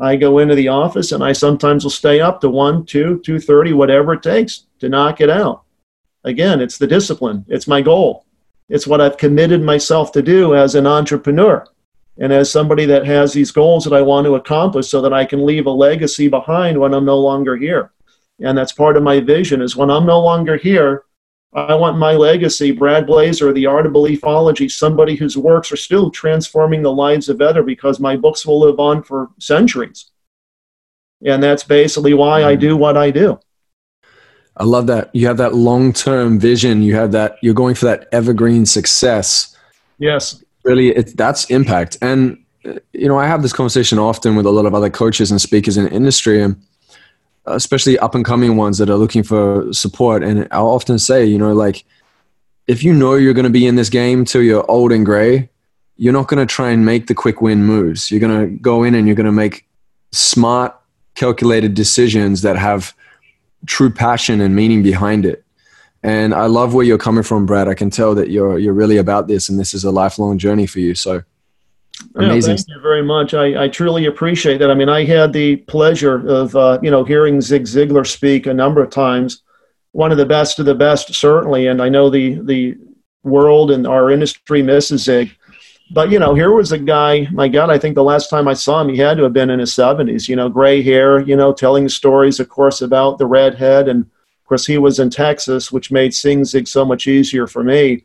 I 0.00 0.16
go 0.16 0.38
into 0.38 0.54
the 0.54 0.68
office 0.68 1.12
and 1.12 1.24
I 1.24 1.32
sometimes 1.32 1.84
will 1.84 1.90
stay 1.90 2.20
up 2.20 2.40
to 2.40 2.48
one, 2.48 2.84
two, 2.84 3.20
two 3.24 3.40
thirty, 3.40 3.72
whatever 3.72 4.12
it 4.12 4.22
takes 4.22 4.66
to 4.78 4.88
knock 4.88 5.20
it 5.20 5.30
out. 5.30 5.64
Again, 6.24 6.60
it's 6.60 6.78
the 6.78 6.86
discipline. 6.86 7.44
It's 7.48 7.66
my 7.66 7.80
goal. 7.80 8.24
It's 8.68 8.86
what 8.86 9.00
I've 9.00 9.16
committed 9.16 9.62
myself 9.62 10.12
to 10.12 10.22
do 10.22 10.54
as 10.54 10.74
an 10.74 10.86
entrepreneur 10.86 11.66
and 12.18 12.32
as 12.32 12.50
somebody 12.50 12.84
that 12.86 13.06
has 13.06 13.32
these 13.32 13.50
goals 13.50 13.84
that 13.84 13.94
I 13.94 14.02
want 14.02 14.26
to 14.26 14.34
accomplish 14.34 14.88
so 14.88 15.00
that 15.00 15.12
I 15.12 15.24
can 15.24 15.46
leave 15.46 15.66
a 15.66 15.70
legacy 15.70 16.28
behind 16.28 16.78
when 16.78 16.92
I'm 16.92 17.04
no 17.04 17.18
longer 17.18 17.56
here. 17.56 17.92
And 18.40 18.56
that's 18.56 18.72
part 18.72 18.96
of 18.96 19.02
my 19.02 19.20
vision 19.20 19.62
is 19.62 19.76
when 19.76 19.90
I'm 19.90 20.06
no 20.06 20.20
longer 20.20 20.56
here, 20.56 21.04
I 21.54 21.74
want 21.74 21.98
my 21.98 22.12
legacy, 22.12 22.72
Brad 22.72 23.06
Blazar, 23.06 23.54
the 23.54 23.66
art 23.66 23.86
of 23.86 23.92
beliefology, 23.92 24.70
somebody 24.70 25.16
whose 25.16 25.36
works 25.36 25.72
are 25.72 25.76
still 25.76 26.10
transforming 26.10 26.82
the 26.82 26.92
lives 26.92 27.30
of 27.30 27.40
other 27.40 27.62
because 27.62 27.98
my 27.98 28.16
books 28.16 28.44
will 28.44 28.60
live 28.60 28.78
on 28.78 29.02
for 29.02 29.30
centuries. 29.38 30.10
And 31.24 31.42
that's 31.42 31.64
basically 31.64 32.14
why 32.14 32.44
I 32.44 32.54
do 32.54 32.76
what 32.76 32.96
I 32.96 33.10
do. 33.10 33.40
I 34.58 34.64
love 34.64 34.86
that. 34.88 35.14
You 35.14 35.26
have 35.26 35.38
that 35.38 35.54
long 35.54 35.92
term 35.92 36.38
vision. 36.38 36.82
You 36.82 36.94
have 36.96 37.12
that, 37.12 37.36
you're 37.42 37.54
going 37.54 37.74
for 37.74 37.86
that 37.86 38.08
evergreen 38.12 38.66
success. 38.66 39.56
Yes. 39.98 40.44
Really, 40.64 40.88
it, 40.88 41.16
that's 41.16 41.46
impact. 41.46 41.96
And, 42.02 42.44
uh, 42.64 42.74
you 42.92 43.08
know, 43.08 43.18
I 43.18 43.26
have 43.26 43.42
this 43.42 43.52
conversation 43.52 43.98
often 43.98 44.36
with 44.36 44.44
a 44.44 44.50
lot 44.50 44.66
of 44.66 44.74
other 44.74 44.90
coaches 44.90 45.30
and 45.30 45.40
speakers 45.40 45.76
in 45.76 45.84
the 45.84 45.92
industry, 45.92 46.42
and 46.42 46.60
especially 47.54 47.98
up 47.98 48.14
and 48.14 48.24
coming 48.24 48.56
ones 48.56 48.78
that 48.78 48.90
are 48.90 48.96
looking 48.96 49.22
for 49.22 49.72
support. 49.72 50.22
And 50.22 50.48
I'll 50.50 50.68
often 50.68 50.98
say, 50.98 51.24
you 51.24 51.38
know, 51.38 51.52
like, 51.52 51.84
if 52.66 52.82
you 52.82 52.92
know 52.92 53.14
you're 53.14 53.34
going 53.34 53.44
to 53.44 53.50
be 53.50 53.66
in 53.66 53.76
this 53.76 53.88
game 53.88 54.24
till 54.24 54.42
you're 54.42 54.68
old 54.70 54.92
and 54.92 55.04
gray, 55.04 55.48
you're 55.96 56.12
not 56.12 56.28
going 56.28 56.46
to 56.46 56.54
try 56.54 56.70
and 56.70 56.84
make 56.84 57.06
the 57.06 57.14
quick 57.14 57.40
win 57.40 57.64
moves. 57.64 58.10
You're 58.10 58.20
going 58.20 58.40
to 58.40 58.56
go 58.58 58.84
in 58.84 58.94
and 58.94 59.06
you're 59.06 59.16
going 59.16 59.26
to 59.26 59.32
make 59.32 59.66
smart, 60.12 60.78
calculated 61.14 61.74
decisions 61.74 62.42
that 62.42 62.56
have 62.56 62.94
true 63.66 63.90
passion 63.90 64.40
and 64.40 64.54
meaning 64.54 64.82
behind 64.82 65.26
it. 65.26 65.44
And 66.02 66.32
I 66.32 66.46
love 66.46 66.74
where 66.74 66.84
you're 66.84 66.98
coming 66.98 67.24
from, 67.24 67.46
Brad. 67.46 67.66
I 67.66 67.74
can 67.74 67.90
tell 67.90 68.14
that 68.14 68.30
you're 68.30 68.58
you're 68.58 68.72
really 68.72 68.98
about 68.98 69.26
this, 69.26 69.48
and 69.48 69.58
this 69.58 69.74
is 69.74 69.82
a 69.82 69.90
lifelong 69.90 70.38
journey 70.38 70.66
for 70.66 70.78
you. 70.78 70.94
So 70.94 71.24
amazing. 72.14 72.52
Yeah, 72.52 72.56
thank 72.56 72.68
you 72.68 72.80
very 72.80 73.02
much. 73.02 73.34
I, 73.34 73.64
I 73.64 73.68
truly 73.68 74.06
appreciate 74.06 74.58
that. 74.58 74.70
I 74.70 74.74
mean, 74.74 74.88
I 74.88 75.04
had 75.04 75.32
the 75.32 75.56
pleasure 75.56 76.26
of 76.26 76.54
uh, 76.56 76.78
you 76.82 76.90
know 76.90 77.04
hearing 77.04 77.40
Zig 77.40 77.64
Ziglar 77.64 78.06
speak 78.06 78.46
a 78.46 78.54
number 78.54 78.82
of 78.82 78.90
times. 78.90 79.42
One 79.92 80.12
of 80.12 80.18
the 80.18 80.26
best 80.26 80.58
of 80.58 80.66
the 80.66 80.74
best, 80.74 81.14
certainly, 81.14 81.66
and 81.66 81.82
I 81.82 81.88
know 81.88 82.10
the 82.10 82.40
the 82.40 82.76
world 83.24 83.70
and 83.70 83.86
our 83.86 84.10
industry 84.10 84.62
misses 84.62 85.04
Zig. 85.04 85.34
But 85.90 86.10
you 86.10 86.18
know, 86.18 86.34
here 86.34 86.52
was 86.52 86.72
a 86.72 86.78
guy. 86.78 87.28
My 87.32 87.48
God, 87.48 87.70
I 87.70 87.78
think 87.78 87.94
the 87.94 88.02
last 88.04 88.28
time 88.28 88.46
I 88.46 88.54
saw 88.54 88.80
him, 88.80 88.90
he 88.90 88.98
had 88.98 89.16
to 89.16 89.22
have 89.22 89.32
been 89.32 89.50
in 89.50 89.58
his 89.58 89.72
seventies. 89.72 90.28
You 90.28 90.36
know, 90.36 90.48
gray 90.48 90.82
hair. 90.82 91.20
You 91.20 91.36
know, 91.36 91.52
telling 91.52 91.88
stories, 91.88 92.40
of 92.40 92.48
course, 92.48 92.82
about 92.82 93.18
the 93.18 93.26
redhead, 93.26 93.88
and 93.88 94.02
of 94.02 94.44
course, 94.44 94.66
he 94.66 94.78
was 94.78 94.98
in 94.98 95.10
Texas, 95.10 95.72
which 95.72 95.90
made 95.90 96.14
seeing 96.14 96.44
Zig 96.44 96.68
so 96.68 96.84
much 96.84 97.06
easier 97.06 97.46
for 97.46 97.64
me. 97.64 98.04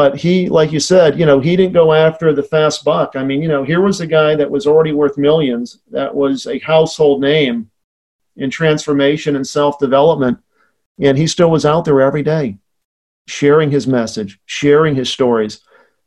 But 0.00 0.16
he, 0.24 0.48
like 0.48 0.72
you 0.72 0.80
said, 0.80 1.18
you 1.18 1.26
know, 1.26 1.40
he 1.40 1.56
didn't 1.56 1.80
go 1.82 1.92
after 1.92 2.32
the 2.32 2.42
fast 2.54 2.84
buck. 2.84 3.10
I 3.16 3.22
mean, 3.28 3.42
you 3.42 3.48
know, 3.48 3.64
here 3.70 3.82
was 3.82 4.00
a 4.00 4.06
guy 4.06 4.34
that 4.34 4.50
was 4.50 4.66
already 4.66 4.92
worth 4.92 5.18
millions, 5.18 5.66
that 5.90 6.14
was 6.14 6.46
a 6.46 6.58
household 6.72 7.20
name 7.20 7.70
in 8.36 8.48
transformation 8.50 9.36
and 9.36 9.46
self 9.46 9.78
development, 9.78 10.38
and 11.06 11.18
he 11.18 11.26
still 11.26 11.50
was 11.50 11.66
out 11.66 11.84
there 11.84 12.00
every 12.00 12.22
day, 12.22 12.46
sharing 13.26 13.70
his 13.70 13.86
message, 13.86 14.40
sharing 14.46 14.94
his 14.94 15.10
stories 15.10 15.60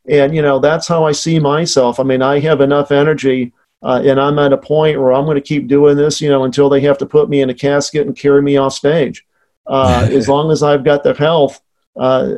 and 0.09 0.35
you 0.35 0.41
know 0.41 0.59
that's 0.59 0.85
how 0.85 1.05
i 1.05 1.13
see 1.13 1.39
myself 1.39 1.97
i 1.97 2.03
mean 2.03 2.21
i 2.21 2.37
have 2.37 2.59
enough 2.59 2.91
energy 2.91 3.53
Uh, 3.83 4.01
and 4.05 4.17
I'm 4.19 4.39
at 4.39 4.53
a 4.53 4.57
point 4.57 4.99
where 4.99 5.11
I'm 5.11 5.25
going 5.25 5.35
to 5.43 5.49
keep 5.53 5.67
doing 5.67 5.97
this, 5.97 6.21
you 6.21 6.29
know, 6.29 6.45
until 6.45 6.69
they 6.69 6.79
have 6.87 6.97
to 6.99 7.05
put 7.05 7.27
me 7.27 7.41
in 7.41 7.49
a 7.49 7.53
casket 7.53 8.07
and 8.07 8.15
carry 8.15 8.41
me 8.41 8.55
off 8.55 8.73
stage. 8.73 9.25
Uh, 9.67 10.07
as 10.19 10.29
long 10.29 10.51
as 10.51 10.63
I've 10.63 10.85
got 10.85 11.03
the 11.03 11.13
health, 11.13 11.61
uh, 11.99 12.29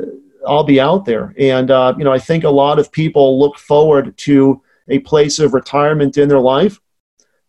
I'll 0.46 0.64
be 0.64 0.80
out 0.80 1.04
there. 1.04 1.34
And, 1.38 1.70
uh, 1.70 1.94
you 1.98 2.04
know, 2.04 2.12
I 2.12 2.18
think 2.18 2.44
a 2.44 2.50
lot 2.50 2.78
of 2.78 2.92
people 2.92 3.38
look 3.38 3.58
forward 3.58 4.16
to 4.18 4.62
a 4.88 4.98
place 5.00 5.38
of 5.38 5.54
retirement 5.54 6.16
in 6.16 6.28
their 6.28 6.40
life. 6.40 6.80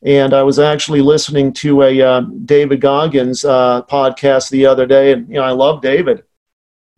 And 0.03 0.33
I 0.33 0.43
was 0.43 0.59
actually 0.59 1.01
listening 1.01 1.53
to 1.53 1.83
a 1.83 2.01
uh, 2.01 2.21
David 2.45 2.81
Goggins 2.81 3.43
uh, 3.43 3.81
podcast 3.83 4.49
the 4.49 4.65
other 4.65 4.85
day, 4.85 5.11
and 5.11 5.27
you 5.27 5.35
know 5.35 5.43
I 5.43 5.51
love 5.51 5.81
David, 5.81 6.23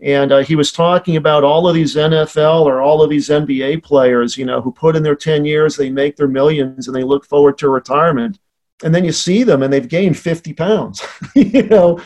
and 0.01 0.33
uh, 0.33 0.39
he 0.39 0.55
was 0.55 0.73
talking 0.73 1.15
about 1.15 1.45
all 1.45 1.65
of 1.67 1.75
these 1.75 1.95
NFL 1.95 2.65
or 2.65 2.81
all 2.81 3.01
of 3.01 3.09
these 3.09 3.29
NBA 3.29 3.83
players, 3.83 4.37
you 4.37 4.45
know, 4.45 4.61
who 4.61 4.73
put 4.73 4.97
in 4.97 5.03
their 5.03 5.15
ten 5.15 5.45
years, 5.45 5.77
they 5.77 5.89
make 5.89 6.17
their 6.17 6.27
millions, 6.27 6.87
and 6.87 6.95
they 6.95 7.03
look 7.03 7.25
forward 7.25 7.57
to 7.59 7.69
retirement, 7.69 8.37
and 8.83 8.93
then 8.93 9.05
you 9.05 9.13
see 9.13 9.43
them 9.43 9.63
and 9.63 9.71
they've 9.71 9.87
gained 9.87 10.17
fifty 10.17 10.51
pounds, 10.51 11.01
you 11.35 11.63
know, 11.63 12.01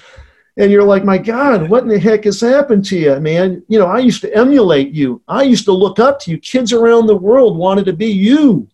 and 0.58 0.72
you're 0.72 0.84
like, 0.84 1.04
my 1.04 1.18
God, 1.18 1.70
what 1.70 1.84
in 1.84 1.90
the 1.90 2.00
heck 2.00 2.26
has 2.26 2.40
happened 2.40 2.86
to 2.86 2.98
you, 2.98 3.20
man? 3.20 3.64
You 3.68 3.80
know, 3.80 3.88
I 3.88 4.00
used 4.00 4.22
to 4.22 4.36
emulate 4.36 4.92
you. 4.92 5.22
I 5.28 5.44
used 5.44 5.66
to 5.66 5.72
look 5.72 6.00
up 6.00 6.20
to 6.22 6.32
you. 6.32 6.38
Kids 6.38 6.72
around 6.72 7.08
the 7.08 7.16
world 7.16 7.58
wanted 7.58 7.86
to 7.86 7.94
be 7.94 8.12
you. 8.12 8.68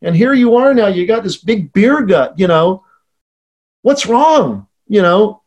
And 0.00 0.14
here 0.14 0.32
you 0.32 0.54
are 0.56 0.72
now, 0.72 0.86
you 0.86 1.06
got 1.06 1.24
this 1.24 1.36
big 1.36 1.72
beer 1.72 2.02
gut, 2.02 2.38
you 2.38 2.46
know. 2.46 2.84
What's 3.82 4.06
wrong? 4.06 4.68
You 4.86 5.02
know, 5.02 5.42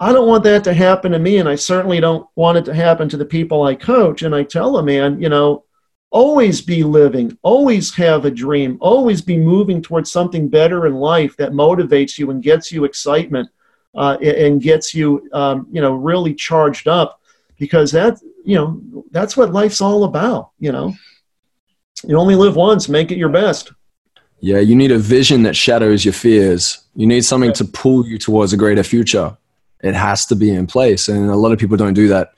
I 0.00 0.12
don't 0.12 0.26
want 0.26 0.42
that 0.44 0.64
to 0.64 0.74
happen 0.74 1.12
to 1.12 1.18
me, 1.18 1.38
and 1.38 1.48
I 1.48 1.54
certainly 1.54 2.00
don't 2.00 2.28
want 2.34 2.58
it 2.58 2.64
to 2.64 2.74
happen 2.74 3.08
to 3.08 3.16
the 3.16 3.24
people 3.24 3.62
I 3.62 3.76
coach. 3.76 4.22
And 4.22 4.34
I 4.34 4.42
tell 4.42 4.72
them, 4.72 4.86
man, 4.86 5.22
you 5.22 5.28
know, 5.28 5.64
always 6.10 6.60
be 6.60 6.82
living, 6.82 7.38
always 7.42 7.94
have 7.94 8.24
a 8.24 8.30
dream, 8.30 8.78
always 8.80 9.22
be 9.22 9.36
moving 9.36 9.80
towards 9.80 10.10
something 10.10 10.48
better 10.48 10.86
in 10.86 10.94
life 10.94 11.36
that 11.36 11.52
motivates 11.52 12.18
you 12.18 12.30
and 12.30 12.42
gets 12.42 12.72
you 12.72 12.84
excitement 12.84 13.48
uh, 13.94 14.16
and 14.22 14.60
gets 14.60 14.94
you, 14.94 15.28
um, 15.32 15.66
you 15.70 15.80
know, 15.80 15.92
really 15.92 16.34
charged 16.34 16.88
up 16.88 17.20
because 17.58 17.90
that, 17.92 18.18
you 18.44 18.54
know, 18.54 19.04
that's 19.10 19.36
what 19.36 19.52
life's 19.52 19.80
all 19.80 20.04
about, 20.04 20.50
you 20.58 20.72
know. 20.72 20.94
You 22.04 22.16
only 22.16 22.36
live 22.36 22.54
once, 22.54 22.88
make 22.88 23.10
it 23.10 23.18
your 23.18 23.28
best. 23.28 23.72
Yeah, 24.40 24.58
you 24.58 24.76
need 24.76 24.92
a 24.92 24.98
vision 24.98 25.42
that 25.42 25.56
shadows 25.56 26.04
your 26.04 26.14
fears. 26.14 26.78
You 26.94 27.06
need 27.06 27.24
something 27.24 27.52
to 27.54 27.64
pull 27.64 28.06
you 28.06 28.18
towards 28.18 28.52
a 28.52 28.56
greater 28.56 28.84
future. 28.84 29.36
It 29.82 29.94
has 29.94 30.26
to 30.26 30.36
be 30.36 30.50
in 30.50 30.66
place. 30.66 31.08
And 31.08 31.28
a 31.28 31.36
lot 31.36 31.50
of 31.50 31.58
people 31.58 31.76
don't 31.76 31.94
do 31.94 32.08
that. 32.08 32.34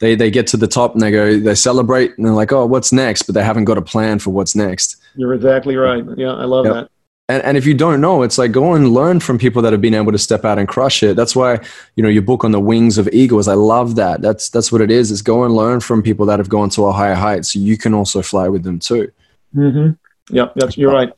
They, 0.00 0.14
they 0.14 0.30
get 0.30 0.46
to 0.48 0.56
the 0.56 0.66
top 0.66 0.92
and 0.92 1.02
they 1.02 1.10
go, 1.10 1.38
they 1.38 1.54
celebrate 1.54 2.16
and 2.16 2.26
they're 2.26 2.34
like, 2.34 2.52
oh, 2.52 2.66
what's 2.66 2.92
next? 2.92 3.22
But 3.22 3.34
they 3.34 3.42
haven't 3.42 3.64
got 3.64 3.78
a 3.78 3.82
plan 3.82 4.18
for 4.18 4.30
what's 4.30 4.54
next. 4.54 4.96
You're 5.16 5.34
exactly 5.34 5.76
right. 5.76 6.04
Yeah, 6.16 6.34
I 6.34 6.44
love 6.44 6.66
yep. 6.66 6.74
that. 6.74 6.90
And, 7.30 7.42
and 7.42 7.56
if 7.58 7.66
you 7.66 7.74
don't 7.74 8.00
know, 8.00 8.22
it's 8.22 8.38
like 8.38 8.52
go 8.52 8.72
and 8.72 8.94
learn 8.94 9.20
from 9.20 9.38
people 9.38 9.60
that 9.60 9.72
have 9.72 9.82
been 9.82 9.94
able 9.94 10.12
to 10.12 10.18
step 10.18 10.46
out 10.46 10.58
and 10.58 10.66
crush 10.66 11.02
it. 11.02 11.14
That's 11.14 11.36
why, 11.36 11.60
you 11.94 12.02
know, 12.02 12.08
your 12.08 12.22
book 12.22 12.42
on 12.42 12.52
the 12.52 12.60
wings 12.60 12.96
of 12.96 13.06
eagles, 13.12 13.48
I 13.48 13.54
love 13.54 13.96
that. 13.96 14.22
That's, 14.22 14.48
that's 14.48 14.72
what 14.72 14.80
it 14.80 14.90
is, 14.90 15.10
is 15.10 15.20
go 15.20 15.44
and 15.44 15.54
learn 15.54 15.80
from 15.80 16.02
people 16.02 16.24
that 16.26 16.38
have 16.38 16.48
gone 16.48 16.70
to 16.70 16.86
a 16.86 16.92
higher 16.92 17.14
height 17.14 17.44
so 17.44 17.58
you 17.58 17.76
can 17.76 17.92
also 17.92 18.22
fly 18.22 18.48
with 18.48 18.62
them 18.62 18.78
too. 18.78 19.12
Mm-hmm. 19.54 20.34
Yep, 20.34 20.54
that's, 20.56 20.78
you're 20.78 20.92
right. 20.92 21.12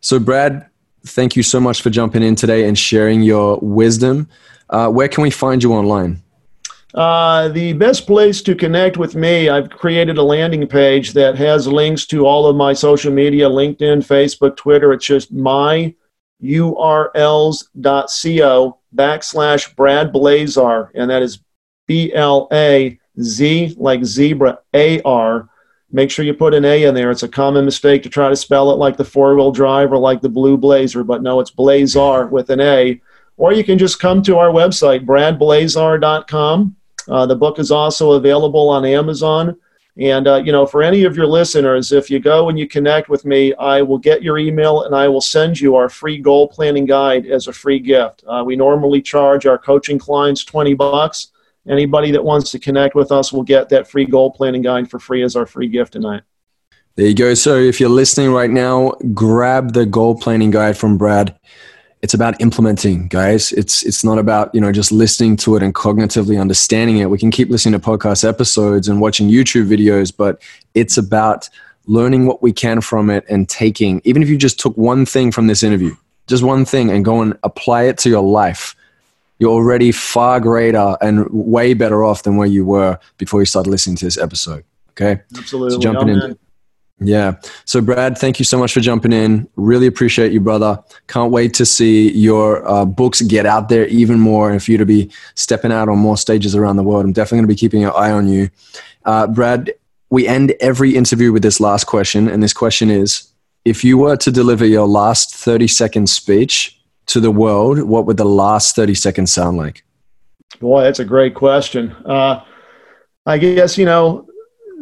So, 0.00 0.18
Brad, 0.18 0.66
thank 1.06 1.36
you 1.36 1.44
so 1.44 1.60
much 1.60 1.82
for 1.82 1.90
jumping 1.90 2.24
in 2.24 2.34
today 2.34 2.66
and 2.66 2.76
sharing 2.76 3.22
your 3.22 3.58
wisdom. 3.62 4.28
Uh, 4.70 4.88
where 4.88 5.06
can 5.06 5.22
we 5.22 5.30
find 5.30 5.62
you 5.62 5.72
online? 5.72 6.20
Uh, 6.94 7.48
the 7.48 7.72
best 7.72 8.06
place 8.06 8.42
to 8.42 8.54
connect 8.54 8.98
with 8.98 9.14
me, 9.14 9.48
I've 9.48 9.70
created 9.70 10.18
a 10.18 10.22
landing 10.22 10.66
page 10.66 11.14
that 11.14 11.36
has 11.38 11.66
links 11.66 12.04
to 12.06 12.26
all 12.26 12.46
of 12.46 12.54
my 12.54 12.74
social 12.74 13.10
media 13.10 13.48
LinkedIn, 13.48 14.06
Facebook, 14.06 14.56
Twitter. 14.56 14.92
It's 14.92 15.06
just 15.06 15.34
myurls.co 15.34 15.98
backslash 18.94 19.74
Brad 19.74 20.12
Blazar, 20.12 20.90
and 20.94 21.10
that 21.10 21.22
is 21.22 21.40
B 21.86 22.12
L 22.12 22.46
A 22.52 22.98
Z 23.20 23.74
like 23.78 24.04
zebra 24.04 24.58
A 24.74 25.00
R. 25.02 25.48
Make 25.90 26.10
sure 26.10 26.26
you 26.26 26.34
put 26.34 26.52
an 26.54 26.66
A 26.66 26.84
in 26.84 26.94
there. 26.94 27.10
It's 27.10 27.22
a 27.22 27.28
common 27.28 27.64
mistake 27.64 28.02
to 28.02 28.10
try 28.10 28.28
to 28.28 28.36
spell 28.36 28.70
it 28.70 28.76
like 28.76 28.98
the 28.98 29.04
four 29.04 29.34
wheel 29.34 29.50
drive 29.50 29.92
or 29.92 29.98
like 29.98 30.20
the 30.20 30.28
blue 30.28 30.58
blazer, 30.58 31.04
but 31.04 31.22
no, 31.22 31.40
it's 31.40 31.50
Blazar 31.50 32.30
with 32.30 32.50
an 32.50 32.60
A. 32.60 33.00
Or 33.38 33.54
you 33.54 33.64
can 33.64 33.78
just 33.78 33.98
come 33.98 34.22
to 34.24 34.36
our 34.36 34.50
website, 34.50 35.06
bradblazar.com 35.06 36.76
uh, 37.08 37.26
the 37.26 37.36
book 37.36 37.58
is 37.58 37.70
also 37.70 38.12
available 38.12 38.68
on 38.68 38.84
Amazon. 38.84 39.56
And, 39.98 40.26
uh, 40.26 40.36
you 40.36 40.52
know, 40.52 40.64
for 40.64 40.82
any 40.82 41.04
of 41.04 41.16
your 41.16 41.26
listeners, 41.26 41.92
if 41.92 42.10
you 42.10 42.18
go 42.18 42.48
and 42.48 42.58
you 42.58 42.66
connect 42.66 43.10
with 43.10 43.26
me, 43.26 43.54
I 43.54 43.82
will 43.82 43.98
get 43.98 44.22
your 44.22 44.38
email 44.38 44.84
and 44.84 44.94
I 44.94 45.06
will 45.08 45.20
send 45.20 45.60
you 45.60 45.76
our 45.76 45.90
free 45.90 46.18
goal 46.18 46.48
planning 46.48 46.86
guide 46.86 47.26
as 47.26 47.46
a 47.46 47.52
free 47.52 47.78
gift. 47.78 48.24
Uh, 48.26 48.42
we 48.44 48.56
normally 48.56 49.02
charge 49.02 49.44
our 49.44 49.58
coaching 49.58 49.98
clients 49.98 50.44
20 50.44 50.74
bucks. 50.74 51.28
Anybody 51.68 52.10
that 52.12 52.24
wants 52.24 52.50
to 52.52 52.58
connect 52.58 52.94
with 52.94 53.12
us 53.12 53.32
will 53.32 53.42
get 53.42 53.68
that 53.68 53.86
free 53.86 54.06
goal 54.06 54.30
planning 54.30 54.62
guide 54.62 54.90
for 54.90 54.98
free 54.98 55.22
as 55.22 55.36
our 55.36 55.46
free 55.46 55.68
gift 55.68 55.92
tonight. 55.92 56.22
There 56.96 57.06
you 57.06 57.14
go. 57.14 57.34
So 57.34 57.56
if 57.56 57.78
you're 57.78 57.88
listening 57.88 58.32
right 58.32 58.50
now, 58.50 58.92
grab 59.14 59.72
the 59.72 59.86
goal 59.86 60.14
planning 60.18 60.50
guide 60.50 60.76
from 60.76 60.98
Brad 60.98 61.38
it's 62.02 62.14
about 62.14 62.40
implementing 62.40 63.06
guys. 63.08 63.52
It's 63.52 63.84
it's 63.84 64.02
not 64.02 64.18
about 64.18 64.54
you 64.54 64.60
know 64.60 64.72
just 64.72 64.92
listening 64.92 65.36
to 65.38 65.56
it 65.56 65.62
and 65.62 65.74
cognitively 65.74 66.40
understanding 66.40 66.98
it. 66.98 67.10
We 67.10 67.18
can 67.18 67.30
keep 67.30 67.48
listening 67.48 67.78
to 67.80 67.86
podcast 67.92 68.28
episodes 68.28 68.88
and 68.88 69.00
watching 69.00 69.28
youtube 69.28 69.66
videos 69.68 70.14
but 70.16 70.40
it's 70.74 70.96
about 70.96 71.48
learning 71.86 72.26
what 72.26 72.42
we 72.42 72.52
can 72.52 72.80
from 72.80 73.10
it 73.10 73.24
and 73.28 73.48
taking 73.48 74.00
even 74.04 74.22
if 74.22 74.28
you 74.28 74.38
just 74.38 74.58
took 74.58 74.76
one 74.76 75.04
thing 75.04 75.32
from 75.32 75.46
this 75.46 75.62
interview 75.62 75.94
just 76.26 76.42
one 76.42 76.64
thing 76.64 76.90
and 76.90 77.04
go 77.04 77.20
and 77.20 77.36
apply 77.42 77.82
it 77.82 77.98
to 77.98 78.08
your 78.08 78.22
life 78.22 78.74
you're 79.38 79.50
already 79.50 79.90
far 79.90 80.38
greater 80.40 80.96
and 81.00 81.26
way 81.30 81.74
better 81.74 82.04
off 82.04 82.22
than 82.22 82.36
where 82.36 82.46
you 82.46 82.64
were 82.64 82.98
before 83.18 83.40
you 83.40 83.46
started 83.46 83.70
listening 83.70 83.96
to 83.96 84.04
this 84.04 84.18
episode 84.18 84.64
okay? 84.90 85.20
Absolutely. 85.36 85.74
so 85.74 85.80
jumping 85.80 86.08
in 86.08 86.38
yeah. 87.04 87.36
So, 87.64 87.80
Brad, 87.80 88.18
thank 88.18 88.38
you 88.38 88.44
so 88.44 88.58
much 88.58 88.72
for 88.72 88.80
jumping 88.80 89.12
in. 89.12 89.48
Really 89.56 89.86
appreciate 89.86 90.32
you, 90.32 90.40
brother. 90.40 90.82
Can't 91.08 91.32
wait 91.32 91.54
to 91.54 91.66
see 91.66 92.10
your 92.12 92.66
uh, 92.68 92.84
books 92.84 93.20
get 93.22 93.46
out 93.46 93.68
there 93.68 93.86
even 93.86 94.18
more 94.18 94.50
and 94.50 94.62
for 94.62 94.70
you 94.70 94.78
to 94.78 94.86
be 94.86 95.10
stepping 95.34 95.72
out 95.72 95.88
on 95.88 95.98
more 95.98 96.16
stages 96.16 96.54
around 96.54 96.76
the 96.76 96.82
world. 96.82 97.04
I'm 97.04 97.12
definitely 97.12 97.38
going 97.38 97.48
to 97.48 97.54
be 97.54 97.58
keeping 97.58 97.84
an 97.84 97.92
eye 97.96 98.10
on 98.10 98.28
you. 98.28 98.50
Uh, 99.04 99.26
Brad, 99.26 99.72
we 100.10 100.26
end 100.26 100.54
every 100.60 100.94
interview 100.94 101.32
with 101.32 101.42
this 101.42 101.60
last 101.60 101.84
question. 101.84 102.28
And 102.28 102.42
this 102.42 102.52
question 102.52 102.90
is 102.90 103.32
if 103.64 103.84
you 103.84 103.96
were 103.98 104.16
to 104.16 104.30
deliver 104.30 104.66
your 104.66 104.86
last 104.86 105.34
30 105.34 105.68
second 105.68 106.08
speech 106.08 106.78
to 107.06 107.20
the 107.20 107.30
world, 107.30 107.82
what 107.82 108.06
would 108.06 108.16
the 108.16 108.24
last 108.24 108.76
30 108.76 108.94
seconds 108.94 109.32
sound 109.32 109.56
like? 109.56 109.84
Boy, 110.60 110.82
that's 110.82 110.98
a 110.98 111.04
great 111.04 111.34
question. 111.34 111.92
Uh, 112.04 112.44
I 113.26 113.38
guess, 113.38 113.78
you 113.78 113.84
know, 113.84 114.28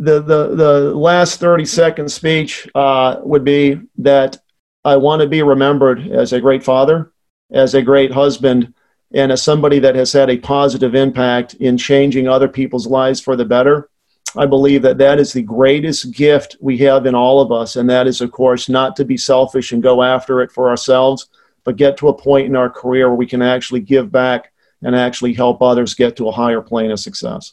the, 0.01 0.22
the, 0.22 0.55
the 0.57 0.94
last 0.94 1.40
30 1.40 1.66
second 1.66 2.11
speech 2.11 2.66
uh, 2.74 3.16
would 3.22 3.44
be 3.44 3.78
that 3.98 4.38
I 4.82 4.96
want 4.96 5.20
to 5.20 5.28
be 5.28 5.42
remembered 5.42 6.09
as 6.09 6.32
a 6.32 6.40
great 6.40 6.64
father, 6.64 7.12
as 7.53 7.74
a 7.74 7.82
great 7.82 8.11
husband, 8.11 8.72
and 9.12 9.30
as 9.30 9.42
somebody 9.42 9.78
that 9.80 9.96
has 9.96 10.11
had 10.11 10.30
a 10.30 10.38
positive 10.38 10.94
impact 10.94 11.55
in 11.55 11.76
changing 11.76 12.26
other 12.26 12.48
people's 12.48 12.86
lives 12.86 13.20
for 13.20 13.36
the 13.36 13.44
better. 13.44 13.90
I 14.36 14.46
believe 14.46 14.80
that 14.82 14.96
that 14.98 15.18
is 15.18 15.34
the 15.34 15.42
greatest 15.42 16.12
gift 16.14 16.57
we 16.61 16.78
have 16.78 17.05
in 17.05 17.14
all 17.14 17.42
of 17.42 17.53
us. 17.53 17.76
And 17.76 17.90
that 17.90 18.07
is, 18.07 18.22
of 18.22 18.32
course, 18.32 18.70
not 18.70 18.96
to 18.96 19.05
be 19.05 19.18
selfish 19.18 19.72
and 19.72 19.82
go 19.82 20.03
after 20.03 20.40
it 20.40 20.51
for 20.51 20.70
ourselves, 20.70 21.28
but 21.64 21.76
get 21.76 21.98
to 21.98 22.09
a 22.09 22.16
point 22.16 22.46
in 22.46 22.57
our 22.57 22.70
career 22.70 23.09
where 23.09 23.16
we 23.16 23.26
can 23.26 23.42
actually 23.42 23.80
give 23.80 24.11
back 24.11 24.51
and 24.82 24.96
actually 24.96 25.34
help 25.34 25.61
others 25.61 25.92
get 25.92 26.16
to 26.16 26.28
a 26.28 26.32
higher 26.32 26.62
plane 26.62 26.90
of 26.90 27.01
success. 27.01 27.53